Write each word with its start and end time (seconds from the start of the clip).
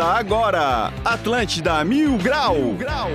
Começa 0.00 0.18
agora, 0.18 0.92
Atlântida 1.04 1.84
Mil 1.84 2.16
Grau. 2.16 2.54
Mil 2.54 2.74
Grau. 2.74 3.10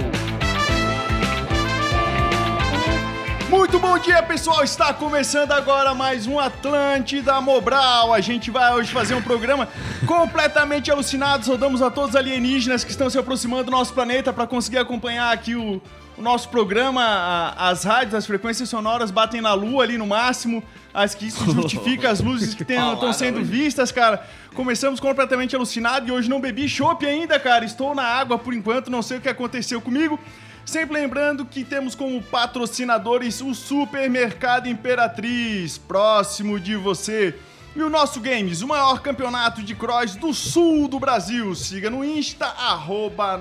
Muito 3.49 3.79
bom 3.79 3.97
dia, 3.97 4.21
pessoal! 4.21 4.63
Está 4.63 4.93
começando 4.93 5.51
agora 5.51 5.95
mais 5.95 6.27
um 6.27 6.39
Atlântida 6.39 7.41
Mobral. 7.41 8.13
A 8.13 8.21
gente 8.21 8.51
vai 8.51 8.71
hoje 8.71 8.93
fazer 8.93 9.15
um 9.15 9.21
programa 9.21 9.67
completamente 10.05 10.91
alucinado. 10.91 11.43
Saudamos 11.43 11.81
a 11.81 11.89
todos 11.89 12.11
os 12.11 12.15
alienígenas 12.15 12.83
que 12.83 12.91
estão 12.91 13.09
se 13.09 13.17
aproximando 13.17 13.63
do 13.63 13.71
nosso 13.71 13.91
planeta 13.91 14.31
para 14.31 14.45
conseguir 14.45 14.77
acompanhar 14.77 15.33
aqui 15.33 15.55
o, 15.55 15.81
o 16.17 16.21
nosso 16.21 16.49
programa. 16.49 17.53
As 17.57 17.83
rádios, 17.83 18.13
as 18.13 18.25
frequências 18.25 18.69
sonoras 18.69 19.11
batem 19.11 19.41
na 19.41 19.53
lua 19.53 19.83
ali 19.83 19.97
no 19.97 20.07
máximo. 20.07 20.63
Acho 20.93 21.17
que 21.17 21.27
isso 21.27 21.43
justifica 21.51 22.09
as 22.09 22.21
luzes 22.21 22.53
que 22.55 22.63
estão 22.63 23.13
sendo 23.13 23.43
vistas, 23.43 23.91
cara. 23.91 24.25
Começamos 24.53 24.99
completamente 24.99 25.55
alucinado 25.55 26.07
e 26.07 26.11
hoje 26.11 26.29
não 26.29 26.39
bebi 26.39 26.67
chopp 26.69 27.05
ainda, 27.05 27.39
cara. 27.39 27.65
Estou 27.65 27.93
na 27.93 28.03
água 28.03 28.37
por 28.37 28.53
enquanto, 28.53 28.89
não 28.89 29.01
sei 29.01 29.17
o 29.17 29.21
que 29.21 29.29
aconteceu 29.29 29.81
comigo. 29.81 30.19
Sempre 30.65 30.95
lembrando 30.95 31.45
que 31.45 31.63
temos 31.63 31.93
como 31.93 32.21
patrocinadores 32.23 33.39
o 33.39 33.53
Supermercado 33.53 34.67
Imperatriz, 34.67 35.77
próximo 35.77 36.59
de 36.59 36.75
você. 36.75 37.37
E 37.75 37.83
o 37.83 37.89
nosso 37.89 38.21
Games, 38.21 38.61
o 38.61 38.67
maior 38.67 39.01
campeonato 39.01 39.61
de 39.61 39.75
cross 39.75 40.15
do 40.15 40.33
sul 40.33 40.87
do 40.87 40.97
Brasil. 40.97 41.53
Siga 41.53 41.89
no 41.89 42.03
Insta, 42.05 42.45
arroba 42.45 43.37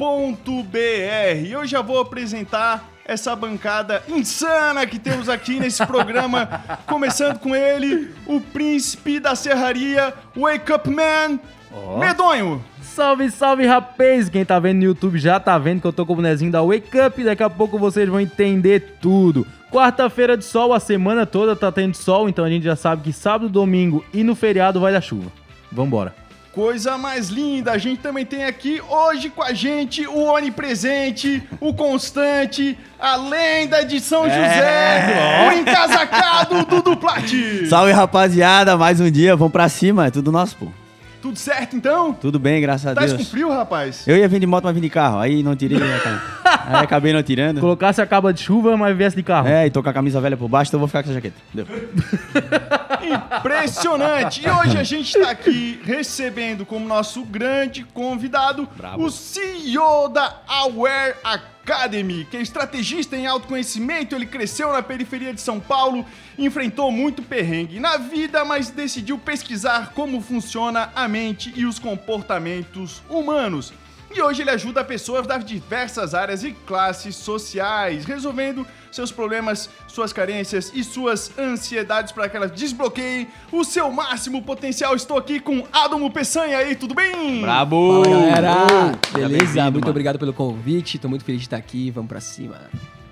nossogames.br. 0.00 1.46
Eu 1.48 1.66
já 1.66 1.82
vou 1.82 2.00
apresentar 2.00 2.88
essa 3.04 3.36
bancada 3.36 4.02
insana 4.08 4.86
que 4.86 4.98
temos 4.98 5.28
aqui 5.28 5.60
nesse 5.60 5.84
programa. 5.86 6.48
Começando 6.86 7.38
com 7.38 7.54
ele, 7.54 8.10
o 8.26 8.40
príncipe 8.40 9.20
da 9.20 9.34
serraria, 9.34 10.14
Wake 10.34 10.72
Up 10.72 10.88
Man, 10.88 11.38
oh. 11.72 11.98
Medonho. 11.98 12.64
Salve, 12.80 13.30
salve, 13.30 13.66
rapaz! 13.66 14.28
Quem 14.28 14.44
tá 14.44 14.58
vendo 14.58 14.78
no 14.78 14.84
YouTube 14.84 15.18
já 15.18 15.38
tá 15.38 15.56
vendo 15.58 15.80
que 15.80 15.86
eu 15.86 15.92
tô 15.92 16.04
com 16.04 16.14
o 16.14 16.16
bonezinho 16.16 16.50
da 16.50 16.62
Wake 16.62 16.98
Up. 16.98 17.22
Daqui 17.22 17.42
a 17.42 17.50
pouco 17.50 17.78
vocês 17.78 18.08
vão 18.08 18.20
entender 18.20 18.96
tudo. 19.00 19.46
Quarta-feira 19.70 20.36
de 20.36 20.44
sol, 20.44 20.72
a 20.72 20.80
semana 20.80 21.24
toda 21.24 21.54
tá 21.54 21.70
tendo 21.70 21.94
sol, 21.94 22.28
então 22.28 22.44
a 22.44 22.50
gente 22.50 22.64
já 22.64 22.74
sabe 22.74 23.02
que 23.02 23.12
sábado, 23.12 23.48
domingo 23.48 24.04
e 24.12 24.24
no 24.24 24.34
feriado 24.34 24.80
vai 24.80 24.92
dar 24.92 25.00
chuva. 25.00 25.30
Vambora. 25.70 26.19
Coisa 26.52 26.98
mais 26.98 27.28
linda, 27.28 27.70
a 27.70 27.78
gente 27.78 28.00
também 28.00 28.26
tem 28.26 28.44
aqui 28.44 28.82
hoje 28.88 29.30
com 29.30 29.40
a 29.40 29.52
gente 29.52 30.04
o 30.08 30.24
onipresente, 30.24 31.40
o 31.60 31.72
constante, 31.72 32.76
a 32.98 33.14
lenda 33.14 33.84
de 33.84 34.00
São 34.00 34.26
é. 34.26 34.30
José, 34.30 35.48
o 35.48 35.52
encasacado 35.60 36.66
do 36.66 36.82
Duplate. 36.82 37.68
Salve 37.68 37.92
rapaziada, 37.92 38.76
mais 38.76 39.00
um 39.00 39.08
dia, 39.08 39.36
vamos 39.36 39.52
pra 39.52 39.68
cima, 39.68 40.06
é 40.06 40.10
tudo 40.10 40.32
nosso, 40.32 40.56
pô. 40.56 40.79
Tudo 41.20 41.38
certo, 41.38 41.76
então? 41.76 42.14
Tudo 42.14 42.38
bem, 42.38 42.60
graças 42.60 42.86
a 42.86 42.94
Deus. 42.94 43.12
Tá 43.12 43.18
com 43.18 43.24
frio, 43.24 43.50
rapaz? 43.50 44.06
Eu 44.08 44.16
ia 44.16 44.26
vir 44.26 44.40
de 44.40 44.46
moto, 44.46 44.64
mas 44.64 44.74
vim 44.74 44.80
de 44.80 44.88
carro. 44.88 45.18
Aí 45.18 45.42
não 45.42 45.54
tirei, 45.54 45.78
né, 45.78 46.00
Aí 46.44 46.84
acabei 46.84 47.12
não 47.12 47.22
tirando. 47.22 47.60
Colocasse 47.60 48.00
a 48.00 48.06
caba 48.06 48.32
de 48.32 48.40
chuva, 48.40 48.76
mas 48.76 48.96
viesse 48.96 49.16
de 49.16 49.22
carro. 49.22 49.48
É, 49.48 49.66
e 49.66 49.70
tô 49.70 49.82
com 49.82 49.88
a 49.88 49.92
camisa 49.92 50.20
velha 50.20 50.36
por 50.36 50.48
baixo, 50.48 50.70
então 50.70 50.78
eu 50.78 50.80
vou 50.80 50.88
ficar 50.88 51.02
com 51.02 51.10
essa 51.10 51.14
jaqueta. 51.14 51.36
Deu. 51.52 51.66
Impressionante! 53.38 54.46
E 54.46 54.50
hoje 54.50 54.78
a 54.78 54.82
gente 54.82 55.18
tá 55.18 55.30
aqui 55.30 55.80
recebendo 55.84 56.64
como 56.64 56.86
nosso 56.86 57.24
grande 57.24 57.84
convidado 57.84 58.68
Bravo. 58.76 59.04
o 59.04 59.10
CEO 59.10 60.08
da 60.08 60.36
Aware 60.46 61.14
Academy. 61.22 61.59
Academy, 61.62 62.24
que 62.24 62.36
é 62.36 62.42
estrategista 62.42 63.16
em 63.16 63.26
autoconhecimento, 63.26 64.14
ele 64.14 64.26
cresceu 64.26 64.72
na 64.72 64.82
periferia 64.82 65.32
de 65.32 65.40
São 65.40 65.60
Paulo, 65.60 66.04
enfrentou 66.38 66.90
muito 66.90 67.22
perrengue 67.22 67.78
na 67.78 67.96
vida, 67.96 68.44
mas 68.44 68.70
decidiu 68.70 69.18
pesquisar 69.18 69.92
como 69.94 70.20
funciona 70.20 70.90
a 70.94 71.06
mente 71.06 71.52
e 71.54 71.66
os 71.66 71.78
comportamentos 71.78 73.02
humanos. 73.08 73.72
E 74.12 74.20
hoje 74.20 74.42
ele 74.42 74.50
ajuda 74.50 74.82
pessoas 74.82 75.26
das 75.26 75.44
diversas 75.44 76.14
áreas 76.14 76.42
e 76.42 76.50
classes 76.50 77.14
sociais, 77.14 78.04
resolvendo 78.04 78.66
seus 78.90 79.12
problemas, 79.12 79.70
suas 79.86 80.12
carências 80.12 80.72
e 80.74 80.82
suas 80.82 81.36
ansiedades 81.38 82.12
para 82.12 82.28
que 82.28 82.36
elas 82.36 82.50
desbloqueiem 82.50 83.28
o 83.52 83.64
seu 83.64 83.90
máximo 83.90 84.42
potencial. 84.42 84.94
Estou 84.94 85.16
aqui 85.16 85.40
com 85.40 85.66
Adamo 85.72 86.10
Peçanha 86.10 86.58
aí, 86.58 86.74
tudo 86.74 86.94
bem? 86.94 87.40
Brabo! 87.40 88.04
Fala, 88.04 88.16
galera! 88.16 88.98
Beleza? 89.12 89.62
Muito 89.64 89.84
mano. 89.84 89.90
obrigado 89.90 90.18
pelo 90.18 90.32
convite, 90.32 90.96
estou 90.96 91.08
muito 91.08 91.24
feliz 91.24 91.40
de 91.40 91.46
estar 91.46 91.56
aqui, 91.56 91.90
vamos 91.90 92.08
para 92.08 92.20
cima. 92.20 92.56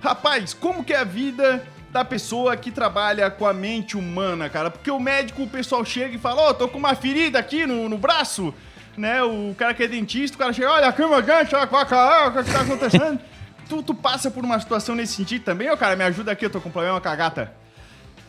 Rapaz, 0.01 0.55
como 0.55 0.85
que 0.85 0.93
é 0.93 0.99
a 0.99 1.05
vida 1.05 1.65
da 1.91 2.05
pessoa 2.05 2.57
que 2.57 2.71
trabalha 2.71 3.31
com 3.31 3.47
a 3.47 3.53
mente 3.53 3.97
humana, 3.97 4.49
cara? 4.49 4.71
Porque 4.71 4.91
o 4.91 5.01
médico, 5.01 5.43
o 5.43 5.49
pessoal 5.49 5.85
chega 5.85 6.15
e 6.15 6.19
fala, 6.19 6.43
ó, 6.43 6.51
oh, 6.51 6.55
tô 6.55 6.69
com 6.69 6.79
uma 6.79 6.95
ferida 6.95 7.39
aqui 7.39 7.67
no, 7.67 7.89
no 7.89 7.99
braço, 7.99 8.55
né? 8.97 9.23
O 9.23 9.55
cara 9.57 9.75
que 9.75 9.83
é 9.83 9.89
dentista, 9.89 10.37
o 10.37 10.39
cara 10.39 10.53
chega, 10.53 10.71
olha, 10.71 10.87
aqui 10.87 11.05
meu 11.05 11.23
dente, 11.23 11.55
olha, 11.55 11.65
o 11.65 12.45
que 12.45 12.53
tá 12.53 12.61
acontecendo? 12.61 13.21
tu, 13.69 13.83
tu 13.83 13.95
passa 13.95 14.31
por 14.31 14.45
uma 14.45 14.59
situação 14.59 14.95
nesse 14.95 15.15
sentido 15.15 15.45
também, 15.45 15.71
ô 15.71 15.77
cara, 15.77 15.95
me 15.95 16.05
ajuda 16.05 16.33
aqui, 16.33 16.45
eu 16.45 16.51
tô 16.51 16.61
com 16.61 16.71
problema 16.71 17.01
com 17.01 17.09
a 17.09 17.17
gata? 17.17 17.53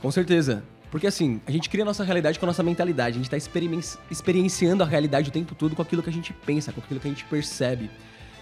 Com 0.02 0.12
certeza. 0.12 0.64
Porque 0.92 1.08
assim, 1.08 1.40
a 1.46 1.52
gente 1.52 1.70
cria 1.70 1.84
a 1.84 1.86
nossa 1.86 2.04
realidade 2.04 2.40
com 2.40 2.46
a 2.46 2.48
nossa 2.48 2.64
mentalidade. 2.64 3.16
A 3.16 3.22
gente 3.22 3.30
tá 3.30 3.38
experienciando 3.38 4.84
a 4.84 4.86
realidade 4.86 5.30
o 5.30 5.32
tempo 5.32 5.54
todo 5.54 5.76
com 5.76 5.82
aquilo 5.82 6.02
que 6.02 6.10
a 6.10 6.14
gente 6.14 6.34
pensa, 6.34 6.72
com 6.72 6.82
aquilo 6.82 7.00
que 7.00 7.08
a 7.08 7.12
gente 7.12 7.26
percebe. 7.26 7.90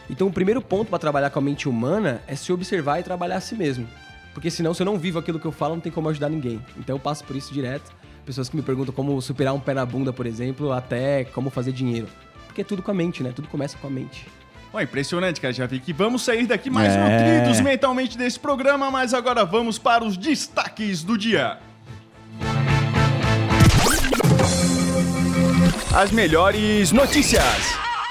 Então, 0.09 0.27
o 0.27 0.31
primeiro 0.31 0.61
ponto 0.61 0.89
para 0.89 0.99
trabalhar 0.99 1.29
com 1.29 1.39
a 1.39 1.41
mente 1.41 1.67
humana 1.67 2.21
é 2.25 2.35
se 2.35 2.51
observar 2.53 2.99
e 2.99 3.03
trabalhar 3.03 3.35
a 3.35 3.41
si 3.41 3.55
mesmo. 3.55 3.87
Porque 4.33 4.49
senão, 4.49 4.73
se 4.73 4.81
eu 4.81 4.85
não 4.85 4.97
vivo 4.97 5.19
aquilo 5.19 5.39
que 5.39 5.45
eu 5.45 5.51
falo, 5.51 5.75
não 5.75 5.81
tem 5.81 5.91
como 5.91 6.07
ajudar 6.07 6.29
ninguém. 6.29 6.63
Então, 6.77 6.95
eu 6.95 6.99
passo 6.99 7.23
por 7.25 7.35
isso 7.35 7.53
direto 7.53 7.93
pessoas 8.25 8.49
que 8.49 8.57
me 8.57 8.61
perguntam 8.61 8.93
como 8.93 9.21
superar 9.21 9.53
um 9.53 9.59
pé 9.59 9.73
na 9.73 9.85
bunda, 9.85 10.11
por 10.11 10.25
exemplo, 10.25 10.73
até 10.73 11.23
como 11.23 11.49
fazer 11.49 11.71
dinheiro. 11.71 12.07
Porque 12.45 12.61
é 12.61 12.63
tudo 12.63 12.83
com 12.83 12.91
a 12.91 12.93
mente, 12.93 13.23
né? 13.23 13.31
Tudo 13.33 13.47
começa 13.47 13.77
com 13.77 13.87
a 13.87 13.89
mente. 13.89 14.27
Oh, 14.73 14.79
impressionante, 14.79 15.39
cara. 15.39 15.53
Já 15.53 15.65
vi 15.65 15.79
que 15.79 15.93
vamos 15.93 16.23
sair 16.23 16.45
daqui 16.45 16.69
mais 16.69 16.93
é. 16.93 16.97
nutridos 16.97 17.61
mentalmente 17.61 18.17
desse 18.17 18.39
programa, 18.39 18.91
mas 18.91 19.13
agora 19.13 19.45
vamos 19.45 19.77
para 19.77 20.03
os 20.03 20.17
destaques 20.17 21.03
do 21.03 21.17
dia. 21.17 21.57
As 25.95 26.11
melhores 26.11 26.91
notícias. 26.91 27.43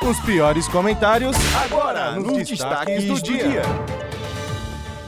Os 0.03 0.19
piores 0.21 0.67
comentários. 0.69 1.37
Agora, 1.65 2.12
nos, 2.12 2.49
destaques, 2.49 3.05
destaques 3.05 3.05
do, 3.05 3.15
do 3.15 3.23
dia. 3.23 3.49
dia. 3.49 3.62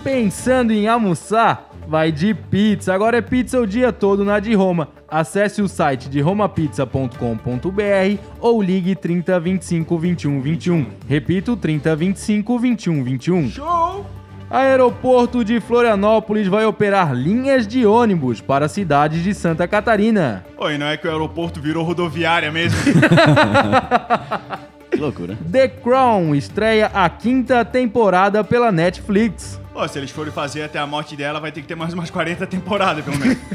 Pensando 0.04 0.72
em 0.72 0.86
almoçar? 0.86 1.68
Vai 1.88 2.12
de 2.12 2.34
pizza. 2.34 2.92
Agora 2.92 3.16
é 3.16 3.22
pizza 3.22 3.58
o 3.58 3.66
dia 3.66 3.90
todo 3.90 4.24
na 4.24 4.38
de 4.38 4.54
Roma. 4.54 4.88
Acesse 5.08 5.62
o 5.62 5.68
site 5.68 6.10
de 6.10 6.20
romapizza.com.br 6.20 8.18
ou 8.38 8.62
ligue 8.62 8.94
30 8.94 9.40
25 9.40 9.98
21 9.98 10.40
21. 10.42 10.86
Repito, 11.08 11.56
30 11.56 11.96
25 11.96 12.58
21 12.58 13.02
21. 13.02 13.48
Show! 13.48 14.06
Aeroporto 14.50 15.44
de 15.44 15.60
Florianópolis 15.60 16.46
vai 16.46 16.64
operar 16.64 17.14
linhas 17.14 17.66
de 17.66 17.84
ônibus 17.84 18.40
para 18.40 18.66
a 18.66 18.68
cidade 18.68 19.22
de 19.22 19.34
Santa 19.34 19.68
Catarina. 19.68 20.44
Oi, 20.56 20.78
não 20.78 20.86
é 20.86 20.96
que 20.96 21.06
o 21.06 21.10
aeroporto 21.10 21.60
virou 21.60 21.84
rodoviária 21.84 22.50
mesmo? 22.50 22.78
que 24.90 24.96
loucura. 24.96 25.36
The 25.50 25.68
Crown 25.68 26.34
estreia 26.34 26.90
a 26.94 27.10
quinta 27.10 27.62
temporada 27.62 28.42
pela 28.42 28.72
Netflix. 28.72 29.60
Pô, 29.78 29.86
se 29.86 29.96
eles 29.96 30.10
forem 30.10 30.32
fazer 30.32 30.64
até 30.64 30.80
a 30.80 30.86
morte 30.88 31.14
dela, 31.14 31.38
vai 31.38 31.52
ter 31.52 31.60
que 31.60 31.68
ter 31.68 31.76
mais 31.76 31.94
umas 31.94 32.10
40 32.10 32.44
temporadas, 32.48 33.04
pelo 33.04 33.16
menos. 33.16 33.38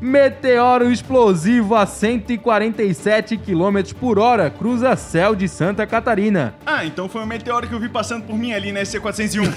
Meteoro 0.00 0.88
explosivo 0.88 1.74
a 1.74 1.84
147 1.84 3.36
km 3.36 3.92
por 3.98 4.20
hora 4.20 4.48
cruza 4.50 4.94
céu 4.94 5.34
de 5.34 5.48
Santa 5.48 5.84
Catarina. 5.84 6.54
Ah, 6.64 6.84
então 6.84 7.08
foi 7.08 7.22
um 7.22 7.26
meteoro 7.26 7.66
que 7.66 7.74
eu 7.74 7.80
vi 7.80 7.88
passando 7.88 8.24
por 8.24 8.38
mim 8.38 8.52
ali 8.52 8.70
na 8.70 8.82
C401. 8.82 9.52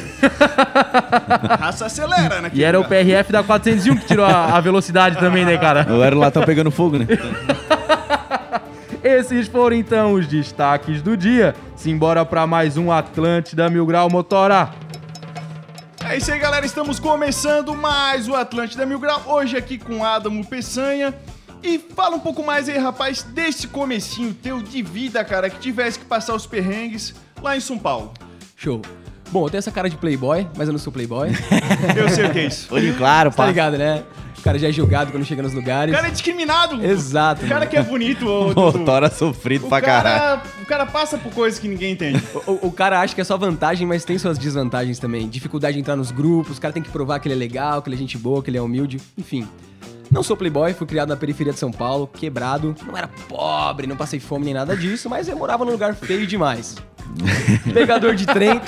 Raça 1.59 1.85
acelera, 1.85 2.41
né? 2.41 2.49
E 2.51 2.63
era 2.63 2.79
lugar. 2.79 2.99
o 2.99 3.05
PRF 3.05 3.31
da 3.31 3.43
401 3.43 3.95
que 3.97 4.07
tirou 4.07 4.25
a, 4.25 4.57
a 4.57 4.59
velocidade 4.59 5.19
também, 5.19 5.45
né, 5.45 5.55
cara? 5.57 5.85
O 5.87 6.01
aero 6.01 6.17
lá 6.17 6.31
tá 6.31 6.43
pegando 6.43 6.71
fogo, 6.71 6.97
né? 6.97 7.05
Esses 9.05 9.47
foram 9.47 9.75
então 9.75 10.13
os 10.13 10.25
destaques 10.25 10.99
do 10.99 11.15
dia. 11.15 11.53
Simbora 11.75 12.25
para 12.25 12.47
mais 12.47 12.75
um 12.75 12.91
Atlântida 12.91 13.69
Mil 13.69 13.85
Grau 13.85 14.09
Motora. 14.09 14.71
É 16.09 16.17
isso 16.17 16.33
aí, 16.33 16.39
galera. 16.39 16.65
Estamos 16.65 16.99
começando 16.99 17.75
mais 17.75 18.27
o 18.27 18.33
Atlântida 18.33 18.83
Mil 18.83 18.99
Grau. 18.99 19.21
Hoje 19.27 19.55
aqui 19.55 19.77
com 19.77 20.03
Adamo 20.03 20.43
Peçanha. 20.43 21.13
E 21.61 21.77
fala 21.77 22.15
um 22.15 22.19
pouco 22.19 22.41
mais 22.41 22.67
aí, 22.67 22.79
rapaz, 22.79 23.21
desse 23.21 23.67
comecinho 23.67 24.33
teu 24.33 24.59
de 24.59 24.81
vida, 24.81 25.23
cara, 25.23 25.51
que 25.51 25.59
tivesse 25.59 25.99
que 25.99 26.05
passar 26.05 26.33
os 26.33 26.47
perrengues 26.47 27.13
lá 27.43 27.55
em 27.55 27.59
São 27.59 27.77
Paulo. 27.77 28.11
Show. 28.55 28.81
Bom, 29.29 29.45
eu 29.45 29.51
tenho 29.51 29.59
essa 29.59 29.71
cara 29.71 29.87
de 29.87 29.97
playboy, 29.97 30.47
mas 30.57 30.67
eu 30.67 30.71
não 30.71 30.79
sou 30.79 30.91
playboy. 30.91 31.29
eu 31.95 32.09
sei 32.09 32.25
o 32.25 32.31
que 32.31 32.39
é 32.39 32.45
isso. 32.47 32.73
Olho 32.73 32.97
claro, 32.97 33.29
pá. 33.29 33.43
Tá 33.43 33.49
ligado, 33.49 33.77
né? 33.77 34.03
Cara 34.45 34.59
já 34.59 34.69
é 34.69 34.71
julgado 34.71 35.11
quando 35.11 35.25
chega 35.25 35.41
nos 35.41 35.53
lugares. 35.53 35.91
O 35.91 35.95
cara 35.95 36.07
é 36.07 36.11
discriminado. 36.11 36.85
Exato. 36.85 37.43
O 37.43 37.49
cara 37.49 37.65
que 37.65 37.75
é 37.75 37.81
bonito. 37.81 38.29
O, 38.29 38.53
Motora 38.53 39.09
sofrido 39.09 39.65
o 39.65 39.69
pra 39.69 39.81
cara, 39.81 40.03
caralho. 40.03 40.41
O 40.61 40.65
cara 40.67 40.85
passa 40.85 41.17
por 41.17 41.33
coisas 41.33 41.59
que 41.59 41.67
ninguém 41.67 41.93
entende. 41.93 42.23
O, 42.45 42.67
o, 42.67 42.71
cara 42.71 42.99
acha 42.99 43.15
que 43.15 43.21
é 43.21 43.23
só 43.23 43.37
vantagem, 43.37 43.87
mas 43.87 44.05
tem 44.05 44.19
suas 44.19 44.37
desvantagens 44.37 44.99
também. 44.99 45.27
Dificuldade 45.27 45.73
de 45.73 45.79
entrar 45.79 45.95
nos 45.95 46.11
grupos, 46.11 46.57
o 46.57 46.61
cara 46.61 46.71
tem 46.71 46.83
que 46.83 46.89
provar 46.89 47.19
que 47.19 47.27
ele 47.27 47.33
é 47.33 47.37
legal, 47.37 47.81
que 47.81 47.89
ele 47.89 47.95
é 47.95 47.99
gente 47.99 48.19
boa, 48.19 48.43
que 48.43 48.51
ele 48.51 48.57
é 48.57 48.61
humilde, 48.61 49.01
enfim. 49.17 49.47
Não 50.11 50.21
sou 50.21 50.37
playboy, 50.37 50.73
fui 50.73 50.85
criado 50.85 51.09
na 51.09 51.15
periferia 51.15 51.53
de 51.53 51.57
São 51.57 51.71
Paulo, 51.71 52.05
quebrado. 52.05 52.75
Não 52.85 52.95
era 52.95 53.07
pobre, 53.07 53.87
não 53.87 53.95
passei 53.95 54.19
fome 54.19 54.45
nem 54.45 54.53
nada 54.53 54.77
disso, 54.77 55.09
mas 55.09 55.27
eu 55.27 55.35
morava 55.35 55.65
num 55.65 55.71
lugar 55.71 55.95
feio 55.95 56.27
demais. 56.27 56.75
Pegador 57.73 58.13
de 58.13 58.27
trem. 58.27 58.61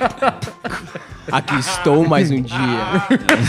Aqui 1.31 1.59
estou 1.59 2.07
mais 2.07 2.31
um 2.31 2.41
dia. 2.41 2.57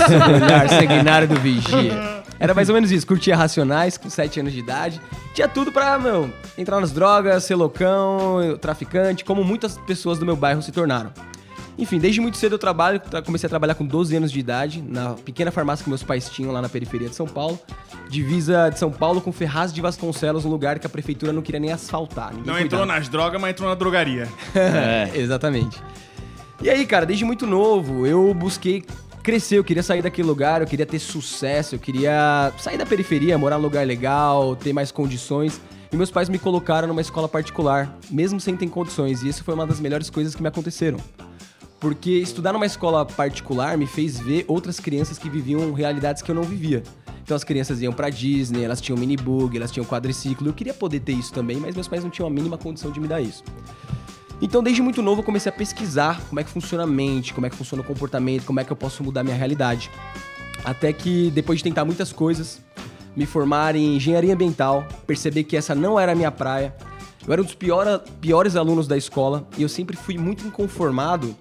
Sob 0.07 0.33
o 0.33 0.45
olhar 0.45 0.69
sanguinário 0.69 1.29
do 1.29 1.37
vigia. 1.37 2.18
Era 2.41 2.55
mais 2.55 2.69
ou 2.69 2.75
menos 2.75 2.91
isso. 2.93 3.07
Curtia 3.07 3.37
Racionais 3.37 3.97
com 3.99 4.09
7 4.09 4.41
anos 4.41 4.53
de 4.53 4.59
idade. 4.61 5.01
Tinha 5.35 5.49
tudo 5.49 5.73
pra, 5.73 5.99
meu, 5.99 6.33
entrar 6.57 6.81
nas 6.81 6.93
drogas, 6.93 7.45
ser 7.45 7.55
loucão, 7.57 8.57
traficante, 8.61 9.25
como 9.25 9.43
muitas 9.45 9.77
pessoas 9.79 10.19
do 10.19 10.27
meu 10.27 10.37
bairro 10.37 10.63
se 10.63 10.71
tornaram. 10.73 11.11
Enfim, 11.77 11.99
desde 12.01 12.21
muito 12.21 12.37
cedo 12.37 12.55
eu 12.55 12.59
trabalho, 12.59 12.99
tra- 12.99 13.23
comecei 13.23 13.47
a 13.47 13.51
trabalhar 13.51 13.77
com 13.77 13.87
12 13.87 14.17
anos 14.17 14.33
de 14.33 14.41
idade, 14.41 14.83
na 14.83 15.11
pequena 15.15 15.53
farmácia 15.53 15.85
que 15.85 15.89
meus 15.89 16.03
pais 16.03 16.29
tinham 16.29 16.51
lá 16.51 16.61
na 16.61 16.69
periferia 16.69 17.09
de 17.09 17.15
São 17.15 17.27
Paulo. 17.27 17.57
Divisa 18.11 18.69
de 18.71 18.79
São 18.81 18.91
Paulo 18.91 19.21
com 19.21 19.31
Ferraz 19.31 19.73
de 19.73 19.81
Vasconcelos, 19.81 20.45
um 20.45 20.49
lugar 20.49 20.79
que 20.81 20.87
a 20.87 20.91
prefeitura 20.91 21.33
não 21.33 21.41
queria 21.43 21.61
nem 21.61 21.71
asfaltar. 21.71 22.33
Não 22.35 22.55
entrou 22.59 22.81
cuidava. 22.81 22.87
nas 22.87 23.09
drogas, 23.09 23.41
mas 23.41 23.51
entrou 23.51 23.69
na 23.69 23.75
drogaria. 23.77 24.27
É, 24.57 25.11
exatamente. 25.15 25.81
E 26.61 26.69
aí, 26.69 26.85
cara, 26.85 27.07
desde 27.07 27.25
muito 27.25 27.47
novo, 27.47 28.05
eu 28.05 28.35
busquei 28.35 28.85
crescer, 29.29 29.59
eu 29.59 29.65
queria 29.65 29.83
sair 29.83 30.01
daquele 30.01 30.27
lugar, 30.27 30.63
eu 30.63 30.67
queria 30.67 30.87
ter 30.87 30.99
sucesso, 30.99 31.75
eu 31.75 31.79
queria 31.79 32.51
sair 32.57 32.79
da 32.79 32.87
periferia, 32.87 33.37
morar 33.37 33.59
num 33.59 33.65
lugar 33.65 33.87
legal, 33.87 34.57
ter 34.57 34.73
mais 34.73 34.91
condições. 34.91 35.61
E 35.93 35.97
meus 35.99 36.11
pais 36.11 36.31
me 36.31 36.39
colocaram 36.39 36.89
numa 36.89 37.03
escola 37.03 37.29
particular, 37.29 37.95
mesmo 38.11 38.41
sem 38.41 38.57
ter 38.57 38.67
condições. 38.71 39.23
E 39.23 39.29
isso 39.29 39.45
foi 39.45 39.53
uma 39.53 39.67
das 39.67 39.81
melhores 39.81 40.09
coisas 40.09 40.35
que 40.35 40.41
me 40.41 40.49
aconteceram. 40.49 40.97
Porque 41.79 42.13
estudar 42.13 42.55
numa 42.55 42.65
escola 42.65 43.05
particular 43.05 43.77
me 43.77 43.87
fez 43.87 44.19
ver 44.19 44.47
outras 44.49 44.81
crianças 44.81 45.19
que 45.19 45.29
viviam 45.29 45.75
realidades 45.75 46.23
que 46.23 46.31
eu 46.31 46.35
não 46.35 46.43
vivia. 46.43 46.83
Então 47.23 47.37
as 47.37 47.45
crianças 47.45 47.83
iam 47.83 47.93
pra 47.93 48.09
Disney, 48.09 48.65
elas 48.65 48.81
tinham 48.81 48.97
minibug, 48.97 49.55
elas 49.55 49.71
tinham 49.71 49.85
quadriciclo. 49.85 50.49
Eu 50.49 50.55
queria 50.55 50.73
poder 50.73 51.01
ter 51.01 51.13
isso 51.13 51.35
também, 51.35 51.59
mas 51.59 51.75
meus 51.75 51.87
pais 51.87 52.03
não 52.03 52.09
tinham 52.09 52.27
a 52.27 52.31
mínima 52.31 52.57
condição 52.57 52.91
de 52.91 52.99
me 52.99 53.07
dar 53.07 53.21
isso. 53.21 53.45
Então, 54.41 54.63
desde 54.63 54.81
muito 54.81 55.03
novo, 55.03 55.21
eu 55.21 55.25
comecei 55.25 55.51
a 55.51 55.53
pesquisar 55.55 56.21
como 56.29 56.39
é 56.39 56.45
que 56.45 56.51
funciona 56.51 56.85
a 56.85 56.87
mente, 56.87 57.35
como 57.35 57.47
é 57.47 57.51
que 57.51 57.57
funciona 57.57 57.83
o 57.83 57.85
comportamento, 57.87 58.45
como 58.45 58.61
é 58.61 58.65
que 58.65 58.71
eu 58.71 58.77
posso 58.77 59.03
mudar 59.03 59.25
minha 59.25 59.35
realidade. 59.37 59.91
Até 60.65 60.93
que, 60.93 61.31
depois 61.33 61.59
de 61.59 61.65
tentar 61.65 61.85
muitas 61.85 62.13
coisas, 62.13 62.61
me 63.17 63.27
formar 63.27 63.75
em 63.75 63.97
engenharia 63.97 64.35
ambiental, 64.35 64.87
perceber 65.07 65.43
que 65.45 65.57
essa 65.57 65.75
não 65.75 65.99
era 65.99 66.13
a 66.13 66.15
minha 66.15 66.31
praia. 66.31 66.75
Eu 67.27 67.33
era 67.33 67.43
um 67.43 67.45
dos 67.45 67.55
piora- 67.55 67.99
piores 68.21 68.55
alunos 68.55 68.87
da 68.87 68.97
escola 68.97 69.47
e 69.57 69.63
eu 69.63 69.69
sempre 69.69 69.97
fui 69.97 70.17
muito 70.17 70.47
inconformado 70.47 71.35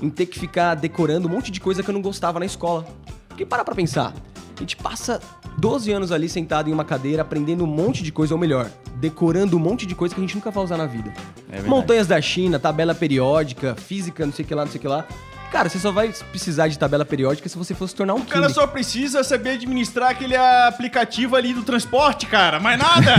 em 0.00 0.08
ter 0.08 0.26
que 0.26 0.38
ficar 0.38 0.74
decorando 0.74 1.28
um 1.28 1.30
monte 1.30 1.50
de 1.50 1.60
coisa 1.60 1.82
que 1.82 1.90
eu 1.90 1.92
não 1.94 2.00
gostava 2.00 2.38
na 2.38 2.46
escola. 2.46 2.86
Porque 3.28 3.44
para 3.44 3.62
pra 3.62 3.74
pensar, 3.74 4.14
a 4.58 4.62
gente 4.62 4.76
passa 4.76 5.20
12 5.56 5.90
anos 5.92 6.12
ali 6.12 6.28
sentado 6.28 6.68
em 6.68 6.72
uma 6.72 6.84
cadeira 6.84 7.22
aprendendo 7.22 7.64
um 7.64 7.66
monte 7.66 8.02
de 8.02 8.12
coisa, 8.12 8.34
ou 8.34 8.40
melhor, 8.40 8.70
decorando 8.96 9.56
um 9.56 9.60
monte 9.60 9.86
de 9.86 9.94
coisa 9.94 10.14
que 10.14 10.20
a 10.20 10.24
gente 10.24 10.34
nunca 10.34 10.50
vai 10.50 10.64
usar 10.64 10.76
na 10.76 10.86
vida. 10.86 11.12
verdade. 11.48 11.68
Montanhas 11.68 12.06
da 12.06 12.20
China, 12.20 12.58
tabela 12.58 12.94
periódica, 12.94 13.74
física, 13.76 14.26
não 14.26 14.32
sei 14.32 14.44
o 14.44 14.48
que 14.48 14.54
lá, 14.54 14.64
não 14.64 14.70
sei 14.70 14.78
o 14.78 14.80
que 14.80 14.88
lá. 14.88 15.06
Cara, 15.50 15.68
você 15.68 15.78
só 15.78 15.90
vai 15.90 16.12
precisar 16.30 16.68
de 16.68 16.78
tabela 16.78 17.04
periódica 17.04 17.48
se 17.48 17.56
você 17.56 17.74
for 17.74 17.88
se 17.88 17.94
tornar 17.94 18.14
um 18.14 18.18
O 18.18 18.24
cara 18.24 18.48
só 18.50 18.66
precisa 18.66 19.24
saber 19.24 19.50
administrar 19.50 20.10
aquele 20.10 20.36
aplicativo 20.36 21.36
ali 21.36 21.54
do 21.54 21.62
transporte, 21.62 22.26
cara. 22.26 22.60
Mais 22.60 22.78
nada. 22.78 23.14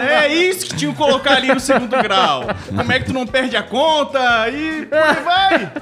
é 0.04 0.34
isso 0.34 0.66
que 0.66 0.76
tinha 0.76 0.92
que 0.92 0.98
colocar 0.98 1.36
ali 1.36 1.48
no 1.48 1.60
segundo 1.60 1.96
grau. 2.02 2.44
Como 2.66 2.92
é 2.92 3.00
que 3.00 3.06
tu 3.06 3.12
não 3.12 3.26
perde 3.26 3.56
a 3.56 3.62
conta 3.62 4.48
e 4.50 4.86
por 4.86 4.98
aí 4.98 5.22
vai. 5.24 5.72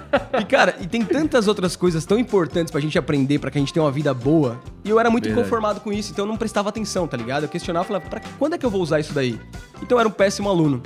E, 0.40 0.44
cara, 0.44 0.76
e 0.80 0.86
tem 0.86 1.04
tantas 1.04 1.48
outras 1.48 1.74
coisas 1.74 2.04
tão 2.04 2.18
importantes 2.18 2.70
pra 2.70 2.80
gente 2.80 2.98
aprender, 2.98 3.38
pra 3.38 3.50
que 3.50 3.58
a 3.58 3.60
gente 3.60 3.72
tenha 3.72 3.84
uma 3.84 3.92
vida 3.92 4.14
boa. 4.14 4.60
E 4.84 4.90
eu 4.90 5.00
era 5.00 5.10
muito 5.10 5.24
Verdade. 5.24 5.40
inconformado 5.40 5.80
com 5.80 5.92
isso, 5.92 6.12
então 6.12 6.24
eu 6.24 6.28
não 6.28 6.36
prestava 6.36 6.68
atenção, 6.68 7.06
tá 7.08 7.16
ligado? 7.16 7.42
Eu 7.44 7.48
questionava 7.48 7.84
e 7.84 7.88
falava, 7.88 8.08
pra 8.08 8.20
quando 8.38 8.54
é 8.54 8.58
que 8.58 8.64
eu 8.64 8.70
vou 8.70 8.80
usar 8.80 9.00
isso 9.00 9.12
daí? 9.12 9.38
Então 9.82 9.96
eu 9.96 10.00
era 10.00 10.08
um 10.08 10.12
péssimo 10.12 10.48
aluno. 10.48 10.82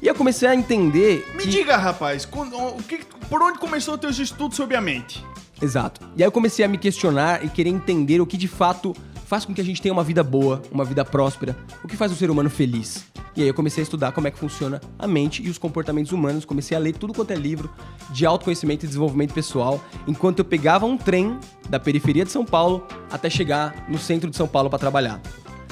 E 0.00 0.06
eu 0.06 0.14
comecei 0.14 0.48
a 0.48 0.54
entender. 0.54 1.26
Me 1.34 1.44
que- 1.44 1.50
diga, 1.50 1.76
rapaz, 1.76 2.24
por 2.24 3.42
onde 3.42 3.58
começou 3.58 3.94
os 3.94 4.00
teus 4.00 4.18
estudos 4.18 4.56
sobre 4.56 4.76
a 4.76 4.80
mente? 4.80 5.24
Exato. 5.60 6.00
E 6.16 6.22
aí 6.22 6.26
eu 6.26 6.32
comecei 6.32 6.64
a 6.64 6.68
me 6.68 6.78
questionar 6.78 7.44
e 7.44 7.48
querer 7.48 7.70
entender 7.70 8.20
o 8.20 8.26
que 8.26 8.36
de 8.36 8.46
fato 8.46 8.94
faz 9.26 9.44
com 9.44 9.52
que 9.52 9.60
a 9.60 9.64
gente 9.64 9.82
tenha 9.82 9.92
uma 9.92 10.04
vida 10.04 10.22
boa, 10.22 10.62
uma 10.70 10.84
vida 10.84 11.04
próspera, 11.04 11.56
o 11.84 11.88
que 11.88 11.96
faz 11.96 12.12
o 12.12 12.14
ser 12.16 12.30
humano 12.30 12.48
feliz. 12.48 13.04
E 13.36 13.42
aí 13.42 13.48
eu 13.48 13.54
comecei 13.54 13.82
a 13.82 13.84
estudar 13.84 14.12
como 14.12 14.26
é 14.26 14.30
que 14.30 14.38
funciona 14.38 14.80
a 14.98 15.06
mente 15.06 15.42
e 15.44 15.50
os 15.50 15.58
comportamentos 15.58 16.12
humanos, 16.12 16.44
comecei 16.44 16.76
a 16.76 16.80
ler 16.80 16.92
tudo 16.94 17.12
quanto 17.12 17.32
é 17.32 17.34
livro 17.36 17.70
de 18.10 18.24
autoconhecimento 18.24 18.84
e 18.84 18.88
desenvolvimento 18.88 19.34
pessoal, 19.34 19.80
enquanto 20.06 20.38
eu 20.38 20.44
pegava 20.44 20.86
um 20.86 20.96
trem 20.96 21.38
da 21.68 21.78
periferia 21.78 22.24
de 22.24 22.30
São 22.32 22.44
Paulo 22.44 22.86
até 23.10 23.28
chegar 23.28 23.84
no 23.88 23.98
centro 23.98 24.30
de 24.30 24.36
São 24.36 24.48
Paulo 24.48 24.70
para 24.70 24.78
trabalhar. 24.78 25.20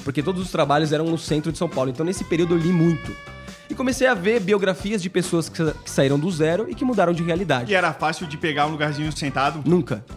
Porque 0.05 0.23
todos 0.23 0.43
os 0.43 0.51
trabalhos 0.51 0.93
eram 0.93 1.07
no 1.07 1.17
centro 1.17 1.51
de 1.51 1.59
São 1.59 1.69
Paulo, 1.69 1.91
então 1.91 2.05
nesse 2.05 2.25
período 2.25 2.55
eu 2.55 2.59
li 2.59 2.69
muito. 2.73 3.11
E 3.69 3.75
comecei 3.75 4.07
a 4.07 4.15
ver 4.15 4.41
biografias 4.41 5.03
de 5.03 5.11
pessoas 5.11 5.49
que 5.49 5.57
sa- 5.59 5.75
que 5.85 5.91
saíram 5.91 6.19
do 6.19 6.31
zero 6.31 6.67
e 6.69 6.75
que 6.75 6.85
mudaram 6.85 7.13
de 7.13 7.23
realidade. 7.23 7.73
E 7.73 7.75
era 7.75 7.93
fácil 7.93 8.27
de 8.27 8.37
pegar 8.37 8.67
um 8.67 8.71
lugarzinho 8.71 9.11
sentado? 9.17 9.61
Nunca. 9.65 10.05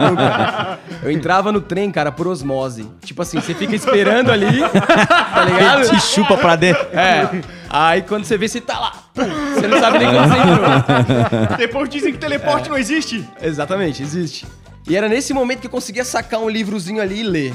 Nunca. 0.00 0.78
Eu 1.02 1.10
entrava 1.10 1.52
no 1.52 1.60
trem, 1.60 1.90
cara, 1.90 2.10
por 2.10 2.26
osmose. 2.26 2.88
Tipo 3.04 3.22
assim, 3.22 3.40
você 3.40 3.54
fica 3.54 3.74
esperando 3.74 4.30
ali, 4.30 4.60
tá 4.60 5.44
ligado? 5.44 5.88
Te 5.90 6.00
chupa 6.00 6.36
pra 6.36 6.56
dentro. 6.56 6.82
É. 6.96 7.40
Aí 7.68 8.02
quando 8.02 8.24
você 8.24 8.38
vê, 8.38 8.48
você 8.48 8.60
tá 8.60 8.78
lá. 8.78 8.92
Pum, 9.14 9.24
Você 9.54 9.66
não 9.66 9.78
sabe 9.78 9.98
nem 9.98 10.08
quando 10.08 10.28
você 10.28 10.38
entrou. 10.38 11.56
Depois 11.58 11.88
dizem 11.88 12.12
que 12.12 12.18
teleporte 12.18 12.68
não 12.68 12.78
existe. 12.78 13.28
Exatamente, 13.42 14.02
existe. 14.02 14.46
E 14.88 14.96
era 14.96 15.08
nesse 15.08 15.34
momento 15.34 15.60
que 15.60 15.66
eu 15.66 15.70
conseguia 15.70 16.04
sacar 16.04 16.40
um 16.40 16.48
livrozinho 16.48 17.02
ali 17.02 17.20
e 17.20 17.24
ler. 17.24 17.54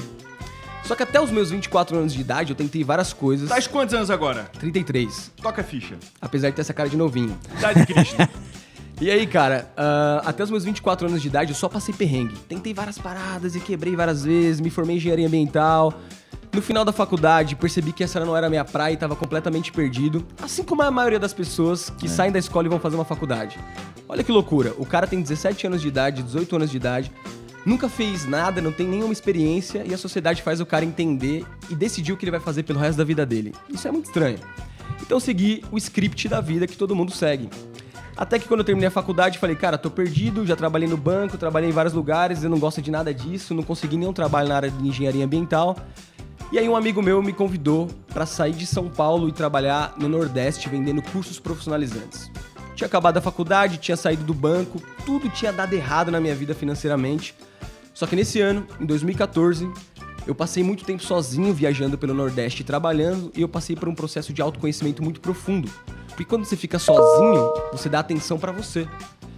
Só 0.91 0.95
que 0.95 1.03
até 1.03 1.21
os 1.21 1.31
meus 1.31 1.49
24 1.49 1.97
anos 1.97 2.13
de 2.13 2.19
idade, 2.19 2.51
eu 2.51 2.55
tentei 2.55 2.83
várias 2.83 3.13
coisas. 3.13 3.47
Tá 3.47 3.61
quantos 3.69 3.95
anos 3.95 4.09
agora? 4.09 4.51
33. 4.59 5.31
Toca 5.41 5.61
a 5.61 5.63
ficha. 5.63 5.95
Apesar 6.19 6.49
de 6.49 6.57
ter 6.57 6.63
essa 6.63 6.73
cara 6.73 6.89
de 6.89 6.97
novinho. 6.97 7.39
Idade 7.57 7.85
de 7.85 7.93
Cristo. 7.93 8.17
E 8.99 9.09
aí, 9.09 9.25
cara, 9.25 9.71
ah, 9.75 10.21
até 10.25 10.43
os 10.43 10.51
meus 10.51 10.63
24 10.63 11.07
anos 11.07 11.23
de 11.23 11.27
idade 11.27 11.49
eu 11.49 11.55
só 11.55 11.67
passei 11.67 11.91
perrengue. 11.91 12.35
Tentei 12.47 12.71
várias 12.71 12.99
paradas 12.99 13.55
e 13.55 13.59
quebrei 13.59 13.95
várias 13.95 14.23
vezes, 14.23 14.61
me 14.61 14.69
formei 14.69 14.95
em 14.95 14.99
engenharia 14.99 15.25
ambiental. 15.25 15.91
No 16.53 16.61
final 16.61 16.85
da 16.85 16.91
faculdade, 16.91 17.55
percebi 17.55 17.93
que 17.93 18.03
essa 18.03 18.23
não 18.23 18.37
era 18.37 18.45
a 18.45 18.49
minha 18.49 18.63
praia 18.63 18.93
e 18.93 18.97
tava 18.97 19.15
completamente 19.15 19.71
perdido. 19.71 20.23
Assim 20.39 20.61
como 20.61 20.83
a 20.83 20.91
maioria 20.91 21.17
das 21.17 21.33
pessoas 21.33 21.89
que 21.89 22.07
saem 22.07 22.31
da 22.31 22.37
escola 22.37 22.67
e 22.67 22.69
vão 22.69 22.79
fazer 22.79 22.95
uma 22.95 23.05
faculdade. 23.05 23.57
Olha 24.07 24.23
que 24.23 24.31
loucura, 24.31 24.75
o 24.77 24.85
cara 24.85 25.07
tem 25.07 25.19
17 25.19 25.65
anos 25.65 25.81
de 25.81 25.87
idade, 25.87 26.21
18 26.21 26.55
anos 26.57 26.69
de 26.69 26.77
idade, 26.77 27.11
nunca 27.65 27.87
fez 27.89 28.25
nada, 28.25 28.61
não 28.61 28.71
tem 28.71 28.87
nenhuma 28.87 29.13
experiência 29.13 29.83
e 29.85 29.93
a 29.93 29.97
sociedade 29.97 30.41
faz 30.41 30.59
o 30.59 30.65
cara 30.65 30.85
entender 30.85 31.45
e 31.69 31.75
decidir 31.75 32.13
o 32.13 32.17
que 32.17 32.25
ele 32.25 32.31
vai 32.31 32.39
fazer 32.39 32.63
pelo 32.63 32.79
resto 32.79 32.97
da 32.97 33.03
vida 33.03 33.25
dele. 33.25 33.53
Isso 33.69 33.87
é 33.87 33.91
muito 33.91 34.05
estranho. 34.05 34.39
Então 35.01 35.19
segui 35.19 35.63
o 35.71 35.77
script 35.77 36.27
da 36.27 36.41
vida 36.41 36.67
que 36.67 36.77
todo 36.77 36.95
mundo 36.95 37.11
segue. 37.11 37.49
Até 38.15 38.37
que 38.37 38.47
quando 38.47 38.59
eu 38.59 38.63
terminei 38.65 38.87
a 38.87 38.91
faculdade, 38.91 39.39
falei, 39.39 39.55
cara, 39.55 39.77
tô 39.77 39.89
perdido, 39.89 40.45
já 40.45 40.55
trabalhei 40.55 40.87
no 40.87 40.97
banco, 40.97 41.37
trabalhei 41.37 41.69
em 41.69 41.73
vários 41.73 41.93
lugares, 41.93 42.43
eu 42.43 42.49
não 42.49 42.59
gosto 42.59 42.81
de 42.81 42.91
nada 42.91 43.13
disso, 43.13 43.53
não 43.53 43.63
consegui 43.63 43.97
nenhum 43.97 44.13
trabalho 44.13 44.49
na 44.49 44.55
área 44.55 44.69
de 44.69 44.87
engenharia 44.87 45.25
ambiental. 45.25 45.77
E 46.51 46.59
aí 46.59 46.67
um 46.67 46.75
amigo 46.75 47.01
meu 47.01 47.21
me 47.23 47.31
convidou 47.31 47.87
para 48.13 48.25
sair 48.25 48.51
de 48.51 48.65
São 48.65 48.89
Paulo 48.89 49.29
e 49.29 49.31
trabalhar 49.31 49.95
no 49.97 50.09
Nordeste 50.09 50.67
vendendo 50.67 51.01
cursos 51.01 51.39
profissionalizantes. 51.39 52.29
Tinha 52.81 52.87
acabado 52.87 53.17
a 53.17 53.21
faculdade, 53.21 53.77
tinha 53.77 53.95
saído 53.95 54.23
do 54.23 54.33
banco, 54.33 54.81
tudo 55.05 55.29
tinha 55.29 55.53
dado 55.53 55.71
errado 55.73 56.09
na 56.09 56.19
minha 56.19 56.33
vida 56.33 56.55
financeiramente. 56.55 57.35
Só 57.93 58.07
que 58.07 58.15
nesse 58.15 58.41
ano, 58.41 58.65
em 58.79 58.87
2014, 58.87 59.71
eu 60.25 60.33
passei 60.33 60.63
muito 60.63 60.83
tempo 60.83 61.03
sozinho 61.03 61.53
viajando 61.53 61.95
pelo 61.95 62.11
Nordeste 62.11 62.63
trabalhando, 62.63 63.31
e 63.35 63.41
eu 63.43 63.47
passei 63.47 63.75
por 63.75 63.87
um 63.87 63.93
processo 63.93 64.33
de 64.33 64.41
autoconhecimento 64.41 65.03
muito 65.03 65.21
profundo. 65.21 65.69
Porque 66.07 66.25
quando 66.25 66.43
você 66.43 66.57
fica 66.57 66.79
sozinho, 66.79 67.53
você 67.71 67.87
dá 67.87 67.99
atenção 67.99 68.39
pra 68.39 68.51
você. 68.51 68.87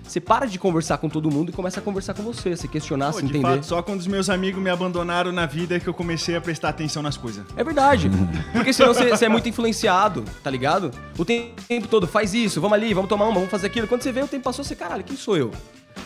Você 0.03 0.19
para 0.19 0.45
de 0.45 0.60
conversar 0.60 0.98
com 0.98 1.10
todo 1.10 1.31
mundo 1.31 1.50
e 1.50 1.53
começa 1.53 1.79
a 1.79 1.83
conversar 1.83 2.13
com 2.13 2.24
você, 2.24 2.55
se 2.55 2.67
questionar, 2.67 3.13
Pô, 3.13 3.19
se 3.19 3.25
de 3.25 3.29
entender. 3.38 3.55
fato, 3.55 3.65
só 3.65 3.81
quando 3.81 4.00
os 4.00 4.07
meus 4.07 4.29
amigos 4.29 4.62
me 4.62 4.69
abandonaram 4.69 5.31
na 5.31 5.45
vida 5.45 5.75
é 5.75 5.79
que 5.79 5.88
eu 5.88 5.93
comecei 5.93 6.36
a 6.36 6.41
prestar 6.41 6.69
atenção 6.69 7.01
nas 7.01 7.17
coisas. 7.17 7.45
É 7.55 7.63
verdade. 7.63 8.12
Porque 8.51 8.74
senão 8.74 8.93
você, 8.93 9.10
você 9.10 9.25
é 9.25 9.29
muito 9.29 9.48
influenciado, 9.48 10.24
tá 10.43 10.50
ligado? 10.50 10.91
O 11.17 11.24
tempo, 11.24 11.88
todo, 11.89 12.05
faz 12.05 12.33
isso, 12.33 12.60
vamos 12.60 12.75
ali, 12.75 12.93
vamos 12.93 13.10
tomar 13.10 13.25
uma, 13.25 13.33
vamos 13.36 13.50
fazer 13.50 13.67
aquilo. 13.67 13.88
Quando 13.88 14.01
você 14.03 14.12
vê, 14.12 14.22
o 14.22 14.27
tempo 14.27 14.43
passou, 14.43 14.63
você, 14.63 14.75
caralho, 14.75 15.03
quem 15.03 15.15
sou 15.15 15.38
eu? 15.38 15.51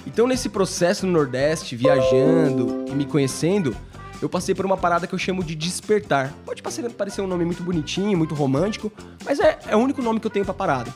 Então, 0.06 0.28
nesse 0.28 0.48
processo 0.48 1.06
no 1.06 1.12
Nordeste, 1.12 1.76
viajando 1.76 2.86
e 2.88 2.92
me 2.92 3.06
conhecendo, 3.06 3.76
eu 4.22 4.30
passei 4.30 4.56
por 4.56 4.66
uma 4.66 4.78
parada 4.78 5.06
que 5.06 5.14
eu 5.14 5.20
chamo 5.20 5.44
de 5.44 5.56
despertar. 5.56 6.34
Pode 6.46 6.62
parecer, 6.62 6.90
parecer 6.92 7.22
um 7.22 7.28
nome 7.28 7.46
muito 7.46 7.64
bonitinho, 7.64 8.18
muito 8.18 8.34
romântico, 8.34 8.92
mas 9.26 9.40
é, 9.40 9.60
é 9.68 9.76
o 9.76 9.80
único 9.80 10.02
nome 10.02 10.20
que 10.20 10.28
eu 10.28 10.32
tenho 10.32 10.46
pra 10.46 10.54
parada. 10.54 10.94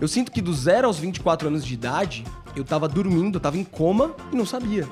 Eu 0.00 0.08
sinto 0.08 0.32
que 0.32 0.40
do 0.40 0.52
zero 0.54 0.86
aos 0.86 0.98
24 0.98 1.48
anos 1.48 1.64
de 1.64 1.74
idade, 1.74 2.24
eu 2.56 2.64
tava 2.64 2.88
dormindo, 2.88 3.36
eu 3.36 3.40
tava 3.40 3.58
em 3.58 3.64
coma 3.64 4.12
e 4.32 4.36
não 4.36 4.46
sabia 4.46 4.86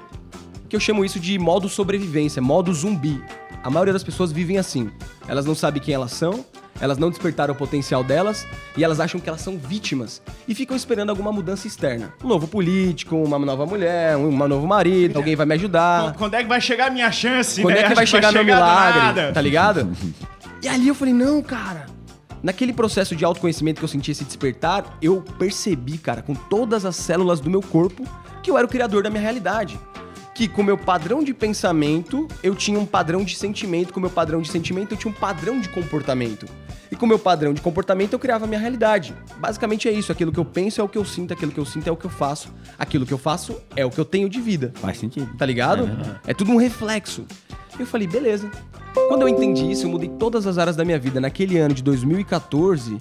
que 0.68 0.76
eu 0.76 0.80
chamo 0.80 1.04
isso 1.04 1.18
de 1.18 1.38
modo 1.38 1.68
sobrevivência, 1.68 2.42
modo 2.42 2.72
zumbi. 2.74 3.22
A 3.64 3.70
maioria 3.70 3.92
das 3.92 4.04
pessoas 4.04 4.30
vivem 4.30 4.58
assim. 4.58 4.90
Elas 5.26 5.44
não 5.46 5.54
sabem 5.54 5.80
quem 5.82 5.94
elas 5.94 6.12
são, 6.12 6.44
elas 6.80 6.98
não 6.98 7.08
despertaram 7.08 7.54
o 7.54 7.56
potencial 7.56 8.04
delas 8.04 8.46
e 8.76 8.84
elas 8.84 9.00
acham 9.00 9.20
que 9.20 9.28
elas 9.28 9.40
são 9.40 9.56
vítimas 9.58 10.22
e 10.46 10.54
ficam 10.54 10.76
esperando 10.76 11.10
alguma 11.10 11.32
mudança 11.32 11.66
externa. 11.66 12.12
Um 12.22 12.28
novo 12.28 12.46
político, 12.46 13.16
uma 13.16 13.38
nova 13.38 13.66
mulher, 13.66 14.16
um 14.16 14.30
novo 14.46 14.66
marido, 14.66 15.16
alguém 15.16 15.34
vai 15.34 15.46
me 15.46 15.54
ajudar. 15.54 16.12
Quando- 16.14 16.34
é 16.34 16.42
que 16.42 16.48
vai 16.48 16.60
chegar 16.60 16.88
a 16.88 16.90
minha 16.90 17.10
chance, 17.10 17.62
Quando 17.62 17.74
né? 17.74 17.80
é 17.80 17.82
que 17.84 17.86
Acho 17.88 17.96
vai 17.96 18.06
chegar 18.06 18.30
meu 18.32 18.44
milagre? 18.44 19.00
nada. 19.00 19.32
Tá 19.32 19.40
ligado? 19.40 19.90
e 20.62 20.68
ali 20.68 20.86
eu 20.86 20.94
falei, 20.94 21.14
não, 21.14 21.42
cara. 21.42 21.86
Naquele 22.42 22.72
processo 22.72 23.16
de 23.16 23.24
autoconhecimento 23.24 23.80
que 23.80 23.84
eu 23.84 23.88
senti 23.88 24.10
esse 24.10 24.24
despertar, 24.24 24.98
eu 25.02 25.22
percebi, 25.38 25.98
cara, 25.98 26.22
com 26.22 26.34
todas 26.34 26.84
as 26.84 26.96
células 26.96 27.40
do 27.40 27.50
meu 27.50 27.62
corpo, 27.62 28.04
que 28.42 28.50
eu 28.50 28.56
era 28.56 28.66
o 28.66 28.70
criador 28.70 29.02
da 29.02 29.10
minha 29.10 29.22
realidade. 29.22 29.78
Que 30.34 30.46
com 30.46 30.62
o 30.62 30.64
meu 30.64 30.78
padrão 30.78 31.22
de 31.24 31.34
pensamento, 31.34 32.28
eu 32.42 32.54
tinha 32.54 32.78
um 32.78 32.86
padrão 32.86 33.24
de 33.24 33.34
sentimento, 33.36 33.92
com 33.92 33.98
o 33.98 34.02
meu 34.02 34.10
padrão 34.10 34.40
de 34.40 34.48
sentimento, 34.48 34.92
eu 34.92 34.98
tinha 34.98 35.10
um 35.10 35.14
padrão 35.14 35.60
de 35.60 35.68
comportamento. 35.68 36.46
E 36.90 36.96
com 36.96 37.04
o 37.04 37.08
meu 37.08 37.18
padrão 37.18 37.52
de 37.52 37.60
comportamento, 37.60 38.12
eu 38.12 38.18
criava 38.18 38.44
a 38.44 38.48
minha 38.48 38.60
realidade. 38.60 39.14
Basicamente 39.38 39.88
é 39.88 39.92
isso, 39.92 40.12
aquilo 40.12 40.32
que 40.32 40.38
eu 40.38 40.44
penso 40.44 40.80
é 40.80 40.84
o 40.84 40.88
que 40.88 40.96
eu 40.96 41.04
sinto, 41.04 41.32
aquilo 41.32 41.52
que 41.52 41.58
eu 41.58 41.66
sinto 41.66 41.88
é 41.88 41.92
o 41.92 41.96
que 41.96 42.06
eu 42.06 42.10
faço, 42.10 42.54
aquilo 42.78 43.04
que 43.04 43.12
eu 43.12 43.18
faço 43.18 43.60
é 43.76 43.84
o 43.84 43.90
que 43.90 43.98
eu 43.98 44.04
tenho 44.04 44.28
de 44.28 44.40
vida. 44.40 44.72
Faz 44.76 44.98
sentido. 44.98 45.28
Tá 45.36 45.44
ligado? 45.44 45.88
É 46.26 46.32
tudo 46.32 46.52
um 46.52 46.56
reflexo. 46.56 47.26
E 47.78 47.82
eu 47.82 47.86
falei, 47.86 48.06
beleza. 48.06 48.50
Quando 49.08 49.22
eu 49.22 49.28
entendi 49.28 49.70
isso, 49.70 49.86
eu 49.86 49.90
mudei 49.90 50.08
todas 50.08 50.46
as 50.46 50.58
áreas 50.58 50.74
da 50.76 50.84
minha 50.84 50.98
vida. 50.98 51.20
Naquele 51.20 51.58
ano 51.58 51.72
de 51.74 51.82
2014, 51.82 52.98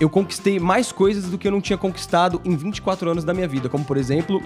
eu 0.00 0.10
conquistei 0.10 0.58
mais 0.58 0.90
coisas 0.90 1.26
do 1.26 1.38
que 1.38 1.46
eu 1.46 1.52
não 1.52 1.60
tinha 1.60 1.78
conquistado 1.78 2.40
em 2.44 2.56
24 2.56 3.10
anos 3.10 3.24
da 3.24 3.32
minha 3.32 3.46
vida. 3.46 3.68
Como, 3.68 3.84
por 3.84 3.96
exemplo, 3.96 4.42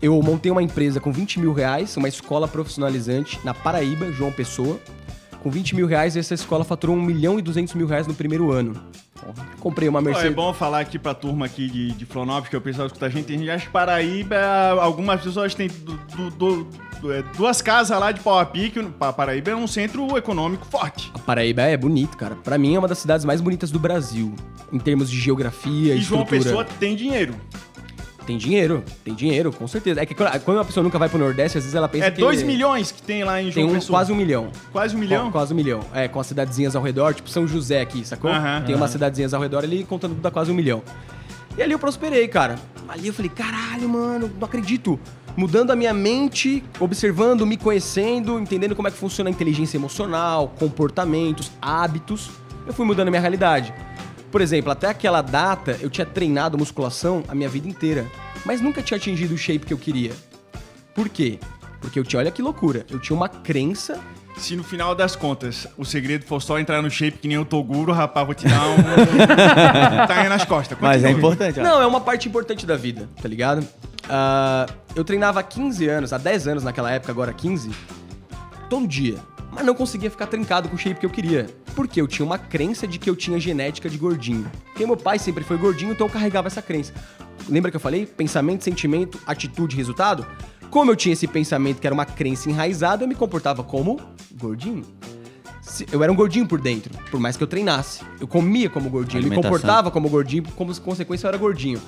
eu 0.00 0.20
montei 0.22 0.50
uma 0.50 0.62
empresa 0.62 1.00
com 1.00 1.12
20 1.12 1.40
mil 1.40 1.52
reais, 1.52 1.96
uma 1.96 2.08
escola 2.08 2.48
profissionalizante 2.48 3.38
na 3.44 3.52
Paraíba, 3.52 4.10
João 4.12 4.32
Pessoa. 4.32 4.78
Com 5.42 5.50
20 5.50 5.76
mil 5.76 5.86
reais, 5.86 6.16
essa 6.16 6.34
escola 6.34 6.64
faturou 6.64 6.96
1 6.96 7.02
milhão 7.02 7.38
e 7.38 7.42
200 7.42 7.74
mil 7.74 7.86
reais 7.86 8.06
no 8.06 8.14
primeiro 8.14 8.50
ano. 8.50 8.74
Comprei 9.60 9.88
uma 9.88 9.98
Pô, 10.00 10.06
Mercedes. 10.06 10.32
é 10.32 10.34
bom 10.34 10.52
falar 10.54 10.80
aqui 10.80 10.98
pra 10.98 11.12
turma 11.12 11.44
aqui 11.46 11.68
de, 11.68 11.92
de 11.92 12.06
Florianópolis, 12.06 12.48
que 12.50 12.56
o 12.56 12.60
pessoal 12.60 12.86
escuta 12.86 13.06
a 13.06 13.08
gente. 13.08 13.26
Tem 13.26 13.38
gente 13.38 13.50
acha 13.50 13.66
que 13.66 13.72
Paraíba, 13.72 14.36
algumas 14.80 15.20
pessoas 15.20 15.54
têm 15.54 15.68
du- 15.68 16.30
du- 16.30 16.66
é, 16.66 16.87
duas 17.36 17.62
casas 17.62 17.98
lá 17.98 18.12
de 18.12 18.20
pau 18.20 18.38
a 18.38 18.44
pique. 18.46 18.82
Pa- 18.82 19.12
Paraíba 19.12 19.50
é 19.50 19.56
um 19.56 19.66
centro 19.66 20.16
econômico 20.16 20.66
forte. 20.66 21.10
A 21.14 21.18
Paraíba 21.18 21.62
é 21.62 21.76
bonito, 21.76 22.16
cara. 22.16 22.34
Pra 22.36 22.58
mim 22.58 22.74
é 22.74 22.78
uma 22.78 22.88
das 22.88 22.98
cidades 22.98 23.24
mais 23.24 23.40
bonitas 23.40 23.70
do 23.70 23.78
Brasil. 23.78 24.34
Em 24.72 24.78
termos 24.78 25.10
de 25.10 25.18
geografia, 25.18 25.94
E 25.94 26.00
João 26.00 26.22
estrutura. 26.22 26.42
Pessoa 26.42 26.64
tem 26.64 26.94
dinheiro. 26.96 27.34
Tem 28.26 28.36
dinheiro, 28.36 28.84
tem 29.02 29.14
dinheiro, 29.14 29.50
com 29.50 29.66
certeza. 29.66 30.02
É 30.02 30.04
que 30.04 30.14
quando 30.14 30.58
uma 30.58 30.64
pessoa 30.64 30.84
nunca 30.84 30.98
vai 30.98 31.08
pro 31.08 31.18
Nordeste, 31.18 31.56
às 31.56 31.64
vezes 31.64 31.74
ela 31.74 31.88
pensa 31.88 32.08
É 32.08 32.10
que... 32.10 32.20
2 32.20 32.42
milhões 32.42 32.92
que 32.92 33.00
tem 33.00 33.24
lá 33.24 33.40
em 33.40 33.44
Tem 33.44 33.52
João 33.62 33.68
um, 33.68 33.74
Pessoa. 33.78 33.96
quase 33.98 34.12
um 34.12 34.16
milhão. 34.16 34.50
Quase 34.70 34.94
um 34.94 34.98
milhão? 34.98 35.26
Qu- 35.28 35.32
Quase 35.32 35.54
um 35.54 35.56
milhão. 35.56 35.80
É, 35.94 36.08
com 36.08 36.20
as 36.20 36.26
cidadezinhas 36.26 36.76
ao 36.76 36.82
redor, 36.82 37.14
tipo 37.14 37.30
São 37.30 37.48
José 37.48 37.80
aqui, 37.80 38.04
sacou? 38.06 38.30
Tem 38.66 38.74
umas 38.74 38.90
cidadezinhas 38.90 39.32
ao 39.32 39.40
redor 39.40 39.64
ali, 39.64 39.82
contando 39.82 40.14
dá 40.16 40.30
quase 40.30 40.50
um 40.50 40.54
milhão. 40.54 40.82
E 41.56 41.62
ali 41.62 41.72
eu 41.72 41.78
prosperei, 41.78 42.28
cara. 42.28 42.56
Ali 42.86 43.08
eu 43.08 43.14
falei, 43.14 43.30
caralho, 43.30 43.88
mano, 43.88 44.30
não 44.38 44.44
acredito. 44.46 45.00
Mudando 45.38 45.70
a 45.70 45.76
minha 45.76 45.94
mente, 45.94 46.64
observando, 46.80 47.46
me 47.46 47.56
conhecendo, 47.56 48.40
entendendo 48.40 48.74
como 48.74 48.88
é 48.88 48.90
que 48.90 48.96
funciona 48.96 49.30
a 49.30 49.32
inteligência 49.32 49.76
emocional, 49.76 50.52
comportamentos, 50.58 51.52
hábitos, 51.62 52.28
eu 52.66 52.72
fui 52.72 52.84
mudando 52.84 53.06
a 53.06 53.10
minha 53.12 53.20
realidade. 53.20 53.72
Por 54.32 54.40
exemplo, 54.40 54.72
até 54.72 54.88
aquela 54.88 55.22
data 55.22 55.78
eu 55.80 55.88
tinha 55.88 56.04
treinado 56.04 56.58
musculação 56.58 57.22
a 57.28 57.36
minha 57.36 57.48
vida 57.48 57.68
inteira, 57.68 58.04
mas 58.44 58.60
nunca 58.60 58.82
tinha 58.82 58.98
atingido 58.98 59.32
o 59.32 59.38
shape 59.38 59.64
que 59.64 59.72
eu 59.72 59.78
queria. 59.78 60.10
Por 60.92 61.08
quê? 61.08 61.38
Porque 61.80 62.00
eu 62.00 62.02
tinha, 62.02 62.18
olha 62.18 62.32
que 62.32 62.42
loucura, 62.42 62.84
eu 62.90 62.98
tinha 62.98 63.16
uma 63.16 63.28
crença 63.28 64.00
Se 64.38 64.54
no 64.56 64.62
final 64.62 64.94
das 64.94 65.16
contas 65.16 65.66
o 65.76 65.84
segredo 65.84 66.24
for 66.24 66.40
só 66.40 66.58
entrar 66.58 66.80
no 66.80 66.90
shape 66.90 67.18
que 67.18 67.28
nem 67.28 67.36
o 67.36 67.44
Toguro, 67.44 67.92
rapaz, 67.92 68.24
vou 68.24 68.34
te 68.34 68.46
dar 68.46 68.68
um. 68.68 68.76
tá 70.06 70.20
aí 70.20 70.28
nas 70.28 70.44
costas. 70.44 70.78
Mas 70.80 71.04
é 71.04 71.10
importante, 71.10 71.58
ó. 71.60 71.62
Não, 71.62 71.82
é 71.82 71.86
uma 71.86 72.00
parte 72.00 72.28
importante 72.28 72.64
da 72.64 72.76
vida, 72.76 73.08
tá 73.20 73.28
ligado? 73.28 73.66
Ah, 74.08 74.66
eu 74.94 75.04
treinava 75.04 75.40
há 75.40 75.42
15 75.42 75.88
anos, 75.88 76.12
há 76.12 76.18
10 76.18 76.48
anos 76.48 76.64
naquela 76.64 76.90
época, 76.90 77.12
agora 77.12 77.32
15, 77.32 77.70
todo 78.70 78.86
dia. 78.86 79.16
Mas 79.52 79.64
não 79.64 79.74
conseguia 79.74 80.10
ficar 80.10 80.26
trincado 80.26 80.68
com 80.68 80.76
o 80.76 80.78
shape 80.78 81.00
que 81.00 81.06
eu 81.06 81.10
queria. 81.10 81.46
Porque 81.74 82.00
eu 82.00 82.06
tinha 82.06 82.24
uma 82.24 82.38
crença 82.38 82.86
de 82.86 82.98
que 82.98 83.08
eu 83.08 83.16
tinha 83.16 83.40
genética 83.40 83.88
de 83.88 83.98
gordinho. 83.98 84.50
Porque 84.66 84.86
meu 84.86 84.96
pai 84.96 85.18
sempre 85.18 85.42
foi 85.42 85.56
gordinho, 85.56 85.92
então 85.92 86.06
eu 86.06 86.12
carregava 86.12 86.48
essa 86.48 86.62
crença. 86.62 86.92
Lembra 87.48 87.70
que 87.70 87.76
eu 87.76 87.80
falei? 87.80 88.06
Pensamento, 88.06 88.62
sentimento, 88.62 89.18
atitude, 89.26 89.74
resultado? 89.74 90.26
Como 90.70 90.90
eu 90.90 90.96
tinha 90.96 91.14
esse 91.14 91.26
pensamento 91.26 91.80
que 91.80 91.86
era 91.86 91.94
uma 91.94 92.04
crença 92.04 92.50
enraizada, 92.50 93.04
eu 93.04 93.08
me 93.08 93.14
comportava 93.14 93.62
como 93.62 93.98
gordinho. 94.34 94.84
Eu 95.90 96.02
era 96.02 96.12
um 96.12 96.16
gordinho 96.16 96.46
por 96.46 96.60
dentro, 96.60 96.92
por 97.10 97.18
mais 97.18 97.36
que 97.36 97.42
eu 97.42 97.46
treinasse. 97.46 98.02
Eu 98.20 98.26
comia 98.26 98.68
como 98.68 98.88
gordinho, 98.90 99.22
eu 99.22 99.30
me 99.30 99.36
comportava 99.36 99.90
como 99.90 100.08
gordinho, 100.08 100.44
como 100.54 100.78
consequência 100.80 101.26
eu 101.26 101.28
era 101.28 101.38
gordinho. 101.38 101.80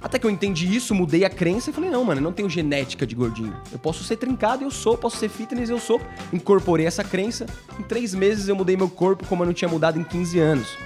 Até 0.00 0.18
que 0.18 0.26
eu 0.26 0.30
entendi 0.30 0.74
isso, 0.74 0.94
mudei 0.94 1.24
a 1.24 1.30
crença 1.30 1.70
e 1.70 1.72
falei, 1.72 1.90
não, 1.90 2.02
mano, 2.04 2.20
eu 2.20 2.24
não 2.24 2.32
tenho 2.32 2.48
genética 2.48 3.06
de 3.06 3.14
gordinho. 3.14 3.54
Eu 3.70 3.78
posso 3.78 4.02
ser 4.02 4.16
trincado, 4.16 4.64
eu 4.64 4.70
sou, 4.70 4.96
posso 4.96 5.18
ser 5.18 5.28
fitness, 5.28 5.68
eu 5.68 5.78
sou. 5.78 6.00
Incorporei 6.32 6.86
essa 6.86 7.04
crença. 7.04 7.46
Em 7.78 7.82
três 7.82 8.14
meses 8.14 8.48
eu 8.48 8.56
mudei 8.56 8.76
meu 8.76 8.88
corpo 8.88 9.26
como 9.26 9.42
eu 9.42 9.46
não 9.46 9.52
tinha 9.52 9.68
mudado 9.68 9.98
em 9.98 10.04
15 10.04 10.38
anos. 10.38 10.76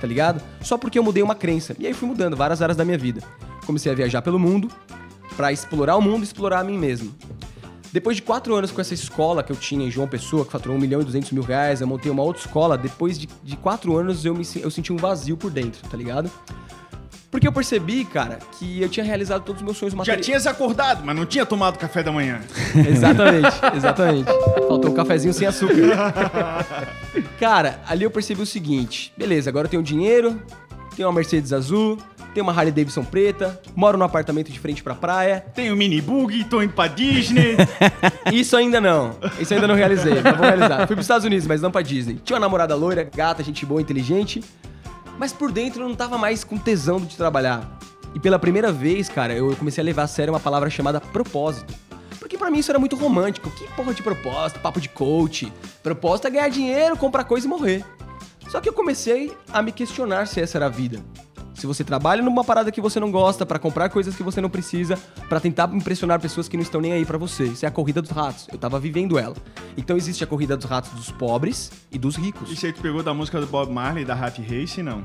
Tá 0.00 0.06
ligado? 0.06 0.42
Só 0.60 0.76
porque 0.76 0.98
eu 0.98 1.04
mudei 1.04 1.22
uma 1.22 1.34
crença. 1.34 1.76
E 1.78 1.86
aí 1.86 1.94
fui 1.94 2.08
mudando 2.08 2.36
várias 2.36 2.60
áreas 2.60 2.76
da 2.76 2.84
minha 2.84 2.98
vida. 2.98 3.22
Comecei 3.64 3.92
a 3.92 3.94
viajar 3.94 4.22
pelo 4.22 4.38
mundo 4.38 4.68
pra 5.36 5.52
explorar 5.52 5.96
o 5.96 6.00
mundo 6.02 6.20
e 6.20 6.24
explorar 6.24 6.60
a 6.60 6.64
mim 6.64 6.78
mesmo. 6.78 7.14
Depois 7.92 8.16
de 8.16 8.22
quatro 8.22 8.54
anos 8.56 8.72
com 8.72 8.80
essa 8.80 8.92
escola 8.92 9.42
que 9.42 9.52
eu 9.52 9.56
tinha 9.56 9.86
em 9.86 9.90
João 9.90 10.08
Pessoa, 10.08 10.44
que 10.44 10.50
faturou 10.50 10.76
1 10.76 10.80
milhão 10.80 11.00
e 11.00 11.04
200 11.04 11.30
mil 11.30 11.44
reais, 11.44 11.80
eu 11.80 11.86
montei 11.86 12.10
uma 12.10 12.24
outra 12.24 12.42
escola. 12.42 12.76
Depois 12.76 13.16
de, 13.16 13.28
de 13.42 13.56
quatro 13.56 13.96
anos 13.96 14.24
eu, 14.24 14.34
me, 14.34 14.44
eu 14.56 14.70
senti 14.70 14.92
um 14.92 14.96
vazio 14.96 15.36
por 15.36 15.50
dentro, 15.50 15.80
tá 15.88 15.96
ligado? 15.96 16.28
Porque 17.30 17.46
eu 17.48 17.52
percebi, 17.52 18.04
cara, 18.04 18.38
que 18.58 18.80
eu 18.80 18.88
tinha 18.88 19.04
realizado 19.04 19.42
todos 19.42 19.60
os 19.60 19.64
meus 19.64 19.76
sonhos 19.76 19.92
Já 19.92 19.98
materiais. 19.98 20.24
tinha 20.24 20.38
se 20.40 20.48
acordado, 20.48 21.04
mas 21.04 21.14
não 21.16 21.26
tinha 21.26 21.44
tomado 21.46 21.78
café 21.78 22.02
da 22.02 22.10
manhã. 22.12 22.40
Exatamente, 22.88 23.60
exatamente. 23.76 24.30
Faltou 24.68 24.90
um 24.90 24.94
cafezinho 24.94 25.32
sem 25.34 25.46
açúcar. 25.46 25.74
Cara, 27.38 27.80
ali 27.88 28.04
eu 28.04 28.10
percebi 28.10 28.42
o 28.42 28.46
seguinte: 28.46 29.12
beleza, 29.16 29.50
agora 29.50 29.66
eu 29.66 29.70
tenho 29.70 29.82
dinheiro, 29.82 30.40
tenho 30.96 31.08
uma 31.08 31.14
Mercedes 31.14 31.52
azul, 31.52 31.98
tenho 32.34 32.44
uma 32.44 32.52
Harley 32.52 32.72
Davidson 32.72 33.04
preta, 33.04 33.60
moro 33.76 33.96
num 33.96 34.04
apartamento 34.04 34.50
de 34.50 34.58
frente 34.58 34.82
pra 34.82 34.94
praia. 34.94 35.44
Tenho 35.54 35.76
mini 35.76 36.00
bug, 36.00 36.44
tô 36.44 36.60
indo 36.60 36.74
pra 36.74 36.88
Disney. 36.88 37.56
Isso 38.32 38.56
ainda 38.56 38.80
não. 38.80 39.16
Isso 39.38 39.54
ainda 39.54 39.68
não 39.68 39.74
realizei. 39.76 40.20
Mas 40.20 40.36
vou 40.36 40.44
realizar. 40.44 40.78
Fui 40.86 40.96
pros 40.96 41.04
Estados 41.04 41.24
Unidos, 41.24 41.46
mas 41.46 41.62
não 41.62 41.70
pra 41.70 41.80
Disney. 41.80 42.20
Tinha 42.24 42.34
uma 42.34 42.40
namorada 42.40 42.74
loira, 42.74 43.08
gata, 43.14 43.42
gente 43.42 43.64
boa, 43.64 43.80
inteligente. 43.80 44.42
Mas 45.16 45.32
por 45.32 45.52
dentro 45.52 45.82
eu 45.82 45.88
não 45.88 45.94
tava 45.94 46.18
mais 46.18 46.42
com 46.42 46.58
tesão 46.58 46.98
de 46.98 47.16
trabalhar. 47.16 47.78
E 48.14 48.18
pela 48.18 48.38
primeira 48.38 48.72
vez, 48.72 49.08
cara, 49.08 49.32
eu 49.32 49.54
comecei 49.56 49.80
a 49.80 49.84
levar 49.84 50.02
a 50.02 50.06
sério 50.08 50.32
uma 50.32 50.40
palavra 50.40 50.68
chamada 50.68 51.00
propósito. 51.00 51.72
Porque 52.18 52.36
pra 52.36 52.50
mim 52.50 52.58
isso 52.58 52.70
era 52.72 52.78
muito 52.78 52.96
romântico. 52.96 53.48
Que 53.50 53.66
porra 53.74 53.94
de 53.94 54.02
propósito? 54.02 54.58
Papo 54.60 54.80
de 54.80 54.88
coach. 54.88 55.52
Propósito 55.82 56.26
é 56.26 56.30
ganhar 56.30 56.48
dinheiro, 56.48 56.96
comprar 56.96 57.24
coisa 57.24 57.46
e 57.46 57.48
morrer. 57.48 57.84
Só 58.48 58.60
que 58.60 58.68
eu 58.68 58.72
comecei 58.72 59.32
a 59.52 59.62
me 59.62 59.72
questionar 59.72 60.26
se 60.26 60.40
essa 60.40 60.58
era 60.58 60.66
a 60.66 60.68
vida. 60.68 61.00
Se 61.54 61.66
você 61.66 61.84
trabalha 61.84 62.22
numa 62.22 62.44
parada 62.44 62.70
que 62.70 62.80
você 62.80 62.98
não 62.98 63.10
gosta, 63.10 63.46
pra 63.46 63.58
comprar 63.58 63.88
coisas 63.88 64.14
que 64.16 64.22
você 64.22 64.40
não 64.40 64.50
precisa, 64.50 64.98
pra 65.28 65.40
tentar 65.40 65.72
impressionar 65.72 66.20
pessoas 66.20 66.48
que 66.48 66.56
não 66.56 66.62
estão 66.62 66.80
nem 66.80 66.92
aí 66.92 67.04
pra 67.06 67.16
você. 67.16 67.44
Isso 67.44 67.64
é 67.64 67.68
a 67.68 67.70
corrida 67.70 68.02
dos 68.02 68.10
ratos. 68.10 68.46
Eu 68.52 68.58
tava 68.58 68.78
vivendo 68.80 69.18
ela. 69.18 69.36
Então 69.76 69.96
existe 69.96 70.24
a 70.24 70.26
corrida 70.26 70.56
dos 70.56 70.66
ratos 70.66 70.90
dos 70.92 71.10
pobres 71.10 71.70
e 71.90 71.98
dos 71.98 72.16
ricos. 72.16 72.50
Isso 72.50 72.66
aí 72.66 72.72
tu 72.72 72.80
pegou 72.80 73.02
da 73.02 73.14
música 73.14 73.40
do 73.40 73.46
Bob 73.46 73.72
Marley, 73.72 74.04
da 74.04 74.14
Hat 74.14 74.40
Race, 74.42 74.82
não? 74.82 75.04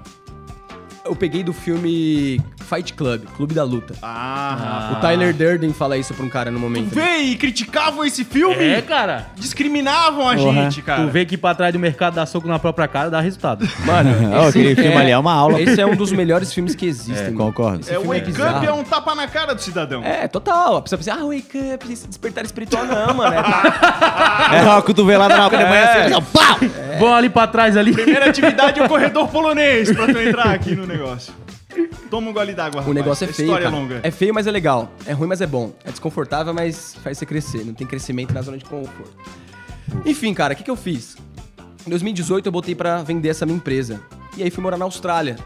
Eu 1.09 1.15
peguei 1.15 1.43
do 1.43 1.51
filme 1.51 2.39
Fight 2.69 2.93
Club, 2.93 3.23
Clube 3.35 3.55
da 3.55 3.63
Luta. 3.63 3.95
Ah. 4.01 4.91
O 4.93 5.01
Tyler 5.01 5.33
Durden 5.33 5.73
fala 5.73 5.97
isso 5.97 6.13
pra 6.13 6.23
um 6.23 6.29
cara 6.29 6.51
no 6.51 6.57
Tu 6.59 6.61
momento. 6.61 6.93
vê 6.93 7.17
e 7.17 7.35
criticavam 7.35 8.05
esse 8.05 8.23
filme? 8.23 8.63
É, 8.63 8.79
cara. 8.81 9.25
Discriminavam 9.35 10.29
a 10.29 10.35
Porra. 10.35 10.63
gente, 10.63 10.83
cara. 10.83 11.01
Tu 11.03 11.07
vê 11.09 11.25
que 11.25 11.35
pra 11.35 11.55
trás 11.55 11.73
do 11.73 11.79
mercado 11.79 12.13
dar 12.13 12.27
soco 12.27 12.47
na 12.47 12.59
própria 12.59 12.87
cara 12.87 13.09
dá 13.09 13.19
resultado. 13.19 13.67
Mano, 13.85 14.11
aquele 14.47 14.75
filme 14.75 14.95
ali 14.95 15.09
é 15.09 15.17
uma 15.17 15.33
aula. 15.33 15.59
Esse 15.59 15.81
é 15.81 15.85
um 15.85 15.95
dos 15.95 16.11
melhores 16.11 16.53
filmes 16.53 16.75
que 16.75 16.85
existem. 16.85 17.27
É, 17.27 17.31
concordo. 17.31 17.79
Esse 17.81 17.91
É, 17.93 17.97
o 17.97 18.01
filme 18.01 18.19
Wake 18.19 18.31
bizarro. 18.31 18.57
Up 18.57 18.67
é 18.67 18.71
um 18.73 18.83
tapa 18.83 19.15
na 19.15 19.27
cara 19.27 19.55
do 19.55 19.61
cidadão. 19.61 20.03
É, 20.03 20.27
total. 20.27 20.77
A 20.77 20.81
pessoa 20.83 20.97
pensa, 20.99 21.13
ah, 21.15 21.25
wake 21.25 21.57
up, 21.73 21.91
esse 21.91 22.07
despertar 22.07 22.45
espiritual 22.45 22.85
não, 22.85 23.15
mano. 23.15 23.33
É, 23.33 23.41
tá- 23.41 24.49
É 24.53 24.61
uma 24.61 24.81
cotovelada 24.83 25.35
na 25.35 25.49
de 25.49 25.55
manhã 25.57 25.83
assim, 25.85 26.13
ó, 26.13 26.21
pau! 26.21 26.57
Vão 26.99 27.13
ali 27.15 27.29
pra 27.29 27.47
trás 27.47 27.75
ali. 27.75 27.93
Primeira 27.93 28.29
atividade 28.29 28.79
é 28.79 28.83
o 28.85 28.87
corredor 28.87 29.27
polonês 29.29 29.91
pra 29.91 30.05
tu 30.05 30.19
entrar 30.19 30.51
aqui 30.53 30.75
no 30.75 30.85
negócio. 30.85 30.98
Toma 32.09 32.29
um 32.29 32.33
gole 32.33 32.53
d'água, 32.53 32.77
O 32.77 32.79
rapaz. 32.79 32.95
negócio 32.95 33.23
é 33.25 33.27
feio, 33.27 33.45
História 33.47 33.65
cara. 33.69 33.77
longa. 33.81 33.99
É 34.03 34.11
feio, 34.11 34.33
mas 34.33 34.47
é 34.47 34.51
legal. 34.51 34.91
É 35.05 35.13
ruim, 35.13 35.27
mas 35.27 35.41
é 35.41 35.47
bom. 35.47 35.73
É 35.83 35.91
desconfortável, 35.91 36.53
mas 36.53 36.95
faz 37.03 37.17
você 37.17 37.25
crescer. 37.25 37.63
Não 37.65 37.73
tem 37.73 37.85
crescimento 37.85 38.33
na 38.33 38.41
zona 38.41 38.57
de 38.57 38.65
conforto. 38.65 39.11
Enfim, 40.05 40.33
cara, 40.33 40.53
o 40.53 40.57
que, 40.57 40.63
que 40.63 40.71
eu 40.71 40.75
fiz? 40.75 41.15
Em 41.85 41.89
2018 41.89 42.45
eu 42.47 42.51
botei 42.51 42.75
pra 42.75 43.01
vender 43.03 43.29
essa 43.29 43.45
minha 43.45 43.55
empresa. 43.57 44.01
E 44.37 44.43
aí 44.43 44.49
fui 44.49 44.61
morar 44.63 44.77
na 44.77 44.85
Austrália. 44.85 45.37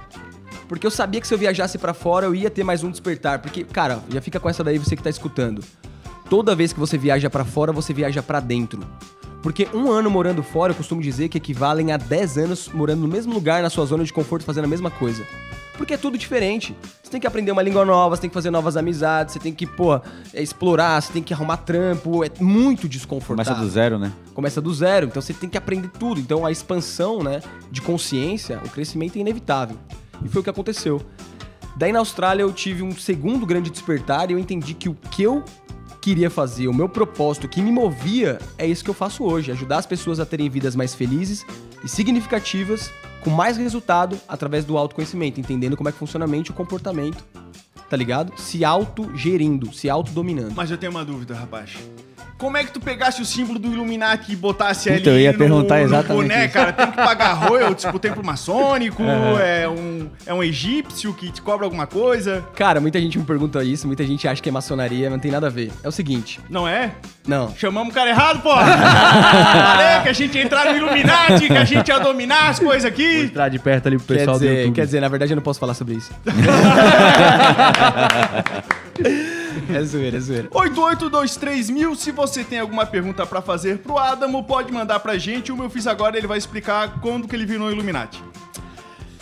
Porque 0.68 0.88
eu 0.88 0.92
sabia 0.92 1.20
que 1.22 1.28
se 1.28 1.34
eu 1.34 1.38
viajasse 1.38 1.78
pra 1.78 1.94
fora 1.94 2.26
eu 2.26 2.34
ia 2.34 2.50
ter 2.50 2.64
mais 2.64 2.84
um 2.84 2.90
despertar. 2.90 3.40
Porque, 3.40 3.64
cara, 3.64 4.00
já 4.10 4.22
fica 4.22 4.40
com 4.40 4.50
essa 4.50 4.64
daí 4.64 4.78
você 4.78 4.96
que 4.96 5.04
tá 5.04 5.10
escutando. 5.10 5.64
Toda 6.30 6.56
vez 6.56 6.74
que 6.74 6.80
você 6.80 6.98
viaja 6.98 7.30
pra 7.30 7.46
fora, 7.46 7.72
você 7.72 7.94
viaja 7.94 8.24
pra 8.24 8.40
dentro. 8.40 8.82
Porque 9.44 9.68
um 9.74 9.92
ano 9.92 10.10
morando 10.10 10.42
fora, 10.42 10.72
eu 10.72 10.76
costumo 10.76 11.02
dizer 11.02 11.28
que 11.28 11.38
equivalem 11.38 11.92
a 11.92 11.98
10 11.98 12.38
anos 12.38 12.70
morando 12.70 13.02
no 13.02 13.10
mesmo 13.10 13.34
lugar, 13.34 13.62
na 13.62 13.70
sua 13.70 13.86
zona 13.86 14.06
de 14.06 14.14
conforto, 14.14 14.46
fazendo 14.46 14.64
a 14.64 14.68
mesma 14.68 14.90
coisa. 14.90 15.28
Porque 15.76 15.96
é 15.96 15.98
tudo 15.98 16.18
diferente. 16.18 16.74
Você 17.02 17.12
tem 17.12 17.20
que 17.20 17.28
aprender 17.28 17.52
uma 17.52 17.62
língua 17.62 17.84
nova, 17.84 18.16
você 18.16 18.22
tem 18.22 18.30
que 18.30 18.34
fazer 18.34 18.50
novas 18.50 18.78
amizades, 18.78 19.34
você 19.34 19.40
tem 19.40 19.54
que, 19.54 19.68
pô, 19.68 19.96
é, 20.34 20.42
explorar, 20.42 21.02
você 21.02 21.12
tem 21.12 21.22
que 21.22 21.34
arrumar 21.34 21.58
trampo. 21.58 22.24
É 22.24 22.30
muito 22.40 22.88
desconfortável. 22.88 23.54
Começa 23.54 23.66
do 23.66 23.70
zero, 23.70 24.00
né? 24.00 24.14
Começa 24.34 24.62
do 24.62 24.74
zero, 24.74 25.08
então 25.08 25.22
você 25.22 25.34
tem 25.34 25.50
que 25.50 25.58
aprender 25.58 25.90
tudo. 26.00 26.22
Então 26.22 26.46
a 26.46 26.52
expansão, 26.52 27.22
né, 27.22 27.42
de 27.70 27.82
consciência, 27.82 28.62
o 28.64 28.70
crescimento 28.70 29.18
é 29.18 29.20
inevitável. 29.20 29.76
E 30.24 30.30
foi 30.30 30.40
o 30.40 30.44
que 30.44 30.50
aconteceu. 30.50 31.02
Daí 31.76 31.92
na 31.92 32.00
Austrália 32.00 32.44
eu 32.44 32.54
tive 32.54 32.82
um 32.82 32.92
segundo 32.94 33.46
grande 33.46 33.70
despertar 33.70 34.30
e 34.30 34.34
eu 34.34 34.40
entendi 34.40 34.74
que 34.74 34.88
o 34.88 34.94
que 34.94 35.24
eu 35.24 35.44
queria 36.04 36.30
fazer, 36.30 36.68
o 36.68 36.74
meu 36.74 36.90
propósito, 36.90 37.46
o 37.46 37.50
que 37.50 37.62
me 37.62 37.72
movia, 37.72 38.38
é 38.58 38.68
isso 38.68 38.84
que 38.84 38.90
eu 38.90 38.94
faço 38.94 39.24
hoje: 39.24 39.52
ajudar 39.54 39.78
as 39.78 39.86
pessoas 39.86 40.20
a 40.20 40.26
terem 40.26 40.50
vidas 40.50 40.76
mais 40.76 40.94
felizes 40.94 41.46
e 41.82 41.88
significativas, 41.88 42.92
com 43.22 43.30
mais 43.30 43.56
resultado 43.56 44.20
através 44.28 44.66
do 44.66 44.78
autoconhecimento, 44.78 45.40
entendendo 45.40 45.78
como 45.78 45.88
é 45.88 45.94
que 45.94 45.98
funciona 45.98 46.26
a 46.26 46.28
mente 46.28 46.52
o 46.52 46.54
comportamento, 46.54 47.24
tá 47.90 47.96
ligado? 47.96 48.38
Se 48.38 48.66
autogerindo, 48.66 49.74
se 49.74 49.90
autodominando. 49.90 50.54
Mas 50.54 50.70
eu 50.70 50.78
tenho 50.78 50.92
uma 50.92 51.06
dúvida, 51.06 51.34
rapaz. 51.36 51.78
Como 52.44 52.58
é 52.58 52.64
que 52.66 52.74
tu 52.74 52.82
pegasse 52.82 53.22
o 53.22 53.26
símbolo 53.26 53.58
do 53.58 53.72
Illuminati 53.72 54.34
e 54.34 54.36
botasse 54.36 54.92
Puta, 54.92 55.10
ali 55.10 55.10
eu 55.10 55.18
ia 55.18 55.32
no, 55.32 55.38
perguntar 55.38 55.78
no 55.78 55.84
exatamente 55.86 56.24
boné, 56.24 56.44
isso. 56.44 56.54
cara? 56.54 56.74
Tem 56.74 56.88
que 56.88 56.98
pagar 56.98 57.34
royalties 57.36 57.86
pro 57.86 57.98
templo 58.04 58.22
maçônico? 58.22 59.02
É, 59.42 59.66
um, 59.70 60.10
é 60.26 60.34
um 60.34 60.44
egípcio 60.44 61.14
que 61.14 61.32
te 61.32 61.42
cobra 61.42 61.66
alguma 61.66 61.88
coisa? 61.88 62.44
Cara, 62.54 62.82
muita 62.82 63.00
gente 63.00 63.18
me 63.18 63.24
pergunta 63.24 63.64
isso, 63.64 63.88
muita 63.88 64.06
gente 64.06 64.28
acha 64.28 64.42
que 64.42 64.50
é 64.50 64.52
maçonaria, 64.52 65.06
mas 65.06 65.14
não 65.14 65.20
tem 65.20 65.32
nada 65.32 65.48
a 65.48 65.50
ver. 65.50 65.72
É 65.82 65.88
o 65.88 65.92
seguinte, 65.92 66.42
Não 66.50 66.68
é? 66.68 66.92
não. 67.26 67.56
Chamamos 67.56 67.94
o 67.94 67.96
cara 67.96 68.10
errado, 68.10 68.42
porra! 68.42 68.66
Falei 68.76 70.02
que 70.04 70.10
a 70.10 70.14
gente 70.14 70.38
ia 70.38 70.44
entrar 70.44 70.66
no 70.66 70.76
Illuminati, 70.76 71.48
que 71.48 71.58
a 71.58 71.64
gente 71.64 71.88
ia 71.88 72.00
dominar 72.00 72.50
as 72.50 72.60
coisas 72.60 72.84
Vou 72.84 72.92
aqui. 72.92 73.22
entrar 73.22 73.48
de 73.48 73.58
perto 73.58 73.88
ali 73.88 73.96
pro 73.98 74.06
Quer 74.06 74.16
pessoal 74.18 74.38
do 74.38 74.42
dizer, 74.46 74.58
YouTube. 74.60 74.76
quer 74.76 74.86
dizer, 74.86 75.00
na 75.00 75.08
verdade 75.08 75.32
eu 75.32 75.38
não 75.38 75.44
posso 75.44 75.62
falar 75.62 75.76
sobre 75.76 75.96
isso. 75.96 76.12
é 79.74 79.84
zoeira, 79.84 80.18
é 80.18 80.20
zoeira. 80.20 80.48
8823 80.52 81.70
mil, 81.70 81.96
se 81.96 82.12
você 82.12 82.44
tem 82.44 82.60
alguma 82.60 82.86
pergunta 82.86 83.26
pra 83.26 83.42
fazer 83.42 83.80
pro 83.80 83.98
Adamo, 83.98 84.44
pode 84.44 84.72
mandar 84.72 85.00
pra 85.00 85.18
gente. 85.18 85.52
O 85.52 85.58
meu 85.58 85.70
fiz 85.70 85.88
agora, 85.88 86.18
ele 86.18 86.28
vai 86.28 86.38
explicar 86.38 87.00
quando 87.02 87.28
que 87.28 87.36
ele 87.36 87.46
virou 87.46 87.72
Illuminati. 87.72 88.24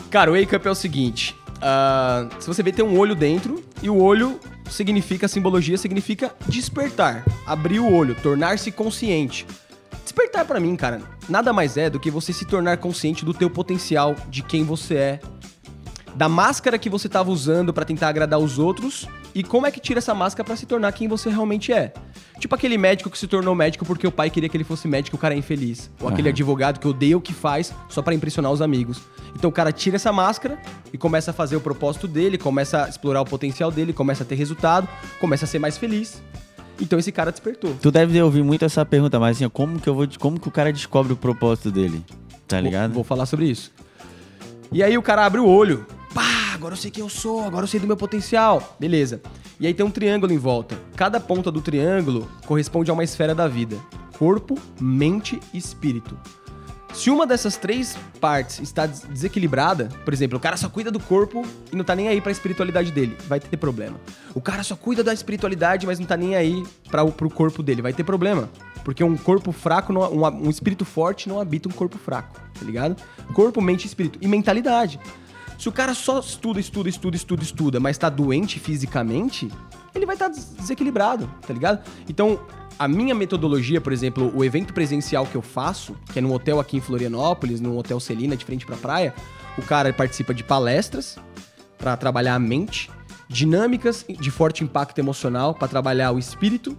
Cara, 0.10 0.32
o 0.32 0.40
Wake 0.40 0.56
Up 0.56 0.68
é 0.68 0.72
o 0.72 0.76
seguinte. 0.76 1.36
ah, 1.62 2.28
se 2.40 2.48
você 2.48 2.62
vê, 2.64 2.72
tem 2.72 2.84
um 2.84 2.98
olho 2.98 3.16
dentro, 3.16 3.64
e 3.82 3.90
o 3.90 3.98
olho 3.98 4.40
significa, 4.70 5.26
a 5.26 5.30
simbologia 5.30 5.78
significa 5.78 6.34
despertar. 6.48 7.24
Abrir 7.46 7.80
o 7.80 7.92
olho, 7.92 8.16
tornar-se 8.16 8.72
consciente. 8.72 9.46
Despertar 10.04 10.46
pra 10.46 10.60
mim, 10.60 10.76
cara, 10.76 11.02
nada 11.30 11.54
mais 11.54 11.78
é 11.78 11.90
do 11.90 12.00
que 12.00 12.12
você 12.12 12.34
se 12.34 12.46
tornar 12.46 12.78
consciente 12.78 13.24
do 13.24 13.34
teu 13.34 13.50
potencial, 13.50 14.16
de 14.30 14.42
quem 14.42 14.64
você 14.64 14.96
é, 14.96 15.20
da 16.16 16.28
máscara 16.28 16.78
que 16.78 16.90
você 16.90 17.08
tava 17.08 17.32
usando 17.32 17.74
pra 17.74 17.86
tentar 17.86 18.10
agradar 18.10 18.40
os 18.40 18.60
outros 18.60 19.08
e 19.34 19.44
como 19.44 19.66
é 19.66 19.72
que 19.72 19.80
tira 19.80 20.00
essa 20.00 20.14
máscara 20.14 20.46
pra 20.46 20.56
se 20.56 20.66
tornar 20.66 20.92
quem 20.92 21.08
você 21.08 21.30
realmente 21.30 21.72
é. 21.72 21.94
Tipo 22.40 22.56
aquele 22.56 22.78
médico 22.78 23.10
que 23.10 23.18
se 23.18 23.28
tornou 23.28 23.54
médico 23.56 23.86
porque 23.86 24.06
o 24.06 24.12
pai 24.12 24.30
queria 24.30 24.50
que 24.50 24.58
ele 24.58 24.64
fosse 24.64 24.88
médico 24.88 25.16
e 25.16 25.18
o 25.18 25.20
cara 25.20 25.34
é 25.34 25.38
infeliz. 25.38 25.90
Ou 26.02 26.10
aquele 26.10 26.30
advogado 26.30 26.80
que 26.80 26.88
odeia 26.88 27.18
o 27.18 27.22
que 27.22 27.34
faz 27.34 27.74
só 27.88 28.02
pra 28.02 28.14
impressionar 28.14 28.52
os 28.52 28.62
amigos. 28.62 29.00
Então 29.36 29.50
o 29.50 29.54
cara 29.54 29.72
tira 29.72 29.96
essa 29.96 30.12
máscara 30.12 30.60
e 30.92 30.98
começa 30.98 31.32
a 31.32 31.34
fazer 31.34 31.56
o 31.56 31.62
propósito 31.62 32.08
dele, 32.08 32.38
começa 32.38 32.86
a 32.86 32.90
explorar 32.90 33.22
o 33.22 33.26
potencial 33.26 33.72
dele, 33.72 33.94
começa 33.94 34.24
a 34.24 34.26
ter 34.26 34.36
resultado, 34.36 34.88
começa 35.20 35.46
a 35.46 35.48
ser 35.48 35.60
mais 35.60 35.78
feliz. 35.78 36.22
Então 36.80 36.98
esse 36.98 37.12
cara 37.12 37.32
despertou. 37.32 37.76
Tu 37.82 37.92
deve 37.92 38.20
ouvir 38.22 38.44
muito 38.44 38.66
essa 38.66 38.84
pergunta, 38.86 39.20
mas 39.20 39.38
assim, 39.38 39.48
como 39.50 39.80
que 39.80 39.88
eu 39.88 39.94
vou. 39.96 40.08
Como 40.20 40.40
que 40.40 40.48
o 40.48 40.52
cara 40.52 40.74
descobre 40.74 41.14
o 41.14 41.16
propósito 41.16 41.72
dele? 41.72 42.04
Tá 42.48 42.58
Vou- 42.58 42.66
ligado? 42.66 42.94
Vou, 42.94 43.04
falar 43.04 43.26
sobre 43.26 43.46
isso. 43.46 43.72
E 44.72 44.82
aí 44.84 44.98
o 44.98 45.02
cara 45.02 45.26
abre 45.26 45.40
o 45.40 45.48
olho. 45.48 45.86
Agora 46.62 46.74
eu 46.76 46.78
sei 46.78 46.92
quem 46.92 47.02
eu 47.04 47.10
sou, 47.10 47.44
agora 47.44 47.64
eu 47.64 47.68
sei 47.68 47.80
do 47.80 47.88
meu 47.88 47.98
potencial. 47.98 48.78
Beleza. 48.80 49.20
E 49.60 49.66
aí 49.66 49.74
tem 49.74 49.84
um 49.84 49.90
triângulo 49.90 50.32
em 50.32 50.38
volta. 50.38 50.78
Cada 50.96 51.20
ponta 51.20 51.52
do 51.52 51.60
triângulo 51.60 52.30
corresponde 52.46 52.92
a 52.92 52.94
uma 52.94 53.04
esfera 53.04 53.34
da 53.34 53.48
vida: 53.48 53.78
corpo, 54.16 54.56
mente 54.80 55.40
e 55.52 55.58
espírito. 55.58 56.16
Se 56.94 57.10
uma 57.10 57.26
dessas 57.26 57.58
três 57.58 57.98
partes 58.20 58.60
está 58.60 58.86
des- 58.86 59.02
desequilibrada, 59.06 59.90
por 60.06 60.14
exemplo, 60.14 60.38
o 60.38 60.40
cara 60.40 60.56
só 60.56 60.70
cuida 60.70 60.92
do 60.92 61.00
corpo 61.00 61.44
e 61.72 61.76
não 61.76 61.84
tá 61.84 61.96
nem 61.96 62.08
aí 62.10 62.22
pra 62.22 62.32
espiritualidade 62.32 62.92
dele, 62.92 63.18
vai 63.28 63.40
ter 63.40 63.58
problema. 63.58 64.00
O 64.36 64.42
cara 64.42 64.62
só 64.62 64.76
cuida 64.76 65.04
da 65.04 65.12
espiritualidade, 65.14 65.88
mas 65.88 65.98
não 65.98 66.06
tá 66.06 66.16
nem 66.16 66.36
aí 66.36 66.64
para 66.92 67.04
pro 67.08 67.28
corpo 67.30 67.64
dele, 67.64 67.82
vai 67.82 67.92
ter 67.94 68.04
problema. 68.04 68.48
Porque 68.84 69.04
um 69.04 69.16
corpo 69.18 69.52
fraco, 69.52 69.92
não- 69.92 70.12
um, 70.14 70.26
um 70.48 70.50
espírito 70.50 70.86
forte 70.86 71.28
não 71.28 71.40
habita 71.40 71.68
um 71.70 71.72
corpo 71.72 71.98
fraco, 71.98 72.40
tá 72.60 72.64
ligado? 72.66 72.96
Corpo, 73.34 73.62
mente 73.62 73.86
e 73.86 73.88
espírito. 73.88 74.20
E 74.22 74.28
mentalidade. 74.28 75.00
Se 75.62 75.70
o 75.70 75.72
cara 75.72 75.94
só 75.94 76.18
estuda, 76.18 76.60
estuda, 76.60 76.90
estuda, 76.90 77.16
estuda, 77.16 77.44
estuda, 77.44 77.80
mas 77.80 77.96
tá 77.96 78.10
doente 78.10 78.60
fisicamente, 78.60 79.48
ele 79.94 80.08
vai 80.08 80.16
estar 80.16 80.28
desequilibrado, 80.28 81.30
tá 81.46 81.54
ligado? 81.54 81.88
Então, 82.10 82.40
a 82.80 82.88
minha 82.88 83.14
metodologia, 83.14 83.80
por 83.80 83.94
exemplo, 83.94 84.36
o 84.36 84.44
evento 84.44 84.74
presencial 84.74 85.24
que 85.24 85.36
eu 85.36 85.42
faço, 85.44 85.96
que 86.12 86.18
é 86.18 86.22
num 86.22 86.34
hotel 86.34 86.60
aqui 86.60 86.78
em 86.78 86.82
Florianópolis, 86.82 87.62
num 87.62 87.78
hotel 87.78 88.00
Celina, 88.00 88.36
de 88.36 88.44
frente 88.44 88.66
pra 88.66 88.76
praia, 88.76 89.14
o 89.56 89.62
cara 89.62 89.94
participa 89.94 90.34
de 90.34 90.44
palestras 90.44 91.20
pra 91.78 91.96
trabalhar 91.96 92.34
a 92.34 92.40
mente, 92.40 92.90
dinâmicas 93.30 94.04
de 94.10 94.32
forte 94.32 94.64
impacto 94.64 94.98
emocional 94.98 95.54
pra 95.54 95.68
trabalhar 95.68 96.12
o 96.12 96.18
espírito, 96.18 96.76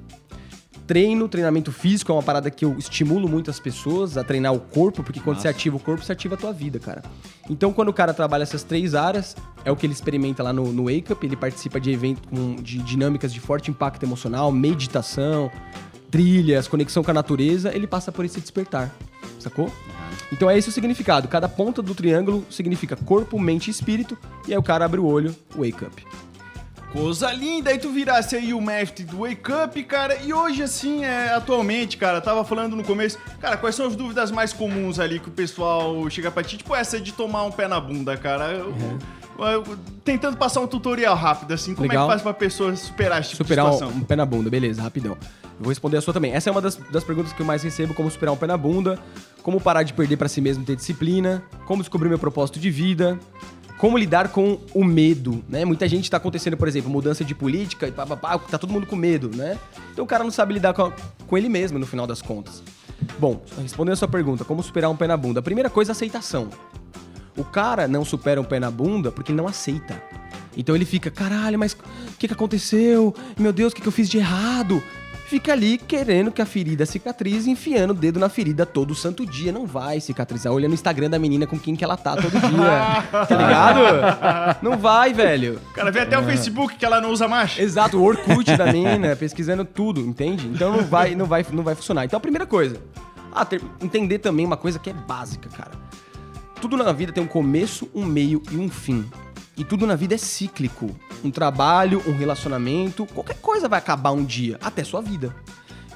treino, 0.87 1.29
treinamento 1.29 1.73
físico 1.73 2.13
é 2.13 2.15
uma 2.15 2.23
parada 2.23 2.51
que 2.51 2.65
eu 2.65 2.77
estimulo 2.79 3.29
muito 3.29 3.51
as 3.51 3.59
pessoas 3.59 4.17
a 4.17 4.25
treinar 4.25 4.53
o 4.53 4.61
corpo, 4.61 5.03
porque 5.03 5.21
quando 5.21 5.41
você 5.41 5.49
ativa 5.49 5.77
o 5.77 5.81
corpo, 5.81 6.05
você 6.05 6.13
ativa 6.13 6.35
a 6.35 6.39
tua 6.39 6.53
vida, 6.53 6.79
cara. 6.79 7.03
Então, 7.49 7.73
quando 7.73 7.89
o 7.89 7.93
cara 7.93 8.13
trabalha 8.13 8.43
essas 8.43 8.63
três 8.63 8.95
áreas, 8.95 9.37
é 9.65 9.71
o 9.71 9.77
que 9.77 9.87
ele 9.87 9.93
experimenta 9.93 10.43
lá 10.43 10.53
no, 10.53 10.73
no 10.73 10.85
Wake 10.85 11.13
Up, 11.13 11.25
ele 11.25 11.37
participa 11.37 11.81
de 11.81 11.91
eventos 11.91 12.23
de 12.63 12.79
dinâmicas 12.79 13.33
de 13.33 13.41
forte 13.41 13.71
impacto 13.71 14.03
emocional, 14.03 14.51
meditação, 14.53 15.51
trilhas, 16.11 16.69
conexão 16.69 17.03
com 17.03 17.11
a 17.11 17.15
natureza, 17.15 17.75
ele 17.75 17.87
passa 17.87 18.13
por 18.13 18.25
esse 18.25 18.41
despertar, 18.41 18.95
sacou? 19.39 19.73
Então 20.31 20.49
é 20.49 20.57
esse 20.57 20.69
o 20.69 20.73
significado. 20.73 21.29
Cada 21.29 21.49
ponta 21.49 21.83
do 21.83 21.95
triângulo 21.95 22.45
significa 22.51 22.97
corpo, 22.97 23.39
mente 23.39 23.69
e 23.69 23.71
espírito, 23.71 24.17
e 24.47 24.53
aí 24.53 24.59
o 24.59 24.63
cara 24.63 24.85
abre 24.85 25.01
o 25.01 25.07
olho, 25.07 25.35
Wake 25.57 25.85
Up. 25.85 26.05
Coisa 26.93 27.33
linda, 27.33 27.71
aí 27.71 27.79
tu 27.79 27.89
virasse 27.91 28.37
aí 28.37 28.53
o 28.53 28.61
mestre 28.61 29.03
do 29.05 29.21
Wake 29.21 29.51
Up, 29.51 29.83
cara. 29.85 30.17
E 30.23 30.33
hoje, 30.35 30.63
assim, 30.63 31.03
é, 31.05 31.33
atualmente, 31.33 31.97
cara, 31.97 32.21
tava 32.21 32.45
falando 32.45 32.77
no 32.77 32.85
começo, 32.85 33.19
cara, 33.41 33.57
quais 33.57 33.75
são 33.75 33.87
as 33.87 33.97
dúvidas 33.97 34.31
mais 34.31 34.53
comuns 34.53 34.99
ali 34.99 35.19
que 35.19 35.29
o 35.29 35.33
pessoal 35.33 36.09
chega 36.11 36.31
pra 36.31 36.43
ti? 36.43 36.59
Tipo 36.59 36.77
essa 36.77 37.01
de 37.01 37.13
tomar 37.13 37.45
um 37.45 37.51
pé 37.51 37.67
na 37.67 37.81
bunda, 37.81 38.15
cara. 38.19 38.53
Eu- 38.53 38.75
eu- 39.39 39.79
tentando 40.05 40.37
passar 40.37 40.61
um 40.61 40.67
tutorial 40.67 41.17
rápido, 41.17 41.55
assim, 41.55 41.75
como 41.75 41.87
é 41.87 41.89
Legal. 41.89 42.07
que 42.07 42.11
faz 42.13 42.23
pra 42.23 42.35
pessoa 42.35 42.77
superar 42.77 43.21
esse 43.23 43.31
tipo 43.31 43.43
Superar 43.43 43.65
de 43.65 43.71
um, 43.71 43.73
situação? 43.75 43.99
um 43.99 44.05
pé 44.05 44.15
na 44.15 44.27
bunda, 44.27 44.51
beleza, 44.51 44.83
rapidão. 44.83 45.13
Eu 45.43 45.65
vou 45.65 45.69
responder 45.71 45.97
a 45.97 46.01
sua 46.03 46.13
também. 46.13 46.33
Essa 46.35 46.51
é 46.51 46.53
uma 46.53 46.61
das, 46.61 46.77
das 46.77 47.05
perguntas 47.05 47.33
que 47.33 47.41
eu 47.41 47.47
mais 47.47 47.63
recebo: 47.63 47.95
como 47.95 48.11
superar 48.11 48.35
um 48.35 48.37
pé 48.37 48.47
na 48.47 48.57
bunda, 48.59 48.99
como 49.43 49.59
parar 49.59 49.83
de 49.83 49.95
perder 49.95 50.19
pra 50.19 50.29
si 50.29 50.43
mesmo 50.43 50.63
e 50.63 50.67
ter 50.67 50.77
disciplina, 50.77 51.43
como 51.65 51.83
descobrir 51.83 52.11
meu 52.11 52.19
propósito 52.19 52.59
de 52.61 52.71
vida, 52.71 53.19
como 53.83 53.99
lidar 53.99 54.29
com 54.29 54.61
o 54.73 54.85
medo, 54.85 55.45
né? 55.49 55.65
Muita 55.65 55.89
gente 55.89 56.09
tá 56.09 56.17
acontecendo, 56.17 56.57
por 56.57 56.69
exemplo, 56.69 56.89
mudança 56.89 57.25
de 57.25 57.35
política 57.35 57.89
e 57.89 57.91
tá 57.91 58.57
todo 58.57 58.73
mundo 58.73 58.87
com 58.87 58.95
medo, 58.95 59.29
né? 59.37 59.59
Então 59.93 60.05
o 60.05 60.07
cara 60.07 60.23
não 60.23 60.31
sabe 60.31 60.55
lidar 60.55 60.73
com, 60.73 60.93
com 61.27 61.37
ele 61.37 61.49
mesmo 61.49 61.81
no 61.81 61.87
final 61.87 62.07
das 62.07 62.23
contas. 62.23 62.63
Bom, 63.19 63.43
respondendo 63.61 63.95
a 63.95 63.97
sua 63.97 64.07
pergunta, 64.07 64.45
como 64.45 64.63
superar 64.63 64.89
um 64.89 64.95
pé 64.95 65.09
na 65.09 65.17
bunda? 65.17 65.41
A 65.41 65.43
primeira 65.43 65.69
coisa, 65.69 65.91
aceitação. 65.91 66.49
O 67.37 67.43
cara 67.43 67.89
não 67.89 68.05
supera 68.05 68.41
um 68.41 68.45
pé 68.45 68.61
na 68.61 68.71
bunda 68.71 69.11
porque 69.11 69.33
ele 69.33 69.39
não 69.39 69.49
aceita. 69.49 70.01
Então 70.57 70.77
ele 70.77 70.85
fica, 70.85 71.11
caralho, 71.11 71.59
mas 71.59 71.73
o 71.73 72.17
que, 72.21 72.29
que 72.29 72.35
aconteceu? 72.35 73.13
Meu 73.37 73.53
Deus, 73.53 73.73
o 73.73 73.75
que, 73.75 73.83
que 73.83 73.89
eu 73.89 73.93
fiz 73.93 74.09
de 74.09 74.19
errado? 74.19 74.81
Fica 75.33 75.55
ali 75.55 75.79
querendo 75.79 76.31
que 76.31 76.43
a 76.43 76.45
ferida 76.45 76.85
cicatrize, 76.85 77.51
enfiando 77.51 77.93
o 77.93 77.95
dedo 77.95 78.21
na 78.21 78.29
ferida 78.29 78.67
todo 78.67 78.95
santo 78.95 79.25
dia. 79.25 79.51
Não 79.51 79.65
vai 79.65 79.99
cicatrizar. 79.99 80.53
Olhando 80.53 80.73
o 80.73 80.75
Instagram 80.75 81.09
da 81.09 81.19
menina 81.19 81.47
com 81.47 81.59
quem 81.59 81.75
que 81.75 81.83
ela 81.83 81.97
tá 81.97 82.15
todo 82.17 82.33
dia. 82.33 83.03
tá 83.27 83.35
ligado? 83.35 84.59
Não 84.63 84.77
vai, 84.77 85.15
velho. 85.15 85.59
O 85.71 85.73
cara 85.73 85.91
vê 85.91 86.01
até 86.01 86.19
o 86.19 86.23
Facebook 86.23 86.77
que 86.77 86.85
ela 86.85 87.01
não 87.01 87.11
usa 87.11 87.27
mais. 87.27 87.59
Exato, 87.59 87.97
o 87.97 88.05
Orkut 88.05 88.55
da 88.59 88.67
mina, 88.71 89.17
pesquisando 89.17 89.65
tudo, 89.65 90.03
entende? 90.03 90.47
Então 90.49 90.71
não 90.71 90.85
vai, 90.85 91.15
não 91.15 91.25
vai, 91.25 91.47
não 91.51 91.65
vai 91.65 91.75
funcionar. 91.75 92.05
Então 92.05 92.19
a 92.19 92.21
primeira 92.21 92.45
coisa, 92.45 92.77
ah, 93.33 93.47
ter- 93.47 93.63
entender 93.81 94.19
também 94.19 94.45
uma 94.45 94.59
coisa 94.59 94.79
que 94.79 94.91
é 94.91 94.93
básica, 94.93 95.49
cara. 95.49 95.73
Tudo 96.61 96.77
na 96.77 96.93
vida 96.93 97.11
tem 97.11 97.23
um 97.23 97.27
começo, 97.27 97.89
um 97.95 98.05
meio 98.05 98.43
e 98.51 98.59
um 98.59 98.69
fim. 98.69 99.03
E 99.57 99.65
tudo 99.65 99.87
na 99.87 99.97
vida 99.97 100.15
é 100.15 100.19
cíclico. 100.19 100.95
Um 101.25 101.31
trabalho, 101.31 102.03
um 102.07 102.17
relacionamento, 102.17 103.07
qualquer 103.07 103.37
coisa 103.37 103.69
vai 103.69 103.79
acabar 103.79 104.13
um 104.13 104.25
dia, 104.25 104.59
até 104.63 104.83
sua 104.83 105.01
vida. 105.01 105.35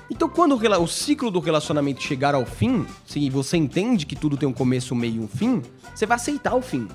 Então, 0.09 0.29
quando 0.29 0.53
o, 0.55 0.83
o 0.83 0.87
ciclo 0.87 1.31
do 1.31 1.41
relacionamento 1.41 2.01
chegar 2.03 2.35
ao 2.35 2.47
fim, 2.47 2.87
se 3.05 3.29
você 3.29 3.57
entende 3.57 4.07
que 4.07 4.15
tudo 4.15 4.37
tem 4.37 4.49
um 4.49 4.53
começo, 4.53 4.95
um 4.95 4.97
meio 4.97 5.17
e 5.17 5.21
um 5.21 5.29
fim, 5.29 5.63
você 5.95 6.07
vai 6.07 6.15
aceitar 6.17 6.55
o 6.55 6.63
fim. 6.63 6.87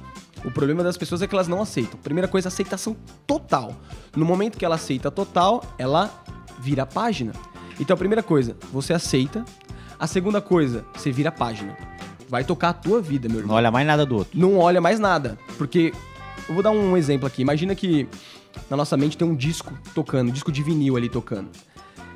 O 0.45 0.49
problema 0.49 0.81
das 0.81 0.97
pessoas 0.97 1.21
é 1.21 1.27
que 1.27 1.35
elas 1.35 1.47
não 1.47 1.61
aceitam. 1.61 1.99
Primeira 2.01 2.27
coisa, 2.27 2.47
aceitação 2.47 2.95
total. 3.27 3.75
No 4.15 4.25
momento 4.25 4.57
que 4.57 4.65
ela 4.65 4.75
aceita 4.75 5.11
total, 5.11 5.63
ela 5.77 6.09
vira 6.59 6.83
a 6.83 6.85
página. 6.85 7.33
Então, 7.79 7.93
a 7.93 7.97
primeira 7.97 8.23
coisa, 8.23 8.55
você 8.71 8.93
aceita. 8.93 9.43
A 9.99 10.07
segunda 10.07 10.41
coisa, 10.41 10.85
você 10.95 11.11
vira 11.11 11.29
a 11.29 11.31
página. 11.33 11.77
Vai 12.29 12.43
tocar 12.43 12.69
a 12.69 12.73
tua 12.73 13.01
vida, 13.01 13.27
meu 13.27 13.37
Não 13.39 13.43
irmão. 13.43 13.57
olha 13.57 13.69
mais 13.69 13.85
nada 13.85 14.05
do 14.05 14.15
outro. 14.15 14.39
Não 14.39 14.57
olha 14.57 14.79
mais 14.79 14.99
nada. 14.99 15.37
Porque, 15.57 15.93
eu 16.51 16.53
vou 16.53 16.61
dar 16.61 16.71
um 16.71 16.95
exemplo 16.97 17.25
aqui. 17.25 17.41
Imagina 17.41 17.73
que 17.73 18.07
na 18.69 18.77
nossa 18.77 18.97
mente 18.97 19.17
tem 19.17 19.27
um 19.27 19.35
disco 19.35 19.73
tocando, 19.95 20.29
um 20.29 20.31
disco 20.31 20.51
de 20.51 20.61
vinil 20.61 20.97
ali 20.97 21.09
tocando. 21.09 21.49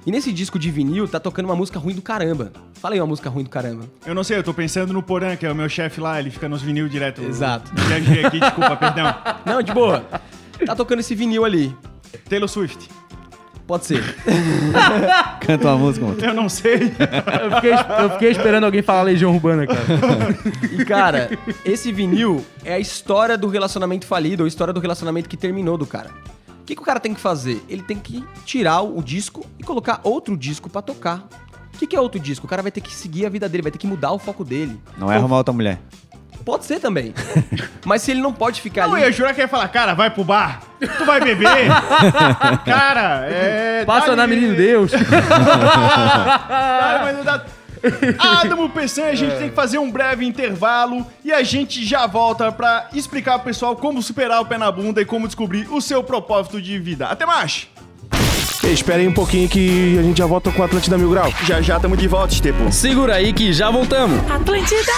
E 0.05 0.11
nesse 0.11 0.31
disco 0.31 0.59
de 0.59 0.69
vinil 0.69 1.07
tá 1.07 1.19
tocando 1.19 1.45
uma 1.45 1.55
música 1.55 1.79
ruim 1.79 1.95
do 1.95 2.01
caramba. 2.01 2.51
Fala 2.75 2.93
aí 2.93 3.01
uma 3.01 3.07
música 3.07 3.29
ruim 3.29 3.43
do 3.43 3.49
caramba. 3.49 3.85
Eu 4.05 4.13
não 4.13 4.23
sei, 4.23 4.37
eu 4.37 4.43
tô 4.43 4.53
pensando 4.53 4.93
no 4.93 5.01
Porã, 5.01 5.35
que 5.35 5.45
é 5.45 5.51
o 5.51 5.55
meu 5.55 5.67
chefe 5.67 5.99
lá, 5.99 6.19
ele 6.19 6.29
fica 6.29 6.47
nos 6.47 6.61
vinil 6.61 6.87
direto. 6.87 7.23
Exato. 7.23 7.71
Viajei 7.73 8.25
aqui, 8.25 8.39
desculpa, 8.39 8.75
perdão. 8.75 9.05
Não, 9.45 9.63
de 9.63 9.73
boa. 9.73 10.05
Tá 10.65 10.75
tocando 10.75 10.99
esse 10.99 11.15
vinil 11.15 11.43
ali. 11.43 11.75
Taylor 12.29 12.47
Swift. 12.47 12.87
Pode 13.67 13.86
ser. 13.88 14.15
Canta 15.41 15.69
uma 15.69 15.78
música, 15.78 16.06
mano. 16.06 16.19
Eu 16.21 16.34
não 16.34 16.47
sei. 16.47 16.75
Eu 17.41 17.51
fiquei, 17.56 17.73
eu 17.73 18.10
fiquei 18.12 18.32
esperando 18.32 18.63
alguém 18.65 18.82
falar 18.82 19.04
Legião 19.04 19.34
Urbana, 19.34 19.65
cara. 19.65 19.80
E, 20.71 20.86
cara, 20.86 21.30
esse 21.63 21.91
vinil 21.91 22.45
é 22.63 22.73
a 22.73 22.80
história 22.80 23.38
do 23.38 23.47
relacionamento 23.47 24.06
falido, 24.06 24.43
ou 24.43 24.45
a 24.45 24.47
história 24.47 24.73
do 24.73 24.80
relacionamento 24.80 25.30
que 25.30 25.38
terminou 25.38 25.78
do 25.78 25.86
cara. 25.86 26.12
O 26.62 26.65
que, 26.65 26.75
que 26.75 26.82
o 26.82 26.86
cara 26.86 26.99
tem 26.99 27.13
que 27.13 27.19
fazer? 27.21 27.63
Ele 27.69 27.82
tem 27.82 27.97
que 27.97 28.23
tirar 28.43 28.82
o 28.82 29.01
disco 29.01 29.45
e 29.60 29.63
colocar 29.63 29.99
outro 30.04 30.36
disco 30.36 30.69
pra 30.69 30.82
tocar. 30.82 31.28
O 31.73 31.78
que, 31.78 31.86
que 31.86 31.95
é 31.95 32.01
outro 32.01 32.19
disco? 32.19 32.45
O 32.45 32.49
cara 32.49 32.62
vai 32.62 32.71
ter 32.71 32.82
que 32.82 32.93
seguir 32.93 33.25
a 33.25 33.30
vida 33.30 33.49
dele, 33.49 33.63
vai 33.63 33.71
ter 33.71 33.78
que 33.78 33.88
mudar 33.88 34.12
o 34.12 34.19
foco 34.19 34.43
dele. 34.43 34.80
Não 34.97 35.12
é 35.12 35.17
arrumar 35.17 35.38
outra 35.38 35.54
mulher. 35.54 35.80
Pode 36.45 36.63
ser 36.65 36.79
também. 36.79 37.12
Mas 37.84 38.03
se 38.03 38.12
ele 38.12 38.21
não 38.21 38.31
pode 38.31 38.62
ficar 38.62 38.84
Não, 38.84 38.89
eu 38.91 38.95
ali. 38.97 39.05
ia 39.05 39.12
jurar 39.12 39.34
que 39.34 39.41
ia 39.41 39.47
falar, 39.47 39.67
cara, 39.69 39.95
vai 39.95 40.12
pro 40.12 40.23
bar. 40.23 40.62
Tu 40.79 41.03
vai 41.05 41.19
beber. 41.19 41.67
cara, 42.63 43.25
é... 43.27 43.84
Passa 43.84 44.15
na 44.15 44.25
de- 44.27 44.36
Menino 44.36 44.55
Deus. 44.55 44.91
Cara, 46.47 46.99
mas 47.03 47.17
não 47.17 47.23
dá... 47.23 47.45
Adamo 48.41 48.69
Peçanha, 48.69 49.10
a 49.10 49.15
gente 49.15 49.36
tem 49.38 49.49
que 49.49 49.55
fazer 49.55 49.77
um 49.77 49.91
breve 49.91 50.25
intervalo 50.25 51.05
e 51.23 51.31
a 51.31 51.43
gente 51.43 51.86
já 51.86 52.08
volta 52.08 52.51
pra 52.51 52.88
explicar 52.93 53.34
pro 53.36 53.45
pessoal 53.45 53.75
como 53.75 54.01
superar 54.01 54.41
o 54.41 54.45
pé 54.45 54.58
na 54.58 54.71
bunda 54.71 55.01
e 55.01 55.05
como 55.05 55.27
descobrir 55.27 55.67
o 55.71 55.79
seu 55.79 56.03
propósito 56.03 56.60
de 56.62 56.79
vida. 56.79 57.05
Até 57.08 57.25
mais! 57.25 57.67
Ei, 58.65 58.73
espera 58.73 58.99
aí 58.99 59.08
um 59.08 59.13
pouquinho 59.13 59.47
que 59.47 59.95
a 59.95 60.01
gente 60.01 60.17
já 60.17 60.25
volta 60.25 60.51
com 60.51 60.63
a 60.63 60.65
Atlântida 60.65 60.97
Mil 60.97 61.12
Grau. 61.12 61.32
Já 61.43 61.62
já 61.62 61.80
tamo 61.80 61.95
de 61.95 62.08
volta, 62.08 62.34
Estepo. 62.34 62.71
Segura 62.71 63.13
aí 63.13 63.32
que 63.32 63.54
já 63.54 63.69
voltamos. 63.69 64.19
Atlântida. 64.30 64.91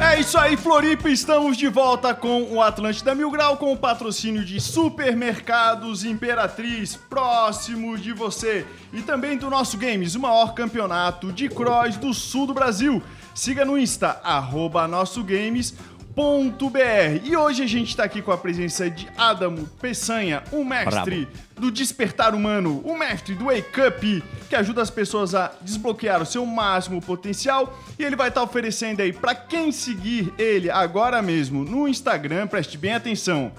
É 0.00 0.20
isso 0.20 0.38
aí, 0.38 0.56
Floripa, 0.56 1.10
estamos 1.10 1.56
de 1.56 1.68
volta 1.68 2.14
com 2.14 2.44
o 2.44 2.62
Atlântida 2.62 3.14
Mil 3.14 3.30
Grau, 3.30 3.56
com 3.56 3.72
o 3.72 3.76
patrocínio 3.76 4.44
de 4.44 4.60
Supermercados 4.60 6.04
Imperatriz, 6.04 6.96
próximo 6.96 7.98
de 7.98 8.12
você. 8.12 8.64
E 8.92 9.02
também 9.02 9.36
do 9.36 9.50
nosso 9.50 9.76
Games, 9.76 10.14
o 10.14 10.20
maior 10.20 10.54
campeonato 10.54 11.30
de 11.30 11.48
cross 11.48 11.96
do 11.96 12.14
sul 12.14 12.46
do 12.46 12.54
Brasil. 12.54 13.02
Siga 13.34 13.64
no 13.64 13.76
Insta, 13.78 14.20
arroba 14.24 14.88
nosso 14.88 15.22
Games. 15.22 15.74
.br. 16.18 17.22
E 17.22 17.36
hoje 17.36 17.62
a 17.62 17.66
gente 17.66 17.96
tá 17.96 18.02
aqui 18.02 18.20
com 18.20 18.32
a 18.32 18.36
presença 18.36 18.90
de 18.90 19.08
Adamo 19.16 19.68
Peçanha, 19.80 20.42
um 20.52 20.64
mestre 20.64 21.28
do 21.56 21.70
despertar 21.70 22.34
humano, 22.34 22.82
um 22.84 22.98
mestre 22.98 23.36
do 23.36 23.44
Wake 23.44 23.80
Up, 23.80 24.24
que 24.48 24.56
ajuda 24.56 24.82
as 24.82 24.90
pessoas 24.90 25.32
a 25.36 25.52
desbloquear 25.62 26.20
o 26.20 26.26
seu 26.26 26.44
máximo 26.44 27.00
potencial. 27.00 27.78
E 27.96 28.02
ele 28.02 28.16
vai 28.16 28.30
estar 28.30 28.42
oferecendo 28.42 29.00
aí 29.00 29.12
pra 29.12 29.32
quem 29.32 29.70
seguir 29.70 30.32
ele 30.36 30.68
agora 30.68 31.22
mesmo 31.22 31.62
no 31.62 31.86
Instagram, 31.86 32.48
preste 32.48 32.76
bem 32.76 32.94
atenção. 32.94 33.52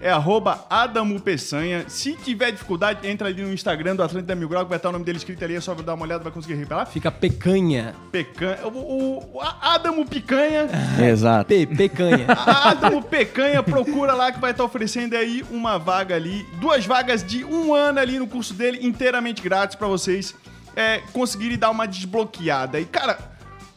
É 0.00 0.10
arroba 0.10 0.64
Adamo 0.70 1.20
Peçanha. 1.20 1.84
Se 1.88 2.14
tiver 2.14 2.50
dificuldade, 2.50 3.06
entra 3.06 3.28
ali 3.28 3.42
no 3.42 3.52
Instagram 3.52 3.96
do 3.96 4.02
Atlântida 4.02 4.34
Mil 4.34 4.48
Grau, 4.48 4.64
que 4.64 4.70
vai 4.70 4.78
estar 4.78 4.88
o 4.88 4.92
nome 4.92 5.04
dele 5.04 5.18
escrito 5.18 5.44
ali, 5.44 5.54
é 5.54 5.60
só 5.60 5.74
dar 5.74 5.94
uma 5.94 6.04
olhada, 6.04 6.24
vai 6.24 6.32
conseguir 6.32 6.54
reparar. 6.54 6.86
Fica 6.86 7.10
pecanha. 7.10 7.94
Pecanha. 8.10 8.66
O, 8.66 8.68
o, 8.68 9.36
o 9.36 9.40
Adamo 9.40 10.06
Picanha. 10.06 10.68
Exato. 10.98 11.48
Pe, 11.48 11.66
pecanha. 11.66 12.26
Adamo 12.32 13.02
Pecanha, 13.02 13.62
procura 13.62 14.14
lá 14.14 14.32
que 14.32 14.40
vai 14.40 14.52
estar 14.52 14.64
oferecendo 14.64 15.14
aí 15.14 15.44
uma 15.50 15.78
vaga 15.78 16.14
ali, 16.14 16.46
duas 16.60 16.86
vagas 16.86 17.22
de 17.22 17.44
um 17.44 17.74
ano 17.74 17.98
ali 17.98 18.18
no 18.18 18.26
curso 18.26 18.54
dele, 18.54 18.78
inteiramente 18.82 19.42
grátis 19.42 19.76
pra 19.76 19.86
vocês 19.86 20.34
é, 20.74 21.02
conseguirem 21.12 21.58
dar 21.58 21.70
uma 21.70 21.86
desbloqueada. 21.86 22.80
E 22.80 22.84
cara, 22.84 23.18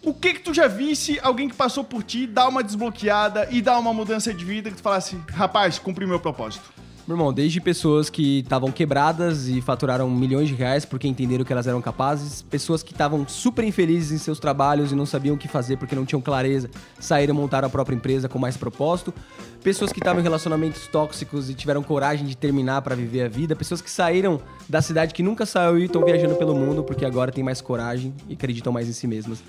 o 0.03 0.13
que 0.13 0.33
que 0.33 0.41
tu 0.41 0.53
já 0.53 0.67
visse 0.67 1.17
alguém 1.23 1.47
que 1.47 1.55
passou 1.55 1.83
por 1.83 2.03
ti 2.03 2.27
dar 2.27 2.49
uma 2.49 2.63
desbloqueada 2.63 3.47
e 3.49 3.61
dar 3.61 3.79
uma 3.79 3.93
mudança 3.93 4.33
de 4.33 4.43
vida 4.43 4.69
que 4.69 4.75
tu 4.75 4.81
falasse, 4.81 5.17
rapaz, 5.31 5.79
cumpri 5.79 6.05
meu 6.05 6.19
propósito? 6.19 6.73
Meu 7.05 7.17
irmão, 7.17 7.33
desde 7.33 7.59
pessoas 7.59 8.09
que 8.09 8.39
estavam 8.39 8.71
quebradas 8.71 9.49
e 9.49 9.61
faturaram 9.61 10.09
milhões 10.09 10.47
de 10.47 10.55
reais 10.55 10.85
porque 10.85 11.05
entenderam 11.05 11.43
que 11.43 11.51
elas 11.51 11.67
eram 11.67 11.81
capazes, 11.81 12.41
pessoas 12.41 12.81
que 12.81 12.93
estavam 12.93 13.27
super 13.27 13.65
infelizes 13.65 14.13
em 14.13 14.17
seus 14.17 14.39
trabalhos 14.39 14.93
e 14.93 14.95
não 14.95 15.05
sabiam 15.05 15.35
o 15.35 15.37
que 15.37 15.49
fazer 15.49 15.75
porque 15.75 15.95
não 15.95 16.05
tinham 16.05 16.21
clareza, 16.21 16.69
saíram 16.97 17.35
montar 17.35 17.65
a 17.65 17.69
própria 17.69 17.93
empresa 17.93 18.29
com 18.29 18.39
mais 18.39 18.55
propósito, 18.55 19.13
pessoas 19.61 19.91
que 19.91 19.99
estavam 19.99 20.21
em 20.21 20.23
relacionamentos 20.23 20.87
tóxicos 20.87 21.49
e 21.49 21.53
tiveram 21.53 21.83
coragem 21.83 22.25
de 22.25 22.37
terminar 22.37 22.81
para 22.81 22.95
viver 22.95 23.23
a 23.23 23.27
vida, 23.27 23.53
pessoas 23.53 23.81
que 23.81 23.91
saíram 23.91 24.39
da 24.69 24.81
cidade 24.81 25.13
que 25.13 25.21
nunca 25.21 25.45
saiu 25.45 25.79
e 25.79 25.85
estão 25.85 26.05
viajando 26.05 26.35
pelo 26.35 26.55
mundo 26.55 26.85
porque 26.85 27.03
agora 27.03 27.33
têm 27.33 27.43
mais 27.43 27.59
coragem 27.59 28.13
e 28.29 28.33
acreditam 28.33 28.71
mais 28.71 28.87
em 28.87 28.93
si 28.93 29.07
mesmas. 29.07 29.43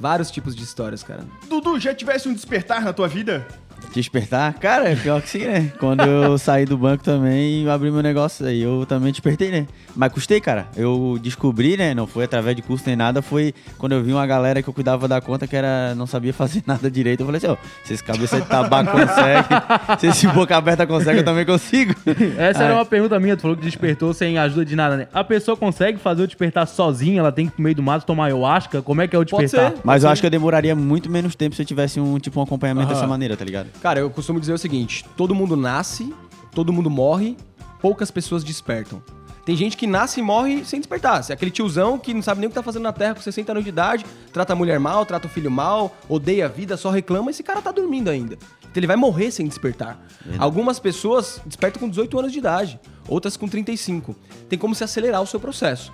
Vários 0.00 0.30
tipos 0.30 0.56
de 0.56 0.64
histórias, 0.64 1.02
cara. 1.02 1.22
Dudu, 1.46 1.78
já 1.78 1.94
tivesse 1.94 2.26
um 2.26 2.32
despertar 2.32 2.82
na 2.82 2.90
tua 2.90 3.06
vida? 3.06 3.46
Despertar? 3.92 4.54
Cara, 4.54 4.88
é 4.88 4.94
pior 4.96 5.20
que 5.20 5.28
sim, 5.28 5.40
né? 5.46 5.72
Quando 5.78 6.02
eu 6.02 6.36
saí 6.38 6.64
do 6.64 6.78
banco 6.78 7.02
também 7.02 7.64
e 7.64 7.68
abri 7.68 7.90
meu 7.90 8.02
negócio 8.02 8.46
aí, 8.46 8.62
eu 8.62 8.86
também 8.86 9.10
despertei, 9.10 9.50
né? 9.50 9.66
Mas 9.96 10.12
custei, 10.12 10.40
cara. 10.40 10.68
Eu 10.76 11.18
descobri, 11.20 11.76
né? 11.76 11.92
Não 11.92 12.06
foi 12.06 12.24
através 12.24 12.54
de 12.54 12.62
curso 12.62 12.84
nem 12.86 12.94
nada, 12.94 13.20
foi 13.20 13.52
quando 13.78 13.92
eu 13.92 14.02
vi 14.02 14.12
uma 14.12 14.26
galera 14.26 14.62
que 14.62 14.68
eu 14.68 14.72
cuidava 14.72 15.08
da 15.08 15.20
conta 15.20 15.46
que 15.46 15.56
era 15.56 15.94
não 15.96 16.06
sabia 16.06 16.32
fazer 16.32 16.62
nada 16.66 16.88
direito. 16.90 17.20
Eu 17.20 17.26
falei 17.26 17.38
assim, 17.38 17.48
ó, 17.48 17.56
se 17.84 17.94
esse 17.94 18.04
cabeça 18.04 18.40
de 18.40 18.46
tabaco 18.46 18.92
consegue, 18.96 19.98
se 20.00 20.06
esse 20.06 20.26
boca 20.28 20.56
aberta 20.56 20.86
consegue, 20.86 21.18
eu 21.20 21.24
também 21.24 21.44
consigo. 21.44 21.94
Essa 22.38 22.62
era 22.62 22.72
Aí- 22.74 22.78
uma 22.78 22.84
pergunta 22.84 23.18
minha, 23.18 23.36
tu 23.36 23.42
falou 23.42 23.56
que 23.56 23.64
despertou 23.64 24.14
sem 24.14 24.38
ajuda 24.38 24.64
de 24.64 24.76
nada, 24.76 24.96
né? 24.96 25.08
A 25.12 25.24
pessoa 25.24 25.56
consegue 25.56 25.98
fazer 25.98 26.22
o 26.22 26.26
despertar 26.26 26.66
sozinha, 26.66 27.18
ela 27.20 27.32
tem 27.32 27.46
que 27.46 27.52
ir 27.52 27.54
pro 27.56 27.62
meio 27.64 27.74
do 27.74 27.82
mato 27.82 28.06
tomar 28.06 28.26
ayahuasca? 28.26 28.82
Como 28.82 29.02
é 29.02 29.08
que 29.08 29.16
é 29.16 29.18
o 29.18 29.26
Pode 29.26 29.44
despertar? 29.46 29.72
ser. 29.72 29.78
Mas 29.82 30.04
eu 30.04 30.10
acho 30.10 30.20
que 30.22 30.26
eu 30.26 30.30
demoraria 30.30 30.76
muito 30.76 31.10
menos 31.10 31.34
tempo 31.34 31.56
se 31.56 31.62
eu 31.62 31.66
tivesse 31.66 31.98
um 31.98 32.18
tipo 32.18 32.38
um 32.38 32.42
acompanhamento 32.42 32.86
Aham. 32.86 32.94
dessa 32.94 33.06
maneira, 33.06 33.36
tá 33.36 33.44
ligado? 33.44 33.66
Cara, 33.80 34.00
eu 34.00 34.10
costumo 34.10 34.40
dizer 34.40 34.52
o 34.52 34.58
seguinte: 34.58 35.04
todo 35.16 35.34
mundo 35.34 35.56
nasce, 35.56 36.14
todo 36.54 36.72
mundo 36.72 36.90
morre, 36.90 37.36
poucas 37.80 38.10
pessoas 38.10 38.44
despertam. 38.44 39.02
Tem 39.44 39.56
gente 39.56 39.76
que 39.76 39.86
nasce 39.86 40.20
e 40.20 40.22
morre 40.22 40.64
sem 40.64 40.78
despertar. 40.78 41.24
Se 41.24 41.32
é 41.32 41.34
aquele 41.34 41.50
tiozão 41.50 41.98
que 41.98 42.12
não 42.12 42.22
sabe 42.22 42.40
nem 42.40 42.46
o 42.46 42.50
que 42.50 42.54
tá 42.54 42.62
fazendo 42.62 42.82
na 42.82 42.92
Terra 42.92 43.14
com 43.14 43.20
60 43.20 43.50
anos 43.50 43.64
de 43.64 43.70
idade, 43.70 44.04
trata 44.32 44.52
a 44.52 44.56
mulher 44.56 44.78
mal, 44.78 45.04
trata 45.06 45.26
o 45.26 45.30
filho 45.30 45.50
mal, 45.50 45.96
odeia 46.08 46.44
a 46.44 46.48
vida, 46.48 46.76
só 46.76 46.90
reclama, 46.90 47.30
esse 47.30 47.42
cara 47.42 47.62
tá 47.62 47.72
dormindo 47.72 48.08
ainda. 48.08 48.34
Então 48.60 48.72
ele 48.76 48.86
vai 48.86 48.96
morrer 48.96 49.30
sem 49.30 49.48
despertar. 49.48 50.00
Algumas 50.38 50.78
pessoas 50.78 51.40
despertam 51.44 51.80
com 51.80 51.88
18 51.88 52.18
anos 52.18 52.32
de 52.32 52.38
idade, 52.38 52.78
outras 53.08 53.36
com 53.36 53.48
35. 53.48 54.14
Tem 54.48 54.58
como 54.58 54.74
se 54.74 54.84
acelerar 54.84 55.20
o 55.20 55.26
seu 55.26 55.40
processo. 55.40 55.92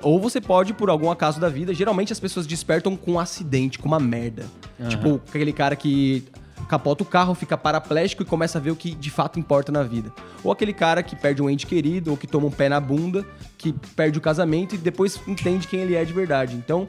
Ou 0.00 0.18
você 0.18 0.40
pode, 0.40 0.72
por 0.72 0.88
algum 0.88 1.10
acaso 1.10 1.40
da 1.40 1.48
vida, 1.48 1.74
geralmente 1.74 2.12
as 2.12 2.20
pessoas 2.20 2.46
despertam 2.46 2.96
com 2.96 3.12
um 3.12 3.20
acidente, 3.20 3.78
com 3.78 3.88
uma 3.88 4.00
merda. 4.00 4.46
Tipo, 4.88 5.20
aquele 5.28 5.52
cara 5.52 5.74
que 5.74 6.24
capota 6.68 7.02
o 7.02 7.06
carro, 7.06 7.34
fica 7.34 7.56
paraplégico 7.56 8.22
e 8.22 8.26
começa 8.26 8.58
a 8.58 8.60
ver 8.60 8.70
o 8.70 8.76
que 8.76 8.94
de 8.94 9.10
fato 9.10 9.40
importa 9.40 9.72
na 9.72 9.82
vida. 9.82 10.12
Ou 10.44 10.52
aquele 10.52 10.72
cara 10.72 11.02
que 11.02 11.16
perde 11.16 11.42
um 11.42 11.48
ente 11.48 11.66
querido, 11.66 12.10
ou 12.10 12.16
que 12.16 12.26
toma 12.26 12.46
um 12.46 12.50
pé 12.50 12.68
na 12.68 12.78
bunda, 12.78 13.26
que 13.56 13.72
perde 13.96 14.18
o 14.18 14.20
casamento 14.20 14.74
e 14.74 14.78
depois 14.78 15.20
entende 15.26 15.66
quem 15.66 15.80
ele 15.80 15.94
é 15.94 16.04
de 16.04 16.12
verdade. 16.12 16.54
Então, 16.54 16.86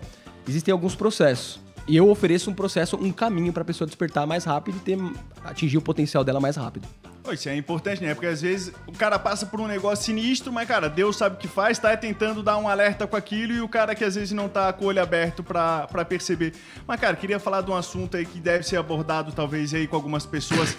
existem 0.48 0.72
alguns 0.72 0.96
processos. 0.96 1.60
E 1.88 1.96
eu 1.98 2.08
ofereço 2.10 2.52
um 2.52 2.54
processo, 2.54 2.98
um 2.98 3.12
caminho 3.12 3.52
pra 3.52 3.66
pessoa 3.66 3.88
despertar 3.88 4.28
mais 4.28 4.44
rápido 4.44 4.78
e 4.78 4.80
ter, 4.80 4.98
atingir 5.44 5.78
o 5.78 5.82
potencial 5.82 6.24
dela 6.24 6.40
mais 6.40 6.56
rápido. 6.56 6.88
Isso 7.34 7.50
é 7.50 7.56
importante, 7.56 8.04
né? 8.04 8.14
Porque 8.14 8.28
às 8.28 8.42
vezes 8.42 8.74
o 8.88 8.92
cara 8.92 9.18
passa 9.20 9.46
por 9.46 9.60
um 9.60 9.68
negócio 9.68 10.06
sinistro, 10.06 10.52
mas, 10.52 10.68
cara, 10.68 10.90
Deus 10.90 11.16
sabe 11.18 11.36
o 11.36 11.40
que 11.40 11.48
faz, 11.48 11.78
tá 11.80 11.96
tentando 11.96 12.42
dar 12.44 12.58
um 12.58 12.68
alerta 12.68 13.06
com 13.08 13.16
aquilo 13.16 13.54
e 13.54 13.62
o 13.62 13.68
cara 13.68 13.94
que 13.96 14.04
às 14.04 14.16
vezes 14.16 14.32
não 14.32 14.48
tá 14.50 14.72
com 14.74 14.86
o 14.86 14.88
olho 14.88 15.02
aberto 15.02 15.44
pra, 15.44 15.88
pra 15.88 16.04
perceber. 16.06 16.54
Mas, 16.88 17.00
cara, 17.00 17.16
queria 17.16 17.40
falar 17.40 17.62
de 17.62 17.72
um 17.72 17.76
assunto 17.76 18.18
aí 18.18 18.26
que 18.26 18.40
deve 18.40 18.64
ser 18.64 18.78
abordado 18.78 19.32
talvez 19.32 19.74
aí 19.74 19.88
com 19.88 19.96
algumas 19.96 20.26
pessoas, 20.26 20.76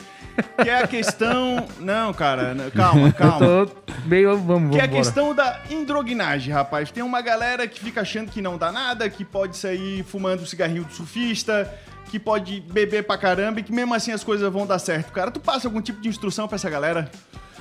que 0.62 0.68
é 0.68 0.82
a 0.82 0.86
questão... 0.86 1.66
Não, 1.80 2.12
cara, 2.12 2.54
calma, 2.74 3.12
calma. 3.14 3.66
Tô 3.66 3.70
meio. 4.06 4.36
Vamos, 4.38 4.70
Que 4.74 4.80
é 4.80 4.84
a 4.84 4.86
vamos. 4.86 5.06
questão 5.06 5.34
da 5.34 5.60
indrognagem, 5.70 6.52
rapaz. 6.52 6.90
Tem 6.90 7.02
uma 7.02 7.20
galera 7.20 7.66
que 7.66 7.80
fica 7.80 8.00
achando 8.02 8.30
que 8.30 8.40
não 8.40 8.56
dá 8.56 8.70
nada, 8.70 9.08
que 9.08 9.24
pode 9.24 9.56
sair 9.56 10.02
fumando 10.04 10.42
um 10.42 10.46
cigarrinho 10.46 10.84
de 10.84 10.94
surfista, 10.94 11.72
que 12.11 12.18
pode 12.18 12.61
beber 12.61 13.05
pra 13.05 13.16
caramba 13.16 13.61
e 13.61 13.62
que 13.62 13.73
mesmo 13.73 13.94
assim 13.94 14.11
as 14.11 14.25
coisas 14.25 14.53
vão 14.53 14.66
dar 14.66 14.79
certo. 14.79 15.12
Cara, 15.12 15.31
tu 15.31 15.38
passa 15.38 15.68
algum 15.68 15.81
tipo 15.81 16.01
de 16.01 16.09
instrução 16.09 16.49
pra 16.49 16.57
essa 16.57 16.68
galera? 16.68 17.11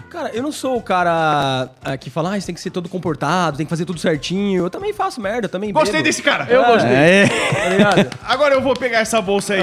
Cara, 0.10 0.30
eu 0.34 0.42
não 0.42 0.52
sou 0.52 0.76
o 0.76 0.82
cara 0.82 1.70
ah, 1.84 1.96
que 1.96 2.10
fala, 2.10 2.34
ah, 2.34 2.40
você 2.40 2.48
tem 2.48 2.56
que 2.56 2.62
ser 2.62 2.72
todo 2.72 2.90
comportado, 2.90 3.58
tem 3.58 3.66
que 3.66 3.70
fazer 3.70 3.86
tudo 3.86 4.00
certinho. 4.00 4.64
Eu 4.64 4.70
também 4.70 4.92
faço 4.92 5.22
merda, 5.22 5.46
eu 5.46 5.50
também 5.50 5.72
Gostei 5.72 5.94
bebo. 5.94 6.04
desse 6.04 6.24
cara! 6.24 6.48
Eu 6.50 6.66
gostei. 6.66 6.92
É. 6.92 7.28
Tá 7.28 7.70
ligado? 7.70 8.18
Agora 8.26 8.56
eu 8.56 8.62
vou 8.62 8.76
pegar 8.76 9.00
essa 9.00 9.22
bolsa 9.22 9.54
aí. 9.54 9.62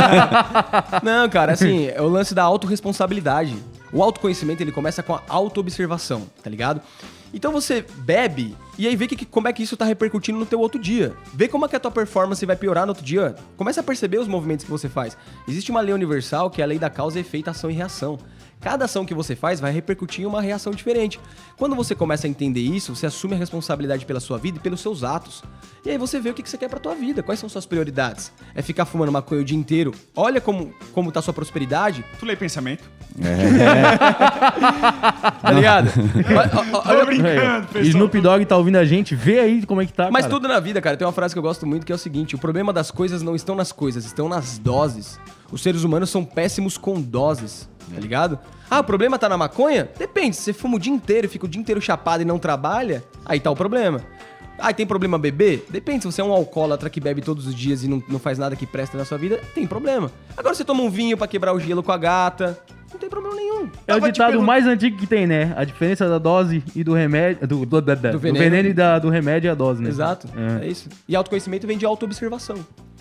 Não, 1.04 1.28
cara, 1.28 1.52
assim, 1.52 1.88
é 1.88 2.00
o 2.00 2.08
lance 2.08 2.34
da 2.34 2.42
autorresponsabilidade. 2.42 3.54
O 3.92 4.02
autoconhecimento, 4.02 4.62
ele 4.62 4.72
começa 4.72 5.02
com 5.02 5.14
a 5.14 5.22
autoobservação, 5.28 6.26
tá 6.42 6.48
ligado? 6.48 6.80
Então 7.34 7.52
você 7.52 7.84
bebe 7.98 8.56
e 8.80 8.88
aí 8.88 8.96
vê 8.96 9.06
que, 9.06 9.26
como 9.26 9.46
é 9.46 9.52
que 9.52 9.62
isso 9.62 9.76
tá 9.76 9.84
repercutindo 9.84 10.38
no 10.38 10.46
teu 10.46 10.58
outro 10.58 10.80
dia. 10.80 11.14
Vê 11.34 11.46
como 11.46 11.66
é 11.66 11.68
que 11.68 11.76
a 11.76 11.80
tua 11.80 11.90
performance 11.90 12.44
vai 12.46 12.56
piorar 12.56 12.86
no 12.86 12.92
outro 12.92 13.04
dia. 13.04 13.34
Começa 13.56 13.80
a 13.80 13.84
perceber 13.84 14.18
os 14.18 14.26
movimentos 14.26 14.64
que 14.64 14.70
você 14.70 14.88
faz. 14.88 15.18
Existe 15.46 15.70
uma 15.70 15.82
lei 15.82 15.92
universal 15.92 16.48
que 16.50 16.62
é 16.62 16.64
a 16.64 16.66
lei 16.66 16.78
da 16.78 16.88
causa, 16.88 17.20
efeito, 17.20 17.50
ação 17.50 17.70
e 17.70 17.74
reação. 17.74 18.18
Cada 18.60 18.84
ação 18.84 19.06
que 19.06 19.14
você 19.14 19.34
faz 19.34 19.58
vai 19.58 19.72
repercutir 19.72 20.22
em 20.22 20.26
uma 20.26 20.42
reação 20.42 20.72
diferente. 20.72 21.18
Quando 21.56 21.74
você 21.74 21.94
começa 21.94 22.26
a 22.26 22.30
entender 22.30 22.60
isso, 22.60 22.94
você 22.94 23.06
assume 23.06 23.34
a 23.34 23.38
responsabilidade 23.38 24.04
pela 24.04 24.20
sua 24.20 24.36
vida 24.36 24.58
e 24.58 24.60
pelos 24.60 24.80
seus 24.80 25.02
atos. 25.02 25.42
E 25.84 25.88
aí 25.90 25.96
você 25.96 26.20
vê 26.20 26.28
o 26.30 26.34
que 26.34 26.46
você 26.48 26.58
quer 26.58 26.68
pra 26.68 26.78
tua 26.78 26.94
vida, 26.94 27.22
quais 27.22 27.40
são 27.40 27.48
suas 27.48 27.64
prioridades. 27.64 28.30
É 28.54 28.60
ficar 28.60 28.84
fumando 28.84 29.10
maconha 29.10 29.40
o 29.40 29.44
dia 29.44 29.56
inteiro? 29.56 29.94
Olha 30.14 30.40
como, 30.42 30.74
como 30.92 31.10
tá 31.10 31.22
sua 31.22 31.32
prosperidade, 31.32 32.04
Tu 32.18 32.26
lê 32.26 32.36
pensamento? 32.36 32.84
tá 35.42 35.52
ligado? 35.52 35.88
Olha- 36.28 36.50
olha- 36.54 36.70
Tô 36.82 36.88
olha- 36.88 37.04
brincando, 37.06 37.66
pessoal. 37.68 37.84
Snoop 37.84 38.20
Dogg 38.20 38.44
tá 38.44 38.56
ouvindo 38.56 38.76
a 38.76 38.84
gente, 38.84 39.14
vê 39.14 39.40
aí 39.40 39.64
como 39.66 39.80
é 39.82 39.86
que 39.86 39.92
tá, 39.92 40.10
Mas 40.10 40.22
cara. 40.26 40.34
tudo 40.34 40.48
na 40.48 40.60
vida, 40.60 40.80
cara, 40.80 40.96
tem 40.96 41.06
uma 41.06 41.12
frase 41.12 41.34
que 41.34 41.38
eu 41.38 41.42
gosto 41.42 41.66
muito 41.66 41.86
que 41.86 41.92
é 41.92 41.94
o 41.94 41.98
seguinte: 41.98 42.34
o 42.34 42.38
problema 42.38 42.72
das 42.72 42.90
coisas 42.90 43.22
não 43.22 43.34
estão 43.34 43.54
nas 43.54 43.72
coisas, 43.72 44.04
estão 44.04 44.28
nas 44.28 44.58
doses. 44.58 45.18
Os 45.50 45.62
seres 45.62 45.82
humanos 45.82 46.10
são 46.10 46.24
péssimos 46.24 46.76
com 46.78 47.00
doses, 47.00 47.68
tá 47.94 48.00
ligado? 48.00 48.38
Ah, 48.70 48.80
o 48.80 48.84
problema 48.84 49.18
tá 49.18 49.28
na 49.28 49.36
maconha? 49.36 49.88
Depende, 49.98 50.36
se 50.36 50.42
você 50.42 50.52
fuma 50.52 50.76
o 50.76 50.78
dia 50.78 50.92
inteiro, 50.92 51.28
fica 51.28 51.44
o 51.44 51.48
dia 51.48 51.60
inteiro 51.60 51.80
chapado 51.80 52.22
e 52.22 52.24
não 52.24 52.38
trabalha, 52.38 53.04
aí 53.24 53.40
tá 53.40 53.50
o 53.50 53.56
problema. 53.56 54.00
Ah, 54.58 54.72
tem 54.74 54.86
problema 54.86 55.18
beber? 55.18 55.66
Depende, 55.70 56.02
se 56.02 56.06
você 56.12 56.20
é 56.20 56.24
um 56.24 56.32
alcoólatra 56.32 56.90
que 56.90 57.00
bebe 57.00 57.22
todos 57.22 57.46
os 57.46 57.54
dias 57.54 57.82
e 57.82 57.88
não, 57.88 58.02
não 58.08 58.18
faz 58.18 58.38
nada 58.38 58.54
que 58.54 58.66
presta 58.66 58.98
na 58.98 59.04
sua 59.06 59.16
vida, 59.16 59.40
tem 59.54 59.66
problema. 59.66 60.10
Agora 60.36 60.54
você 60.54 60.64
toma 60.64 60.82
um 60.82 60.90
vinho 60.90 61.16
pra 61.16 61.26
quebrar 61.26 61.54
o 61.54 61.58
gelo 61.60 61.82
com 61.82 61.90
a 61.90 61.96
gata, 61.96 62.58
não 62.92 62.98
tem 62.98 63.08
problema 63.08 63.34
nenhum. 63.36 63.70
É 63.86 63.94
o 63.94 63.98
Tava 64.00 64.12
ditado 64.12 64.30
pergun- 64.32 64.44
mais 64.44 64.66
antigo 64.66 64.98
que 64.98 65.06
tem, 65.06 65.26
né? 65.26 65.54
A 65.56 65.64
diferença 65.64 66.06
da 66.08 66.18
dose 66.18 66.62
e 66.76 66.84
do 66.84 66.92
remédio. 66.92 67.46
Do, 67.48 67.64
do, 67.64 67.80
da- 67.80 67.94
da- 67.94 68.10
do 68.10 68.18
veneno. 68.18 68.44
veneno. 68.44 68.68
e 68.68 68.72
da- 68.74 68.98
do 68.98 69.08
remédio 69.08 69.48
é 69.48 69.50
a 69.52 69.54
dose, 69.54 69.82
né? 69.82 69.88
Exato, 69.88 70.28
É. 70.60 70.66
é 70.66 70.68
isso. 70.68 70.88
E 71.08 71.16
autoconhecimento 71.16 71.66
vem 71.66 71.78
de 71.78 71.86
autoobservação. 71.86 72.56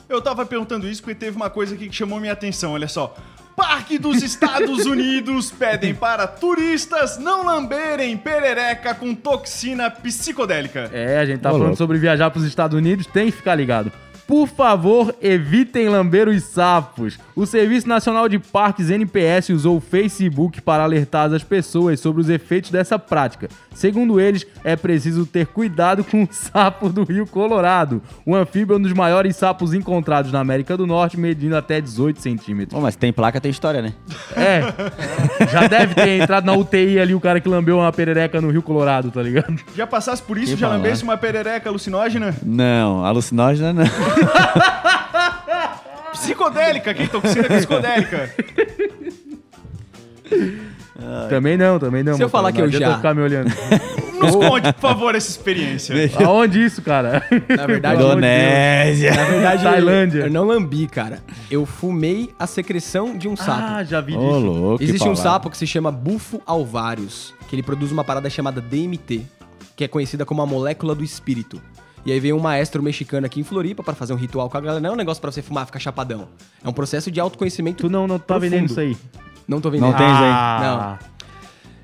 Eu 0.08 0.22
tava 0.22 0.46
perguntando 0.46 0.88
isso 0.88 1.02
porque 1.02 1.14
teve 1.16 1.36
uma 1.36 1.50
coisa 1.50 1.76
aqui 1.76 1.90
que 1.90 1.96
chamou 1.96 2.20
minha 2.22 2.34
atenção, 2.34 2.72
olha 2.72 2.88
só. 2.88 3.16
Parque 3.60 4.00
dos 4.00 4.24
Estados 4.24 4.86
Unidos 4.86 5.52
pedem 5.52 5.94
para 5.94 6.26
turistas 6.26 7.18
não 7.18 7.46
lamberem 7.46 8.16
perereca 8.16 8.96
com 8.96 9.14
toxina 9.14 9.92
psicodélica. 9.92 10.90
É, 10.94 11.18
a 11.18 11.26
gente 11.26 11.42
tá 11.42 11.52
Ô, 11.52 11.60
falando 11.60 11.76
sobre 11.76 11.98
viajar 11.98 12.32
pros 12.32 12.46
Estados 12.46 12.78
Unidos, 12.78 13.06
tem 13.06 13.26
que 13.26 13.34
ficar 13.34 13.56
ligado. 13.56 13.92
Por 14.30 14.48
favor, 14.48 15.16
evitem 15.24 15.90
lamber 15.90 16.28
os 16.28 16.44
sapos. 16.44 17.18
O 17.36 17.48
Serviço 17.48 17.90
Nacional 17.90 18.30
de 18.30 18.38
Parques 18.38 18.92
NPS 18.92 19.50
usou 19.50 19.78
o 19.78 19.82
Facebook 19.82 20.62
para 20.62 20.84
alertar 20.84 21.34
as 21.34 21.44
pessoas 21.44 22.00
sobre 22.00 22.22
os 22.22 22.30
efeitos 22.30 22.70
dessa 22.70 23.00
prática. 23.00 23.50
Segundo 23.74 24.20
eles, 24.20 24.46
é 24.64 24.76
preciso 24.76 25.26
ter 25.26 25.48
cuidado 25.48 26.04
com 26.04 26.22
o 26.22 26.28
sapo 26.30 26.90
do 26.90 27.04
Rio 27.06 27.26
Colorado. 27.26 28.04
O 28.24 28.36
anfíbio 28.36 28.76
é 28.76 28.78
um 28.78 28.82
dos 28.84 28.94
maiores 28.94 29.36
sapos 29.36 29.74
encontrados 29.74 30.32
na 30.32 30.40
América 30.40 30.78
do 30.78 30.86
Norte, 30.86 31.20
medindo 31.20 31.58
até 31.58 31.82
18 31.82 32.22
centímetros. 32.22 32.76
Bom, 32.76 32.84
mas 32.84 32.96
tem 32.96 33.12
placa, 33.12 33.42
tem 33.42 33.50
história, 33.50 33.82
né? 33.82 33.94
É, 34.36 35.48
já 35.52 35.66
deve 35.66 35.96
ter 35.96 36.22
entrado 36.22 36.46
na 36.46 36.54
UTI 36.54 37.00
ali 37.00 37.16
o 37.16 37.20
cara 37.20 37.42
que 37.42 37.50
lambeu 37.50 37.80
uma 37.80 37.92
perereca 37.92 38.40
no 38.40 38.52
Rio 38.52 38.62
Colorado, 38.62 39.10
tá 39.10 39.24
ligado? 39.24 39.56
Já 39.76 39.88
passasse 39.88 40.22
por 40.22 40.38
isso, 40.38 40.54
Que 40.54 40.60
já 40.60 40.68
lambesse 40.70 41.04
uma 41.04 41.18
perereca 41.18 41.68
alucinógena? 41.68 42.36
Não, 42.46 43.04
alucinógena 43.04 43.74
não. 43.74 44.19
Psicodélica, 46.14 46.94
que 46.94 47.08
toxina 47.08 47.44
psicodélica? 47.48 48.30
Também 51.30 51.58
não, 51.58 51.80
também 51.80 52.04
não. 52.04 52.16
Se 52.16 52.24
eu 52.24 52.30
falar 52.30 52.52
que 52.52 52.62
eu 52.62 52.70
já- 52.72 52.98
ficar 52.98 53.14
me 53.14 53.22
olhando. 53.22 53.50
Nos 54.20 54.36
conte, 54.36 54.74
por 54.74 54.82
favor, 54.82 55.16
essa 55.16 55.30
experiência. 55.30 55.96
Aonde 56.26 56.62
isso, 56.62 56.82
cara? 56.82 57.24
Na 57.56 57.66
verdade, 57.66 58.04
Indonésia. 58.04 59.16
Na 59.16 59.24
verdade, 59.24 59.64
Tailândia. 59.64 60.20
eu 60.24 60.30
não 60.30 60.44
lambi, 60.46 60.88
cara. 60.88 61.20
Eu 61.50 61.66
fumei 61.66 62.30
a 62.38 62.46
secreção 62.46 63.18
de 63.18 63.30
um 63.30 63.38
sapo. 63.38 63.62
Ah, 63.64 63.84
já 63.86 64.02
vi 64.02 64.18
Ô, 64.18 64.20
disso. 64.20 64.40
louco. 64.40 64.84
Existe 64.84 65.08
um 65.08 65.16
sapo 65.16 65.50
que 65.50 65.56
se 65.58 65.66
chama 65.66 65.90
bufo 65.90 66.42
alvários, 66.46 67.34
que 67.48 67.56
ele 67.56 67.64
produz 67.64 67.94
uma 67.94 68.04
parada 68.04 68.30
chamada 68.30 68.60
DMT, 68.60 69.22
que 69.74 69.86
é 69.86 69.88
conhecida 69.88 70.26
como 70.26 70.42
a 70.42 70.46
molécula 70.46 70.94
do 70.94 71.04
espírito. 71.04 71.62
E 72.10 72.12
aí 72.12 72.20
veio 72.20 72.36
um 72.36 72.40
maestro 72.40 72.82
mexicano 72.82 73.28
aqui 73.28 73.40
em 73.40 73.44
Floripa 73.44 73.84
pra 73.84 73.94
fazer 73.94 74.14
um 74.14 74.16
ritual 74.16 74.50
com 74.50 74.58
a 74.58 74.62
galera. 74.62 74.82
Não 74.82 74.90
é 74.90 74.94
um 74.94 74.96
negócio 74.96 75.22
pra 75.22 75.32
você 75.32 75.44
fumar, 75.44 75.68
ficar 75.68 75.78
chapadão. 75.78 76.28
É 76.64 76.68
um 76.68 76.74
processo 76.74 77.12
de 77.12 77.20
autoconhecimento. 77.20 77.84
Tu 77.84 77.90
não, 77.90 78.08
não 78.08 78.18
tá 78.18 78.26
profundo. 78.26 78.50
vendendo 78.50 78.66
isso 78.66 78.80
aí. 78.80 78.98
Não 79.48 79.62
tô 79.62 79.70
vendendo. 79.70 79.92
Não 79.92 79.96
tem 79.98 80.08
isso 80.08 80.24
aí. 80.24 80.32
Ah, 80.32 80.98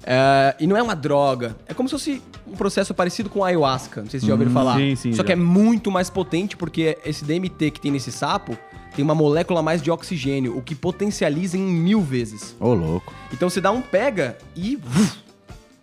É, 0.03 0.55
e 0.59 0.65
não 0.65 0.75
é 0.75 0.81
uma 0.81 0.95
droga. 0.95 1.55
É 1.67 1.75
como 1.75 1.87
se 1.87 1.93
fosse 1.93 2.23
um 2.47 2.55
processo 2.55 2.91
parecido 2.95 3.29
com 3.29 3.43
ayahuasca. 3.43 4.01
Não 4.01 4.09
sei 4.09 4.19
se 4.19 4.25
vocês 4.25 4.27
já 4.27 4.33
ouviram 4.33 4.51
falar. 4.51 4.77
sim, 4.77 4.95
sim, 4.95 5.11
Só 5.11 5.17
já. 5.17 5.25
que 5.25 5.31
é 5.31 5.35
muito 5.35 5.91
mais 5.91 6.09
potente 6.09 6.57
porque 6.57 6.97
esse 7.05 7.23
DMT 7.23 7.69
que 7.69 7.79
tem 7.79 7.91
nesse 7.91 8.11
sapo 8.11 8.57
tem 8.95 9.05
uma 9.05 9.13
molécula 9.13 9.59
a 9.59 9.63
mais 9.63 9.79
de 9.79 9.91
oxigênio, 9.91 10.57
o 10.57 10.61
que 10.63 10.73
potencializa 10.73 11.55
em 11.55 11.61
mil 11.61 12.01
vezes. 12.01 12.55
Ô, 12.59 12.73
louco. 12.73 13.13
Então 13.31 13.47
você 13.47 13.61
dá 13.61 13.69
um 13.71 13.81
pega 13.81 14.37
e 14.55 14.77
uf, 14.77 15.17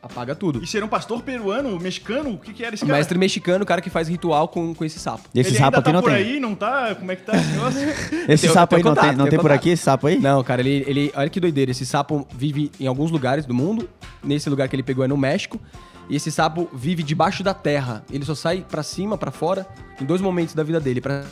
apaga 0.02 0.34
tudo. 0.34 0.62
E 0.62 0.66
ser 0.66 0.82
um 0.82 0.88
pastor 0.88 1.22
peruano, 1.22 1.78
mexicano? 1.78 2.30
O 2.30 2.38
que, 2.38 2.52
que 2.52 2.64
era 2.64 2.74
esse 2.74 2.84
cara? 2.84 2.98
mestre 2.98 3.16
mexicano, 3.18 3.62
o 3.62 3.66
cara 3.66 3.80
que 3.80 3.88
faz 3.88 4.08
ritual 4.08 4.48
com, 4.48 4.74
com 4.74 4.84
esse 4.84 4.98
sapo. 4.98 5.22
E 5.34 5.40
esse 5.40 5.50
Ele 5.50 5.58
sapo 5.58 5.76
ainda 5.76 5.78
aqui 5.78 5.84
tá 5.86 5.92
não 5.92 6.02
por 6.02 6.10
tem. 6.12 6.18
aí, 6.34 6.40
não 6.40 6.54
tá? 6.54 6.94
Como 6.94 7.12
é 7.12 7.16
que 7.16 7.22
tá 7.22 7.36
esse 7.36 7.48
negócio? 7.52 7.80
Esse 8.28 8.42
Tenho- 8.42 8.52
sapo 8.52 8.74
aí 8.76 8.82
não 8.82 8.94
tem, 8.94 9.04
não 9.10 9.10
tem 9.10 9.30
tenho 9.30 9.30
por 9.30 9.48
contato. 9.48 9.52
aqui, 9.60 9.70
esse 9.70 9.82
sapo 9.82 10.06
aí? 10.08 10.18
Não, 10.18 10.42
cara, 10.42 10.60
ele, 10.60 10.84
ele. 10.86 11.12
Olha 11.14 11.30
que 11.30 11.38
doideira. 11.40 11.70
Esse 11.70 11.86
sapo 11.86 12.26
vive 12.34 12.70
em 12.80 12.86
alguns 12.86 13.10
lugares 13.10 13.46
do 13.46 13.54
mundo. 13.54 13.88
Nesse 14.24 14.50
lugar 14.50 14.68
que 14.68 14.74
ele 14.76 14.82
pegou 14.82 15.04
é 15.04 15.08
no 15.08 15.16
México. 15.16 15.60
E 16.08 16.16
esse 16.16 16.30
sapo 16.32 16.68
vive 16.74 17.02
debaixo 17.02 17.42
da 17.44 17.54
terra. 17.54 18.04
Ele 18.12 18.24
só 18.24 18.34
sai 18.34 18.64
pra 18.68 18.82
cima, 18.82 19.16
pra 19.16 19.30
fora, 19.30 19.66
em 20.00 20.04
dois 20.04 20.20
momentos 20.20 20.52
da 20.54 20.62
vida 20.64 20.80
dele. 20.80 21.00
Pra... 21.00 21.24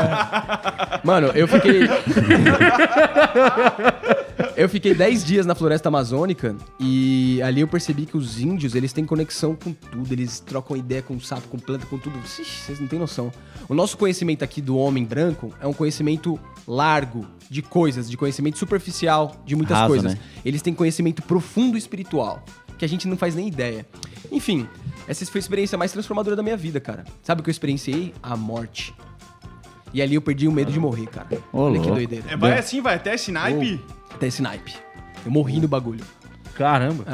Mano, 1.04 1.28
eu 1.28 1.48
fiquei. 1.48 1.82
eu 4.56 4.68
fiquei 4.68 4.94
10 4.94 5.24
dias 5.24 5.46
na 5.46 5.54
floresta 5.54 5.88
amazônica 5.88 6.54
e 6.78 7.40
ali 7.42 7.60
eu 7.60 7.68
percebi 7.68 8.06
que 8.06 8.16
os 8.16 8.40
índios, 8.40 8.74
eles 8.74 8.92
têm 8.92 9.04
conexão 9.04 9.54
com 9.54 9.72
tudo, 9.72 10.12
eles 10.12 10.40
trocam 10.40 10.76
ideia 10.76 11.02
com 11.02 11.18
sapo, 11.20 11.48
com 11.48 11.58
planta, 11.58 11.86
com 11.86 11.98
tudo. 11.98 12.18
Ixi, 12.18 12.44
vocês 12.44 12.80
não 12.80 12.86
têm 12.86 12.98
noção. 12.98 13.32
O 13.68 13.74
nosso 13.74 13.96
conhecimento 13.96 14.42
aqui 14.42 14.60
do 14.60 14.76
homem 14.76 15.04
branco 15.04 15.52
é 15.60 15.66
um 15.66 15.72
conhecimento 15.72 16.38
largo 16.66 17.26
de 17.48 17.62
coisas, 17.62 18.08
de 18.08 18.16
conhecimento 18.16 18.58
superficial 18.58 19.42
de 19.44 19.56
muitas 19.56 19.76
Raso, 19.76 19.88
coisas. 19.88 20.14
né? 20.14 20.20
Eles 20.44 20.62
têm 20.62 20.74
conhecimento 20.74 21.22
profundo 21.22 21.76
espiritual, 21.76 22.44
que 22.78 22.84
a 22.84 22.88
gente 22.88 23.08
não 23.08 23.16
faz 23.16 23.34
nem 23.34 23.48
ideia. 23.48 23.86
Enfim, 24.30 24.68
essa 25.08 25.24
foi 25.26 25.38
a 25.38 25.42
experiência 25.42 25.76
mais 25.76 25.92
transformadora 25.92 26.36
da 26.36 26.42
minha 26.42 26.56
vida, 26.56 26.80
cara. 26.80 27.04
Sabe 27.22 27.40
o 27.40 27.44
que 27.44 27.50
eu 27.50 27.52
experienciei? 27.52 28.14
A 28.22 28.36
morte. 28.36 28.94
E 29.92 30.00
ali 30.00 30.14
eu 30.14 30.22
perdi 30.22 30.46
o 30.46 30.52
medo 30.52 30.70
de 30.70 30.78
morrer, 30.78 31.06
cara. 31.06 31.26
Ô, 31.52 31.62
Olha 31.62 31.72
que 31.74 31.78
louco. 31.80 31.94
doideira. 31.94 32.24
É, 32.28 32.36
vai 32.36 32.58
assim, 32.58 32.80
vai 32.80 32.94
até 32.94 33.14
esse 33.14 33.32
naipe. 33.32 33.80
Até 34.14 34.26
esse 34.28 34.40
naipe. 34.42 34.74
Eu 35.24 35.30
morri 35.32 35.60
no 35.60 35.66
bagulho. 35.68 36.04
caramba. 36.54 37.04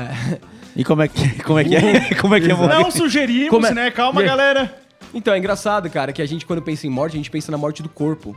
E 0.74 0.84
como 0.84 1.02
é 1.02 1.08
que, 1.08 1.28
como 1.42 1.58
é, 1.58 1.64
que 1.64 1.74
é? 1.76 2.14
Como 2.20 2.34
é 2.34 2.40
que 2.40 2.50
é 2.50 2.54
morrer? 2.54 2.74
Não 2.74 2.90
sugerimos, 2.90 3.50
Como 3.50 3.66
é- 3.66 3.72
né? 3.74 3.90
Calma, 3.90 4.20
E 4.20 4.24
aí? 4.24 4.28
galera. 4.30 4.78
Então, 5.14 5.32
é 5.32 5.38
engraçado, 5.38 5.88
cara, 5.88 6.12
que 6.12 6.20
a 6.20 6.26
gente, 6.26 6.44
quando 6.44 6.60
pensa 6.60 6.86
em 6.86 6.90
morte, 6.90 7.14
a 7.14 7.16
gente 7.16 7.30
pensa 7.30 7.50
na 7.50 7.56
morte 7.56 7.82
do 7.82 7.88
corpo. 7.88 8.36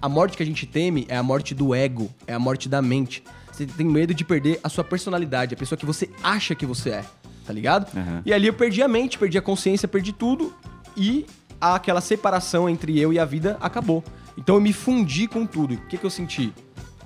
A 0.00 0.08
morte 0.08 0.36
que 0.36 0.42
a 0.42 0.46
gente 0.46 0.66
teme 0.66 1.04
é 1.08 1.16
a 1.16 1.22
morte 1.22 1.54
do 1.54 1.74
ego, 1.74 2.10
é 2.26 2.34
a 2.34 2.38
morte 2.38 2.68
da 2.68 2.80
mente. 2.82 3.24
Você 3.50 3.66
tem 3.66 3.86
medo 3.86 4.14
de 4.14 4.24
perder 4.24 4.60
a 4.62 4.68
sua 4.68 4.84
personalidade, 4.84 5.54
a 5.54 5.56
pessoa 5.56 5.76
que 5.78 5.84
você 5.86 6.08
acha 6.22 6.54
que 6.54 6.64
você 6.66 6.90
é, 6.90 7.04
tá 7.46 7.52
ligado? 7.52 7.86
Aham. 7.96 8.22
E 8.24 8.32
ali 8.32 8.46
eu 8.46 8.52
perdi 8.54 8.82
a 8.82 8.88
mente, 8.88 9.18
perdi 9.18 9.36
a 9.38 9.42
consciência, 9.42 9.86
perdi 9.88 10.12
tudo 10.12 10.52
e 10.96 11.26
aquela 11.62 12.00
separação 12.00 12.68
entre 12.68 12.98
eu 12.98 13.12
e 13.12 13.18
a 13.18 13.24
vida 13.24 13.56
acabou. 13.60 14.02
Então 14.36 14.54
eu 14.56 14.60
me 14.60 14.72
fundi 14.72 15.26
com 15.28 15.46
tudo. 15.46 15.74
O 15.74 15.86
que, 15.86 15.96
que 15.96 16.04
eu 16.04 16.10
senti? 16.10 16.52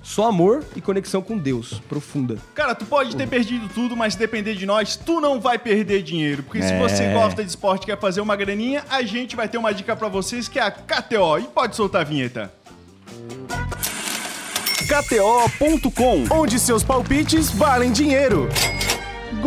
Só 0.01 0.27
amor 0.29 0.63
e 0.73 0.79
conexão 0.79 1.21
com 1.21 1.37
Deus, 1.37 1.81
profunda. 1.89 2.37
Cara, 2.55 2.73
tu 2.73 2.85
pode 2.85 3.13
ter 3.15 3.27
perdido 3.27 3.67
tudo, 3.67 3.95
mas 3.97 4.13
se 4.13 4.19
depender 4.19 4.55
de 4.55 4.65
nós, 4.65 4.95
tu 4.95 5.19
não 5.19 5.37
vai 5.39 5.57
perder 5.59 6.01
dinheiro. 6.01 6.43
Porque 6.43 6.61
se 6.61 6.71
É. 6.71 6.79
você 6.79 7.11
gosta 7.11 7.43
de 7.43 7.49
esporte 7.49 7.83
e 7.83 7.85
quer 7.87 7.99
fazer 7.99 8.21
uma 8.21 8.35
graninha, 8.37 8.85
a 8.89 9.01
gente 9.03 9.35
vai 9.35 9.49
ter 9.49 9.57
uma 9.57 9.73
dica 9.73 9.95
pra 9.97 10.07
vocês 10.07 10.47
que 10.47 10.57
é 10.59 10.61
a 10.63 10.71
KTO. 10.71 11.39
E 11.39 11.43
pode 11.43 11.75
soltar 11.75 12.01
a 12.01 12.05
vinheta. 12.05 12.49
KTO.com, 14.87 16.23
onde 16.31 16.57
seus 16.57 16.81
palpites 16.83 17.49
valem 17.51 17.91
dinheiro. 17.91 18.47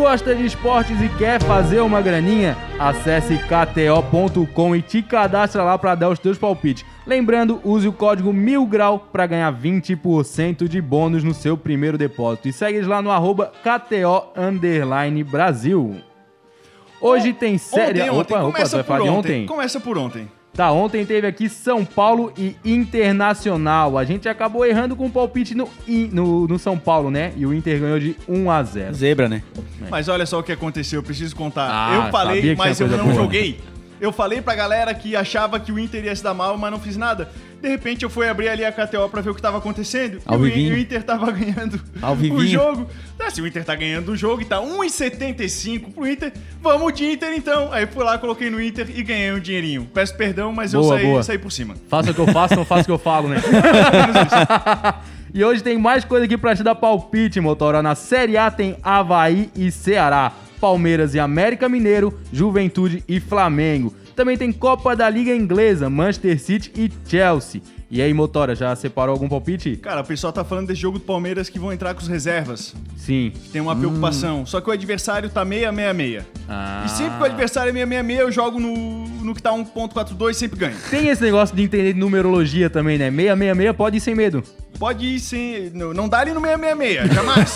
Gosta 0.01 0.33
de 0.33 0.43
esportes 0.43 0.99
e 0.99 1.07
quer 1.09 1.39
fazer 1.43 1.79
uma 1.79 2.01
graninha? 2.01 2.57
Acesse 2.79 3.37
kto.com 3.37 4.75
e 4.75 4.81
te 4.81 5.03
cadastra 5.03 5.61
lá 5.61 5.77
para 5.77 5.93
dar 5.93 6.09
os 6.09 6.17
teus 6.17 6.39
palpites. 6.39 6.83
Lembrando, 7.05 7.61
use 7.63 7.87
o 7.87 7.93
código 7.93 8.33
MILGRAU 8.33 8.97
para 8.97 9.27
ganhar 9.27 9.53
20% 9.53 10.67
de 10.67 10.81
bônus 10.81 11.23
no 11.23 11.35
seu 11.35 11.55
primeiro 11.55 11.99
depósito. 11.99 12.47
E 12.49 12.51
segue 12.51 12.79
eles 12.79 12.87
lá 12.87 12.99
no 12.99 13.11
arroba 13.11 13.53
KTO 13.61 14.29
Underline 14.35 15.23
Brasil. 15.23 15.95
Hoje 16.99 17.31
tem 17.31 17.59
série. 17.59 18.01
Ontem, 18.01 18.09
ontem. 18.09 18.33
Opa, 18.33 18.43
opa, 18.43 18.53
Começa 18.53 18.77
vai 18.77 18.83
falar 18.83 19.03
de 19.03 19.09
ontem? 19.09 19.45
Começa 19.45 19.79
por 19.79 19.99
ontem. 19.99 20.27
Tá, 20.53 20.69
ontem 20.71 21.05
teve 21.05 21.25
aqui 21.25 21.47
São 21.47 21.85
Paulo 21.85 22.33
e 22.37 22.57
Internacional. 22.65 23.97
A 23.97 24.03
gente 24.03 24.27
acabou 24.27 24.65
errando 24.65 24.97
com 24.97 25.05
o 25.05 25.09
palpite 25.09 25.55
no, 25.55 25.69
no, 26.11 26.47
no 26.47 26.59
São 26.59 26.77
Paulo, 26.77 27.09
né? 27.09 27.31
E 27.37 27.45
o 27.45 27.53
Inter 27.53 27.79
ganhou 27.79 27.99
de 27.99 28.17
1 28.27 28.51
a 28.51 28.61
0 28.61 28.93
Zebra, 28.93 29.29
né? 29.29 29.43
Mas 29.89 30.09
olha 30.09 30.25
só 30.25 30.39
o 30.39 30.43
que 30.43 30.51
aconteceu, 30.51 30.99
eu 30.99 31.03
preciso 31.03 31.35
contar. 31.35 31.69
Ah, 31.71 31.95
eu 31.95 32.11
falei, 32.11 32.53
mas 32.55 32.79
eu 32.81 32.87
não 32.89 33.05
boa. 33.05 33.15
joguei. 33.15 33.59
Eu 34.01 34.11
falei 34.11 34.41
pra 34.41 34.55
galera 34.55 34.91
que 34.95 35.15
achava 35.15 35.59
que 35.59 35.71
o 35.71 35.77
Inter 35.77 36.03
ia 36.03 36.15
se 36.15 36.23
dar 36.23 36.33
mal, 36.33 36.57
mas 36.57 36.71
não 36.71 36.79
fiz 36.79 36.97
nada. 36.97 37.29
De 37.61 37.69
repente 37.69 38.01
eu 38.01 38.09
fui 38.09 38.27
abrir 38.27 38.49
ali 38.49 38.65
a 38.65 38.71
KTO 38.71 39.07
pra 39.07 39.21
ver 39.21 39.29
o 39.29 39.35
que 39.35 39.41
tava 39.41 39.59
acontecendo. 39.59 40.19
Ao 40.25 40.37
e 40.37 40.39
o, 40.39 40.43
vivinho. 40.43 40.73
o 40.73 40.77
Inter 40.79 41.03
tava 41.03 41.31
ganhando 41.31 41.79
Ao 42.01 42.13
o 42.13 42.15
vivinho. 42.15 42.47
jogo. 42.47 42.89
Ah, 43.19 43.29
se 43.29 43.39
o 43.39 43.45
Inter 43.45 43.63
tá 43.63 43.75
ganhando 43.75 44.11
o 44.11 44.17
jogo 44.17 44.41
e 44.41 44.45
tá 44.45 44.57
1,75 44.59 45.93
pro 45.93 46.07
Inter, 46.07 46.33
vamos 46.59 46.91
de 46.93 47.05
Inter 47.11 47.31
então. 47.37 47.71
Aí 47.71 47.85
fui 47.85 48.03
lá, 48.03 48.17
coloquei 48.17 48.49
no 48.49 48.59
Inter 48.59 48.87
e 48.89 49.03
ganhei 49.03 49.31
um 49.31 49.39
dinheirinho. 49.39 49.87
Peço 49.93 50.17
perdão, 50.17 50.51
mas 50.51 50.73
eu 50.73 50.81
Boa, 50.81 50.95
saí, 50.95 51.05
boa. 51.05 51.23
saí 51.23 51.37
por 51.37 51.51
cima. 51.51 51.75
Faça 51.87 52.09
o 52.09 52.13
que 52.15 52.19
eu 52.21 52.27
faço, 52.27 52.55
não 52.55 52.65
faça 52.65 52.81
o 52.81 52.85
que 52.85 52.91
eu 52.91 52.97
falo, 52.97 53.29
né? 53.29 53.37
e 55.33 55.43
hoje 55.45 55.61
tem 55.61 55.77
mais 55.77 56.03
coisa 56.03 56.25
aqui 56.25 56.37
pra 56.37 56.55
te 56.55 56.63
dar 56.63 56.73
palpite, 56.73 57.39
Motora. 57.39 57.83
Na 57.83 57.93
Série 57.93 58.35
A 58.37 58.49
tem 58.49 58.75
Havaí 58.81 59.51
e 59.55 59.71
Ceará, 59.71 60.31
Palmeiras 60.61 61.15
e 61.15 61.19
América 61.19 61.67
Mineiro, 61.67 62.13
Juventude 62.31 63.03
e 63.07 63.19
Flamengo. 63.19 63.91
Também 64.15 64.37
tem 64.37 64.51
Copa 64.51 64.95
da 64.95 65.09
Liga 65.09 65.35
Inglesa, 65.35 65.89
Manchester 65.89 66.39
City 66.39 66.71
e 66.77 66.91
Chelsea. 67.09 67.61
E 67.89 68.01
aí, 68.01 68.13
Motora, 68.13 68.55
já 68.55 68.73
separou 68.75 69.11
algum 69.11 69.27
palpite? 69.27 69.75
Cara, 69.77 69.99
o 69.99 70.05
pessoal 70.05 70.31
tá 70.31 70.45
falando 70.45 70.67
desse 70.67 70.79
jogo 70.79 70.99
do 70.99 71.03
Palmeiras 71.03 71.49
que 71.49 71.59
vão 71.59 71.73
entrar 71.73 71.93
com 71.93 71.99
os 71.99 72.07
reservas. 72.07 72.73
Sim. 72.95 73.33
Tem 73.51 73.59
uma 73.61 73.75
preocupação. 73.75 74.45
Só 74.45 74.61
que 74.61 74.69
o 74.69 74.71
adversário 74.71 75.29
tá 75.29 75.45
666. 75.45 76.23
Ah. 76.47 76.83
E 76.85 76.89
sempre 76.89 77.17
que 77.17 77.21
o 77.21 77.25
adversário 77.25 77.69
é 77.71 77.73
666, 77.73 78.19
eu 78.19 78.31
jogo 78.31 78.59
no, 78.59 79.07
no 79.07 79.33
que 79.33 79.41
tá 79.41 79.51
1.42 79.51 80.29
e 80.29 80.33
sempre 80.35 80.59
ganho. 80.59 80.75
Tem 80.89 81.09
esse 81.09 81.21
negócio 81.21 81.53
de 81.53 81.63
entender 81.63 81.93
numerologia 81.93 82.69
também, 82.69 82.97
né? 82.97 83.09
666 83.09 83.75
pode 83.75 83.97
ir 83.97 83.99
sem 83.99 84.15
medo. 84.15 84.41
Pode 84.79 85.05
ir 85.05 85.19
sem. 85.19 85.69
Não, 85.73 85.93
não 85.93 86.09
dá 86.09 86.19
ali 86.19 86.31
no 86.33 86.41
666, 86.41 87.13
jamais. 87.13 87.53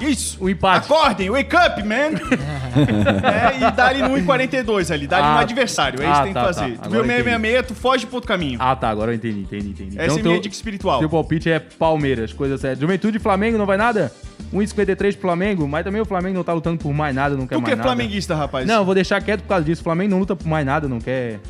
Isso. 0.00 0.38
O 0.40 0.48
empate. 0.48 0.86
Acordem, 0.92 1.30
wake 1.30 1.56
up, 1.56 1.82
man. 1.82 2.12
é, 3.26 3.56
e 3.56 3.70
dá 3.72 3.86
ali 3.88 4.02
no 4.02 4.10
1,42 4.10 4.92
ali, 4.94 5.06
dá 5.06 5.16
ali 5.16 5.26
Ah, 5.26 5.32
no 5.34 5.38
adversário. 5.40 6.00
É 6.00 6.04
isso 6.04 6.12
ah, 6.12 6.16
que 6.18 6.22
tem 6.24 6.32
que 6.34 6.38
tá, 6.38 6.44
fazer. 6.44 6.76
tá. 6.76 6.82
Tu 6.84 6.90
vê 6.90 6.96
Agora 6.98 7.02
o 7.02 7.06
666, 7.06 7.66
tu 7.66 7.74
foge 7.74 8.06
pro 8.06 8.16
outro 8.16 8.28
caminho. 8.28 8.58
Ah, 8.60 8.76
tá. 8.76 8.88
Agora 8.88 9.10
eu 9.10 9.16
entendi, 9.16 9.40
entendi, 9.40 9.68
entendi. 9.70 9.98
Essa 9.98 10.18
é 10.18 10.22
teu- 10.22 10.30
minha 10.30 10.40
dica 10.40 10.54
espiritual. 10.54 11.00
Seu 11.00 11.08
palpite 11.10 11.50
é 11.50 11.58
Palmeiras, 11.58 12.32
coisa 12.32 12.56
séria. 12.56 12.76
Juventude 12.76 13.16
e 13.16 13.20
Flamengo 13.20 13.58
não 13.58 13.66
vai 13.66 13.76
nada? 13.76 14.12
1,53 14.52 15.12
pro 15.14 15.22
Flamengo, 15.22 15.66
mas 15.66 15.82
também 15.84 16.00
o 16.00 16.04
Flamengo 16.04 16.36
não 16.36 16.44
tá 16.44 16.52
lutando 16.52 16.78
por 16.78 16.92
mais 16.92 17.12
nada, 17.14 17.36
não 17.36 17.46
quer 17.46 17.56
Tu 17.56 17.58
que 17.58 17.62
mais 17.62 17.72
é 17.72 17.76
nada. 17.76 17.88
flamenguista, 17.88 18.34
rapaz. 18.36 18.64
Não, 18.66 18.76
eu 18.76 18.84
vou 18.84 18.94
deixar 18.94 19.20
quieto 19.20 19.40
por 19.42 19.48
causa 19.48 19.64
disso. 19.64 19.80
O 19.80 19.84
Flamengo 19.84 20.10
não 20.12 20.18
luta 20.20 20.36
por 20.36 20.46
mais 20.46 20.64
nada, 20.64 20.86
não 20.86 21.00
quer. 21.00 21.40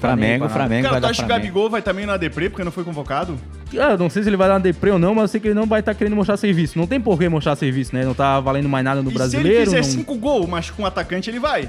Flamengo. 0.00 0.48
Flamengo 0.48 0.82
Cara, 0.84 0.92
vai 0.92 1.00
tu 1.00 1.02
dar 1.02 1.10
acha 1.10 1.16
que 1.22 1.24
o 1.24 1.26
Flamengo. 1.26 1.46
Gabigol 1.48 1.68
vai 1.70 1.82
também 1.82 2.06
na 2.06 2.16
deprê 2.16 2.48
porque 2.48 2.62
não 2.64 2.70
foi 2.70 2.84
convocado? 2.84 3.36
Ah, 3.76 3.96
não 3.96 4.08
sei 4.08 4.22
se 4.22 4.28
ele 4.28 4.36
vai 4.36 4.48
dar 4.48 4.54
uma 4.54 4.60
deprê 4.60 4.90
ou 4.90 4.98
não, 4.98 5.14
mas 5.14 5.22
eu 5.22 5.28
sei 5.28 5.40
que 5.40 5.48
ele 5.48 5.54
não 5.54 5.66
vai 5.66 5.80
estar 5.80 5.94
querendo 5.94 6.16
mostrar 6.16 6.36
serviço. 6.36 6.78
Não 6.78 6.86
tem 6.86 7.00
por 7.00 7.18
que 7.18 7.28
mostrar 7.28 7.56
serviço, 7.56 7.94
né? 7.94 8.04
Não 8.04 8.14
tá 8.14 8.38
valendo 8.40 8.68
mais 8.68 8.84
nada 8.84 9.02
no 9.02 9.10
e 9.10 9.14
brasileiro. 9.14 9.48
se 9.48 9.56
ele 9.56 9.64
fizer 9.66 9.76
não... 9.76 9.84
cinco 9.84 10.14
gols, 10.16 10.48
mas 10.48 10.70
com 10.70 10.82
um 10.82 10.86
atacante 10.86 11.28
ele 11.28 11.40
vai. 11.40 11.68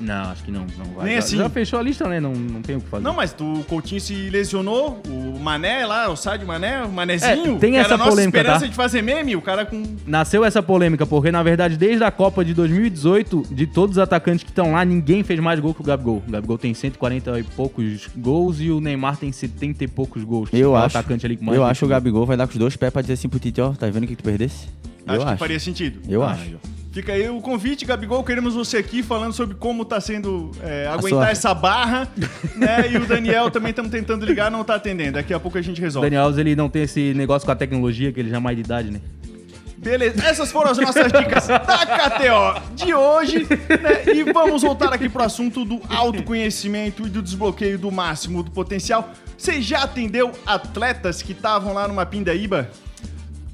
Não, 0.00 0.30
acho 0.30 0.42
que 0.44 0.50
não, 0.50 0.66
não 0.78 0.84
vai. 0.94 1.04
Nem 1.06 1.12
já, 1.14 1.18
assim. 1.18 1.36
já 1.36 1.48
fechou 1.50 1.78
a 1.78 1.82
lista, 1.82 2.08
né? 2.08 2.18
Não, 2.20 2.32
não 2.32 2.62
tem 2.62 2.76
o 2.76 2.80
que 2.80 2.88
fazer. 2.88 3.04
Não, 3.04 3.12
mas 3.14 3.32
tu, 3.32 3.44
o 3.60 3.64
Coutinho 3.64 4.00
se 4.00 4.30
lesionou, 4.30 5.00
o 5.08 5.38
Mané 5.38 5.84
lá, 5.84 6.08
o 6.10 6.16
Sádio 6.16 6.46
Mané, 6.46 6.82
o 6.82 6.90
Manezinho, 6.90 7.56
É, 7.56 7.58
tem 7.58 7.72
que 7.72 7.76
essa 7.76 7.88
era 7.88 7.94
a 7.94 7.98
nossa 7.98 8.10
polêmica, 8.10 8.38
esperança 8.38 8.64
tá? 8.64 8.66
de 8.70 8.74
fazer 8.74 9.02
meme, 9.02 9.36
o 9.36 9.42
cara 9.42 9.66
com... 9.66 9.82
Nasceu 10.06 10.44
essa 10.44 10.62
polêmica, 10.62 11.04
porque 11.06 11.30
na 11.30 11.42
verdade, 11.42 11.76
desde 11.76 12.02
a 12.02 12.10
Copa 12.10 12.44
de 12.44 12.54
2018, 12.54 13.44
de 13.50 13.66
todos 13.66 13.96
os 13.96 14.02
atacantes 14.02 14.42
que 14.42 14.50
estão 14.50 14.72
lá, 14.72 14.84
ninguém 14.84 15.22
fez 15.22 15.38
mais 15.40 15.60
gol 15.60 15.74
que 15.74 15.80
o 15.80 15.84
Gabigol. 15.84 16.22
O 16.26 16.30
Gabigol 16.30 16.56
tem 16.58 16.72
140 16.72 17.38
e 17.38 17.42
poucos 17.42 18.08
gols 18.16 18.60
e 18.60 18.70
o 18.70 18.80
Neymar 18.80 19.16
tem 19.16 19.30
70 19.30 19.84
e 19.84 19.88
poucos 19.88 20.24
gols. 20.24 20.48
Eu 20.52 20.70
É 20.76 20.80
o 20.80 20.84
acho, 20.84 20.96
atacante 20.96 21.26
ali 21.26 21.36
com 21.36 21.44
mais 21.44 21.56
eu 21.58 21.64
acho 21.64 21.78
que 21.80 21.84
o 21.84 21.88
Gabigol 21.88 22.24
vai 22.24 22.36
dar 22.36 22.46
com 22.46 22.52
os 22.52 22.58
dois 22.58 22.74
pés 22.76 22.92
pra 22.92 23.02
dizer 23.02 23.14
assim 23.14 23.28
pro 23.28 23.38
Tite, 23.38 23.60
ó, 23.60 23.70
tá 23.72 23.86
vendo 23.88 24.04
o 24.04 24.06
que 24.06 24.16
tu 24.16 24.24
perdesse? 24.24 24.68
Acho 25.06 25.16
eu 25.16 25.24
que 25.24 25.28
acho. 25.30 25.38
faria 25.38 25.60
sentido. 25.60 26.00
Eu 26.08 26.22
Ah, 26.22 26.32
acho. 26.32 26.56
Fica 26.92 27.12
aí 27.12 27.28
o 27.30 27.40
convite, 27.40 27.84
Gabigol, 27.84 28.24
queremos 28.24 28.54
você 28.54 28.78
aqui 28.78 29.00
falando 29.00 29.32
sobre 29.32 29.54
como 29.54 29.84
tá 29.84 30.00
sendo 30.00 30.50
é, 30.60 30.88
aguentar 30.88 31.08
sua- 31.20 31.30
essa 31.30 31.54
barra, 31.54 32.08
né? 32.56 32.90
E 32.90 32.96
o 32.96 33.06
Daniel 33.06 33.48
também 33.48 33.70
estamos 33.70 33.92
tentando 33.92 34.26
ligar, 34.26 34.50
não 34.50 34.64
tá 34.64 34.74
atendendo. 34.74 35.12
Daqui 35.12 35.32
a 35.32 35.38
pouco 35.38 35.56
a 35.56 35.62
gente 35.62 35.80
O 35.80 35.84
resolve. 35.84 36.06
Daniel 36.06 36.24
Alves, 36.24 36.38
ele 36.38 36.56
não 36.56 36.68
tem 36.68 36.82
esse 36.82 37.14
negócio 37.14 37.46
com 37.46 37.52
a 37.52 37.56
tecnologia, 37.56 38.10
que 38.12 38.18
ele 38.18 38.28
já 38.28 38.38
é 38.38 38.40
mais 38.40 38.56
de 38.56 38.62
idade, 38.64 38.90
né? 38.90 39.00
Beleza, 39.78 40.22
essas 40.26 40.50
foram 40.52 40.72
as 40.72 40.78
nossas 40.78 41.10
dicas 41.12 41.46
da 41.46 41.58
KTO 41.86 42.60
de 42.74 42.92
hoje, 42.92 43.46
né? 43.48 44.12
E 44.12 44.24
vamos 44.24 44.60
voltar 44.62 44.92
aqui 44.92 45.08
pro 45.08 45.22
assunto 45.22 45.64
do 45.64 45.80
autoconhecimento 45.88 47.06
e 47.06 47.08
do 47.08 47.22
desbloqueio 47.22 47.78
do 47.78 47.90
máximo 47.90 48.42
do 48.42 48.50
potencial. 48.50 49.10
Você 49.38 49.62
já 49.62 49.84
atendeu 49.84 50.32
atletas 50.44 51.22
que 51.22 51.32
estavam 51.32 51.72
lá 51.72 51.86
numa 51.88 52.04
pindaíba? 52.04 52.68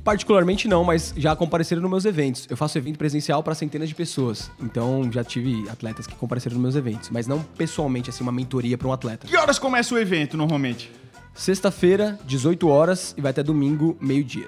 Particularmente 0.06 0.68
não, 0.68 0.84
mas 0.84 1.12
já 1.16 1.34
compareceram 1.34 1.82
nos 1.82 1.90
meus 1.90 2.04
eventos. 2.04 2.46
Eu 2.48 2.56
faço 2.56 2.78
evento 2.78 2.96
presencial 2.96 3.42
para 3.42 3.56
centenas 3.56 3.88
de 3.88 3.94
pessoas. 3.96 4.48
Então 4.62 5.10
já 5.10 5.24
tive 5.24 5.68
atletas 5.68 6.06
que 6.06 6.14
compareceram 6.14 6.54
nos 6.54 6.62
meus 6.62 6.76
eventos, 6.76 7.10
mas 7.10 7.26
não 7.26 7.42
pessoalmente, 7.42 8.08
assim, 8.08 8.22
uma 8.22 8.30
mentoria 8.30 8.78
para 8.78 8.86
um 8.86 8.92
atleta. 8.92 9.26
Que 9.26 9.36
horas 9.36 9.58
começa 9.58 9.92
o 9.92 9.98
evento 9.98 10.36
normalmente? 10.36 10.92
Sexta-feira, 11.34 12.16
18 12.24 12.68
horas 12.68 13.16
e 13.18 13.20
vai 13.20 13.32
até 13.32 13.42
domingo, 13.42 13.98
meio-dia. 14.00 14.46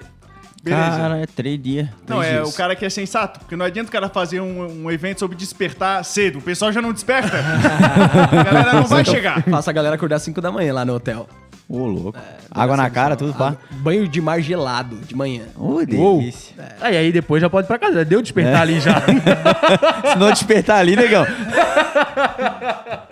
Beleza. 0.63 0.97
Cara, 0.97 1.17
é 1.17 1.25
três 1.25 1.61
dias. 1.61 1.89
Não, 2.07 2.19
Três 2.19 2.33
é 2.33 2.37
dias. 2.37 2.53
o 2.53 2.57
cara 2.57 2.73
que 2.73 2.85
é 2.85 2.89
sensato, 2.89 3.39
porque 3.41 3.57
não 3.57 3.65
adianta 3.65 3.89
o 3.89 3.91
cara 3.91 4.07
fazer 4.07 4.39
um, 4.39 4.85
um 4.85 4.89
evento 4.89 5.19
sobre 5.19 5.35
despertar 5.35 6.03
cedo. 6.05 6.39
O 6.39 6.41
pessoal 6.41 6.71
já 6.71 6.81
não 6.81 6.93
desperta. 6.93 7.35
a 8.31 8.43
galera 8.43 8.73
não 8.75 8.85
vai 8.85 9.03
chegar. 9.03 9.43
Faço 9.43 9.69
a 9.69 9.73
galera 9.73 9.95
acordar 9.95 10.15
às 10.15 10.23
5 10.23 10.39
da 10.39 10.53
manhã 10.53 10.73
lá 10.73 10.85
no 10.85 10.95
hotel. 10.95 11.27
Ô, 11.69 11.85
louco. 11.85 12.17
Água 12.49 12.75
na 12.75 12.89
cara, 12.89 13.15
tudo 13.15 13.31
pá. 13.35 13.55
Banho 13.69 14.07
de 14.07 14.19
mar 14.19 14.41
gelado 14.41 14.95
de 14.95 15.15
manhã. 15.15 15.43
Ô, 15.55 15.85
delícia. 15.85 16.55
Aí, 16.81 16.97
aí 16.97 17.11
depois 17.11 17.39
já 17.39 17.47
pode 17.47 17.67
ir 17.67 17.69
pra 17.69 17.77
casa. 17.77 18.03
Deu 18.03 18.23
despertar 18.23 18.61
ali 18.63 18.79
já. 18.79 18.99
Se 20.11 20.17
não 20.17 20.31
despertar 20.31 20.79
ali, 20.79 20.95
negão. 20.95 21.27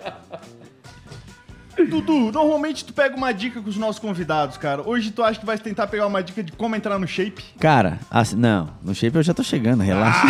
Dudu, 1.86 2.32
normalmente 2.32 2.84
tu 2.84 2.92
pega 2.92 3.16
uma 3.16 3.32
dica 3.32 3.60
com 3.60 3.68
os 3.68 3.76
nossos 3.76 3.98
convidados, 3.98 4.56
cara. 4.56 4.82
Hoje 4.82 5.10
tu 5.10 5.22
acha 5.22 5.38
que 5.38 5.46
vai 5.46 5.58
tentar 5.58 5.86
pegar 5.86 6.06
uma 6.06 6.22
dica 6.22 6.42
de 6.42 6.52
como 6.52 6.74
entrar 6.74 6.98
no 6.98 7.06
shape? 7.06 7.44
Cara, 7.58 7.98
assim, 8.10 8.36
não, 8.36 8.68
no 8.82 8.94
shape 8.94 9.16
eu 9.16 9.22
já 9.22 9.32
tô 9.32 9.42
chegando, 9.42 9.82
relaxa. 9.82 10.26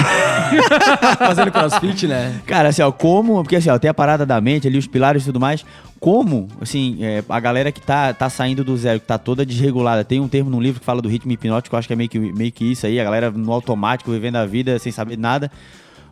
Fazendo 1.19 1.51
crossfit, 1.51 2.07
né? 2.07 2.41
Cara, 2.47 2.69
assim, 2.69 2.83
ó, 2.83 2.93
como, 2.93 3.43
porque 3.43 3.57
assim, 3.57 3.71
ó, 3.71 3.79
tem 3.79 3.91
a 3.91 3.95
parada 3.95 4.25
da 4.25 4.41
mente 4.41 4.67
ali, 4.67 4.79
os 4.79 4.87
pilares 4.87 5.23
e 5.23 5.27
tudo 5.27 5.41
mais. 5.41 5.65
Como, 6.01 6.49
assim, 6.61 6.99
é, 7.01 7.25
a 7.29 7.41
galera 7.41 7.73
que 7.73 7.81
tá, 7.81 8.15
tá 8.15 8.31
saindo 8.31 8.63
do 8.63 8.77
zero, 8.77 9.01
que 9.01 9.07
tá 9.07 9.19
toda 9.19 9.45
desregulada, 9.45 10.05
tem 10.05 10.21
um 10.21 10.29
termo 10.29 10.49
no 10.49 10.61
livro 10.61 10.79
que 10.79 10.87
fala 10.87 11.03
do 11.03 11.09
ritmo 11.09 11.33
hipnótico, 11.33 11.75
eu 11.75 11.79
acho 11.79 11.89
que 11.89 11.95
é 11.95 11.97
meio 11.97 12.09
que, 12.09 12.19
meio 12.19 12.53
que 12.53 12.73
isso 12.73 12.87
aí, 12.87 13.01
a 13.01 13.05
galera 13.05 13.31
no 13.31 13.53
automático, 13.53 14.11
vivendo 14.13 14.37
a 14.37 14.47
vida 14.47 14.79
sem 14.79 14.93
saber 14.93 15.19
nada. 15.19 15.51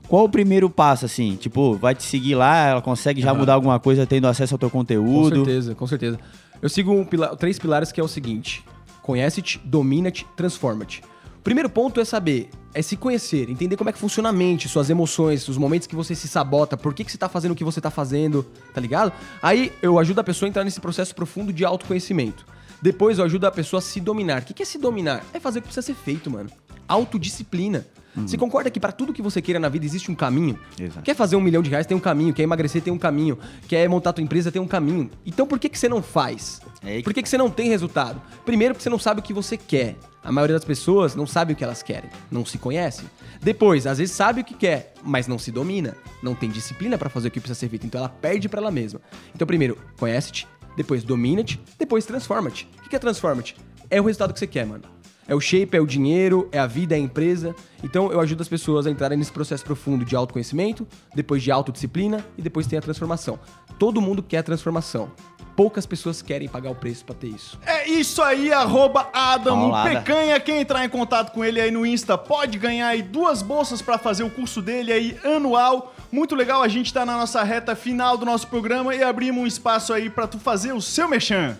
Qual 0.08 0.24
o 0.24 0.28
primeiro 0.28 0.70
passo, 0.70 1.04
assim? 1.04 1.34
Tipo, 1.36 1.74
vai 1.76 1.94
te 1.94 2.02
seguir 2.04 2.34
lá, 2.36 2.68
ela 2.68 2.82
consegue 2.82 3.20
já 3.20 3.34
mudar 3.34 3.54
alguma 3.54 3.78
coisa 3.80 4.06
tendo 4.06 4.26
acesso 4.28 4.54
ao 4.54 4.58
teu 4.58 4.70
Com 4.70 4.78
conteúdo? 4.78 5.36
certeza, 5.36 5.74
com 5.74 5.86
certeza. 5.86 6.18
Eu 6.62 6.68
sigo 6.68 6.92
um 6.92 7.04
pila- 7.04 7.36
três 7.36 7.58
pilares 7.58 7.90
que 7.90 8.00
é 8.00 8.04
o 8.04 8.08
seguinte: 8.08 8.64
conhece-te, 9.02 9.60
domina-te, 9.64 10.24
transforma-te. 10.36 11.02
O 11.38 11.42
primeiro 11.46 11.68
ponto 11.70 12.00
é 12.00 12.04
saber, 12.04 12.50
é 12.74 12.82
se 12.82 12.96
conhecer, 12.96 13.48
entender 13.48 13.76
como 13.76 13.88
é 13.88 13.92
que 13.92 13.98
funciona 13.98 14.30
a 14.30 14.32
mente, 14.32 14.68
suas 14.68 14.90
emoções, 14.90 15.46
os 15.48 15.56
momentos 15.56 15.86
que 15.86 15.94
você 15.94 16.12
se 16.14 16.26
sabota, 16.26 16.76
por 16.76 16.92
que, 16.92 17.04
que 17.04 17.10
você 17.12 17.18
tá 17.18 17.28
fazendo 17.28 17.52
o 17.52 17.54
que 17.54 17.62
você 17.62 17.80
tá 17.80 17.90
fazendo, 17.90 18.44
tá 18.74 18.80
ligado? 18.80 19.12
Aí 19.40 19.72
eu 19.80 19.96
ajudo 19.98 20.20
a 20.20 20.24
pessoa 20.24 20.48
a 20.48 20.50
entrar 20.50 20.64
nesse 20.64 20.80
processo 20.80 21.14
profundo 21.14 21.52
de 21.52 21.64
autoconhecimento. 21.64 22.44
Depois 22.82 23.18
eu 23.18 23.24
ajudo 23.24 23.46
a 23.46 23.50
pessoa 23.52 23.78
a 23.78 23.80
se 23.82 24.00
dominar. 24.00 24.42
O 24.42 24.44
que 24.44 24.54
que 24.54 24.62
é 24.62 24.66
se 24.66 24.76
dominar? 24.76 25.24
É 25.32 25.38
fazer 25.40 25.60
o 25.60 25.62
que 25.62 25.68
precisa 25.68 25.86
ser 25.86 25.94
feito, 25.94 26.28
mano. 26.30 26.50
Autodisciplina. 26.88 27.86
Você 28.16 28.38
concorda 28.38 28.70
que 28.70 28.80
para 28.80 28.92
tudo 28.92 29.12
que 29.12 29.20
você 29.20 29.42
queira 29.42 29.60
na 29.60 29.68
vida 29.68 29.84
existe 29.84 30.10
um 30.10 30.14
caminho? 30.14 30.58
Exato. 30.80 31.02
Quer 31.02 31.14
fazer 31.14 31.36
um 31.36 31.40
milhão 31.40 31.60
de 31.60 31.68
reais, 31.68 31.84
tem 31.84 31.94
um 31.94 32.00
caminho. 32.00 32.32
Quer 32.32 32.44
emagrecer, 32.44 32.80
tem 32.80 32.92
um 32.92 32.98
caminho. 32.98 33.38
Quer 33.68 33.86
montar 33.88 34.14
tua 34.14 34.24
empresa, 34.24 34.50
tem 34.50 34.62
um 34.62 34.66
caminho. 34.66 35.10
Então 35.24 35.46
por 35.46 35.58
que, 35.58 35.68
que 35.68 35.78
você 35.78 35.88
não 35.88 36.02
faz? 36.02 36.62
É 36.82 36.92
aí 36.92 36.96
que 36.98 37.04
Por 37.04 37.12
que, 37.12 37.22
que 37.22 37.28
você 37.28 37.36
não 37.36 37.50
tem 37.50 37.68
resultado? 37.68 38.20
Primeiro, 38.44 38.72
porque 38.72 38.82
você 38.82 38.88
não 38.88 38.98
sabe 38.98 39.20
o 39.20 39.22
que 39.22 39.34
você 39.34 39.58
quer. 39.58 39.96
A 40.24 40.32
maioria 40.32 40.56
das 40.56 40.64
pessoas 40.64 41.14
não 41.14 41.26
sabe 41.26 41.52
o 41.52 41.56
que 41.56 41.62
elas 41.62 41.82
querem, 41.82 42.10
não 42.30 42.44
se 42.44 42.58
conhece. 42.58 43.04
Depois, 43.40 43.86
às 43.86 43.98
vezes 43.98 44.16
sabe 44.16 44.40
o 44.40 44.44
que 44.44 44.54
quer, 44.54 44.92
mas 45.04 45.28
não 45.28 45.38
se 45.38 45.52
domina, 45.52 45.94
não 46.20 46.34
tem 46.34 46.50
disciplina 46.50 46.98
pra 46.98 47.08
fazer 47.08 47.28
o 47.28 47.30
que 47.30 47.38
precisa 47.38 47.56
ser 47.56 47.68
feito, 47.68 47.86
então 47.86 48.00
ela 48.00 48.08
perde 48.08 48.48
pra 48.48 48.60
ela 48.60 48.72
mesma. 48.72 49.00
Então, 49.32 49.46
primeiro, 49.46 49.78
conhece-te, 49.96 50.48
depois 50.76 51.04
domina-te, 51.04 51.60
depois 51.78 52.04
transforma-te. 52.04 52.68
O 52.76 52.82
que 52.82 52.88
que 52.88 52.96
é 52.96 52.98
transforma-te? 52.98 53.54
É 53.88 54.00
o 54.00 54.04
resultado 54.04 54.32
que 54.32 54.40
você 54.40 54.48
quer, 54.48 54.66
mano. 54.66 54.82
É 55.28 55.34
o 55.34 55.40
shape, 55.40 55.76
é 55.76 55.80
o 55.80 55.86
dinheiro, 55.86 56.48
é 56.52 56.58
a 56.58 56.66
vida, 56.66 56.94
é 56.94 56.98
a 56.98 57.00
empresa. 57.00 57.54
Então 57.82 58.12
eu 58.12 58.20
ajudo 58.20 58.42
as 58.42 58.48
pessoas 58.48 58.86
a 58.86 58.90
entrarem 58.90 59.18
nesse 59.18 59.32
processo 59.32 59.64
profundo 59.64 60.04
de 60.04 60.14
autoconhecimento, 60.14 60.86
depois 61.14 61.42
de 61.42 61.50
autodisciplina 61.50 62.24
e 62.38 62.42
depois 62.42 62.66
tem 62.66 62.78
a 62.78 62.82
transformação. 62.82 63.38
Todo 63.78 64.00
mundo 64.00 64.22
quer 64.22 64.42
transformação. 64.42 65.10
poucas 65.56 65.86
pessoas 65.86 66.20
querem 66.20 66.48
pagar 66.48 66.70
o 66.70 66.74
preço 66.74 67.04
pra 67.04 67.14
ter 67.14 67.28
isso. 67.28 67.58
É 67.64 67.88
isso 67.88 68.22
aí, 68.22 68.52
arroba 68.52 69.04
Paulada. 69.04 69.90
Pecanha. 69.90 70.38
Quem 70.38 70.60
entrar 70.60 70.84
em 70.84 70.88
contato 70.88 71.32
com 71.32 71.42
ele 71.42 71.60
aí 71.60 71.70
no 71.70 71.86
Insta 71.86 72.18
pode 72.18 72.58
ganhar 72.58 72.88
aí 72.88 73.02
duas 73.02 73.40
bolsas 73.40 73.80
pra 73.80 73.96
fazer 73.96 74.22
o 74.22 74.30
curso 74.30 74.60
dele 74.60 74.92
aí 74.92 75.18
anual. 75.24 75.94
Muito 76.12 76.34
legal, 76.34 76.62
a 76.62 76.68
gente 76.68 76.92
tá 76.92 77.06
na 77.06 77.16
nossa 77.16 77.42
reta 77.42 77.74
final 77.74 78.16
do 78.18 78.26
nosso 78.26 78.46
programa 78.48 78.94
e 78.94 79.02
abrimos 79.02 79.42
um 79.42 79.46
espaço 79.46 79.92
aí 79.92 80.10
pra 80.10 80.26
tu 80.26 80.38
fazer 80.38 80.72
o 80.72 80.80
seu 80.80 81.08
mechan. 81.08 81.56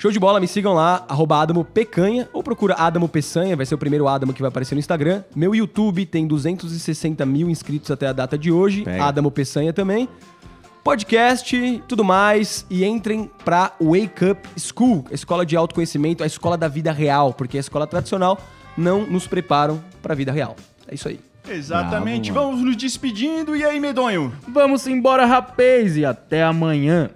Show 0.00 0.10
de 0.10 0.18
bola, 0.18 0.40
me 0.40 0.48
sigam 0.48 0.72
lá, 0.72 1.04
arroba 1.06 1.42
Adamo 1.42 1.62
Pecanha, 1.62 2.26
ou 2.32 2.42
procura 2.42 2.72
Adamo 2.72 3.06
Peçanha, 3.06 3.54
vai 3.54 3.66
ser 3.66 3.74
o 3.74 3.78
primeiro 3.78 4.08
Adamo 4.08 4.32
que 4.32 4.40
vai 4.40 4.48
aparecer 4.48 4.74
no 4.74 4.78
Instagram. 4.78 5.22
Meu 5.36 5.54
YouTube 5.54 6.06
tem 6.06 6.26
260 6.26 7.26
mil 7.26 7.50
inscritos 7.50 7.90
até 7.90 8.06
a 8.06 8.12
data 8.14 8.38
de 8.38 8.50
hoje, 8.50 8.82
Pega. 8.82 9.04
Adamo 9.04 9.30
Peçanha 9.30 9.74
também. 9.74 10.08
Podcast, 10.82 11.84
tudo 11.86 12.02
mais, 12.02 12.64
e 12.70 12.82
entrem 12.82 13.30
pra 13.44 13.72
Wake 13.78 14.24
Up 14.24 14.48
School, 14.58 15.04
a 15.10 15.14
escola 15.14 15.44
de 15.44 15.54
autoconhecimento, 15.54 16.24
a 16.24 16.26
escola 16.26 16.56
da 16.56 16.66
vida 16.66 16.92
real, 16.92 17.34
porque 17.34 17.58
a 17.58 17.60
escola 17.60 17.86
tradicional 17.86 18.38
não 18.78 19.04
nos 19.04 19.26
preparam 19.26 19.84
pra 20.00 20.14
vida 20.14 20.32
real. 20.32 20.56
É 20.88 20.94
isso 20.94 21.08
aí. 21.08 21.20
Exatamente, 21.46 22.32
Bravo, 22.32 22.52
vamos 22.52 22.64
nos 22.64 22.76
despedindo. 22.76 23.54
E 23.54 23.62
aí, 23.62 23.78
Medonho? 23.78 24.32
Vamos 24.48 24.86
embora, 24.86 25.26
rapaz, 25.26 25.98
e 25.98 26.06
até 26.06 26.42
amanhã. 26.42 27.10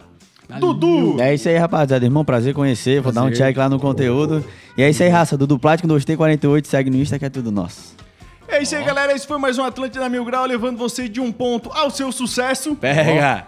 Dudu! 0.59 1.21
É 1.21 1.35
isso 1.35 1.49
aí, 1.49 1.57
rapaziada. 1.57 2.05
Irmão, 2.05 2.25
prazer 2.25 2.55
conhecer. 2.55 3.01
Vou 3.01 3.13
dar 3.13 3.23
um 3.23 3.31
check 3.31 3.57
lá 3.57 3.69
no 3.69 3.79
conteúdo. 3.79 4.45
E 4.77 4.83
é 4.83 4.91
isso 4.91 5.03
aí, 5.03 5.09
raça. 5.09 5.37
Dudu 5.37 5.59
Plático 5.59 5.89
2T48. 5.89 6.67
Segue 6.67 6.91
no 6.91 6.97
Insta 6.97 7.19
que 7.19 7.25
é 7.25 7.31
tudo 7.31 7.51
nosso. 7.51 7.95
É 8.47 8.63
isso 8.63 8.77
aí, 8.77 8.85
galera. 8.85 9.13
Esse 9.13 9.27
foi 9.27 9.39
mais 9.39 9.59
um 9.59 9.65
Atlântida 9.65 10.09
Mil 10.09 10.25
Grau, 10.25 10.45
levando 10.45 10.77
você 10.77 11.09
de 11.09 11.21
um 11.21 11.33
ponto 11.33 11.71
ao 11.73 11.91
seu 11.91 12.13
sucesso. 12.13 12.77
Pega! 12.77 13.47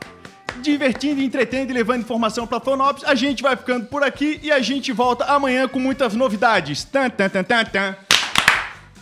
divertindo, 0.63 1.21
entretendo 1.21 1.71
e 1.71 1.75
levando 1.75 2.01
informação 2.01 2.47
pra 2.47 2.61
Florianópolis. 2.61 3.09
A 3.09 3.15
gente 3.15 3.43
vai 3.43 3.57
ficando 3.57 3.87
por 3.87 4.03
aqui 4.03 4.41
e 4.43 4.51
a 4.51 4.61
gente 4.61 4.93
volta 4.93 5.25
amanhã 5.25 5.69
com 5.69 5.79
muitas 5.79 6.15
novidades. 6.15 6.85
Tan, 6.85 7.11
tan, 7.11 7.29
tan, 7.29 7.45
tan, 7.45 7.65
tan. 7.65 7.97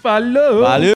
Falou! 0.02 0.60
Valeu! 0.60 0.92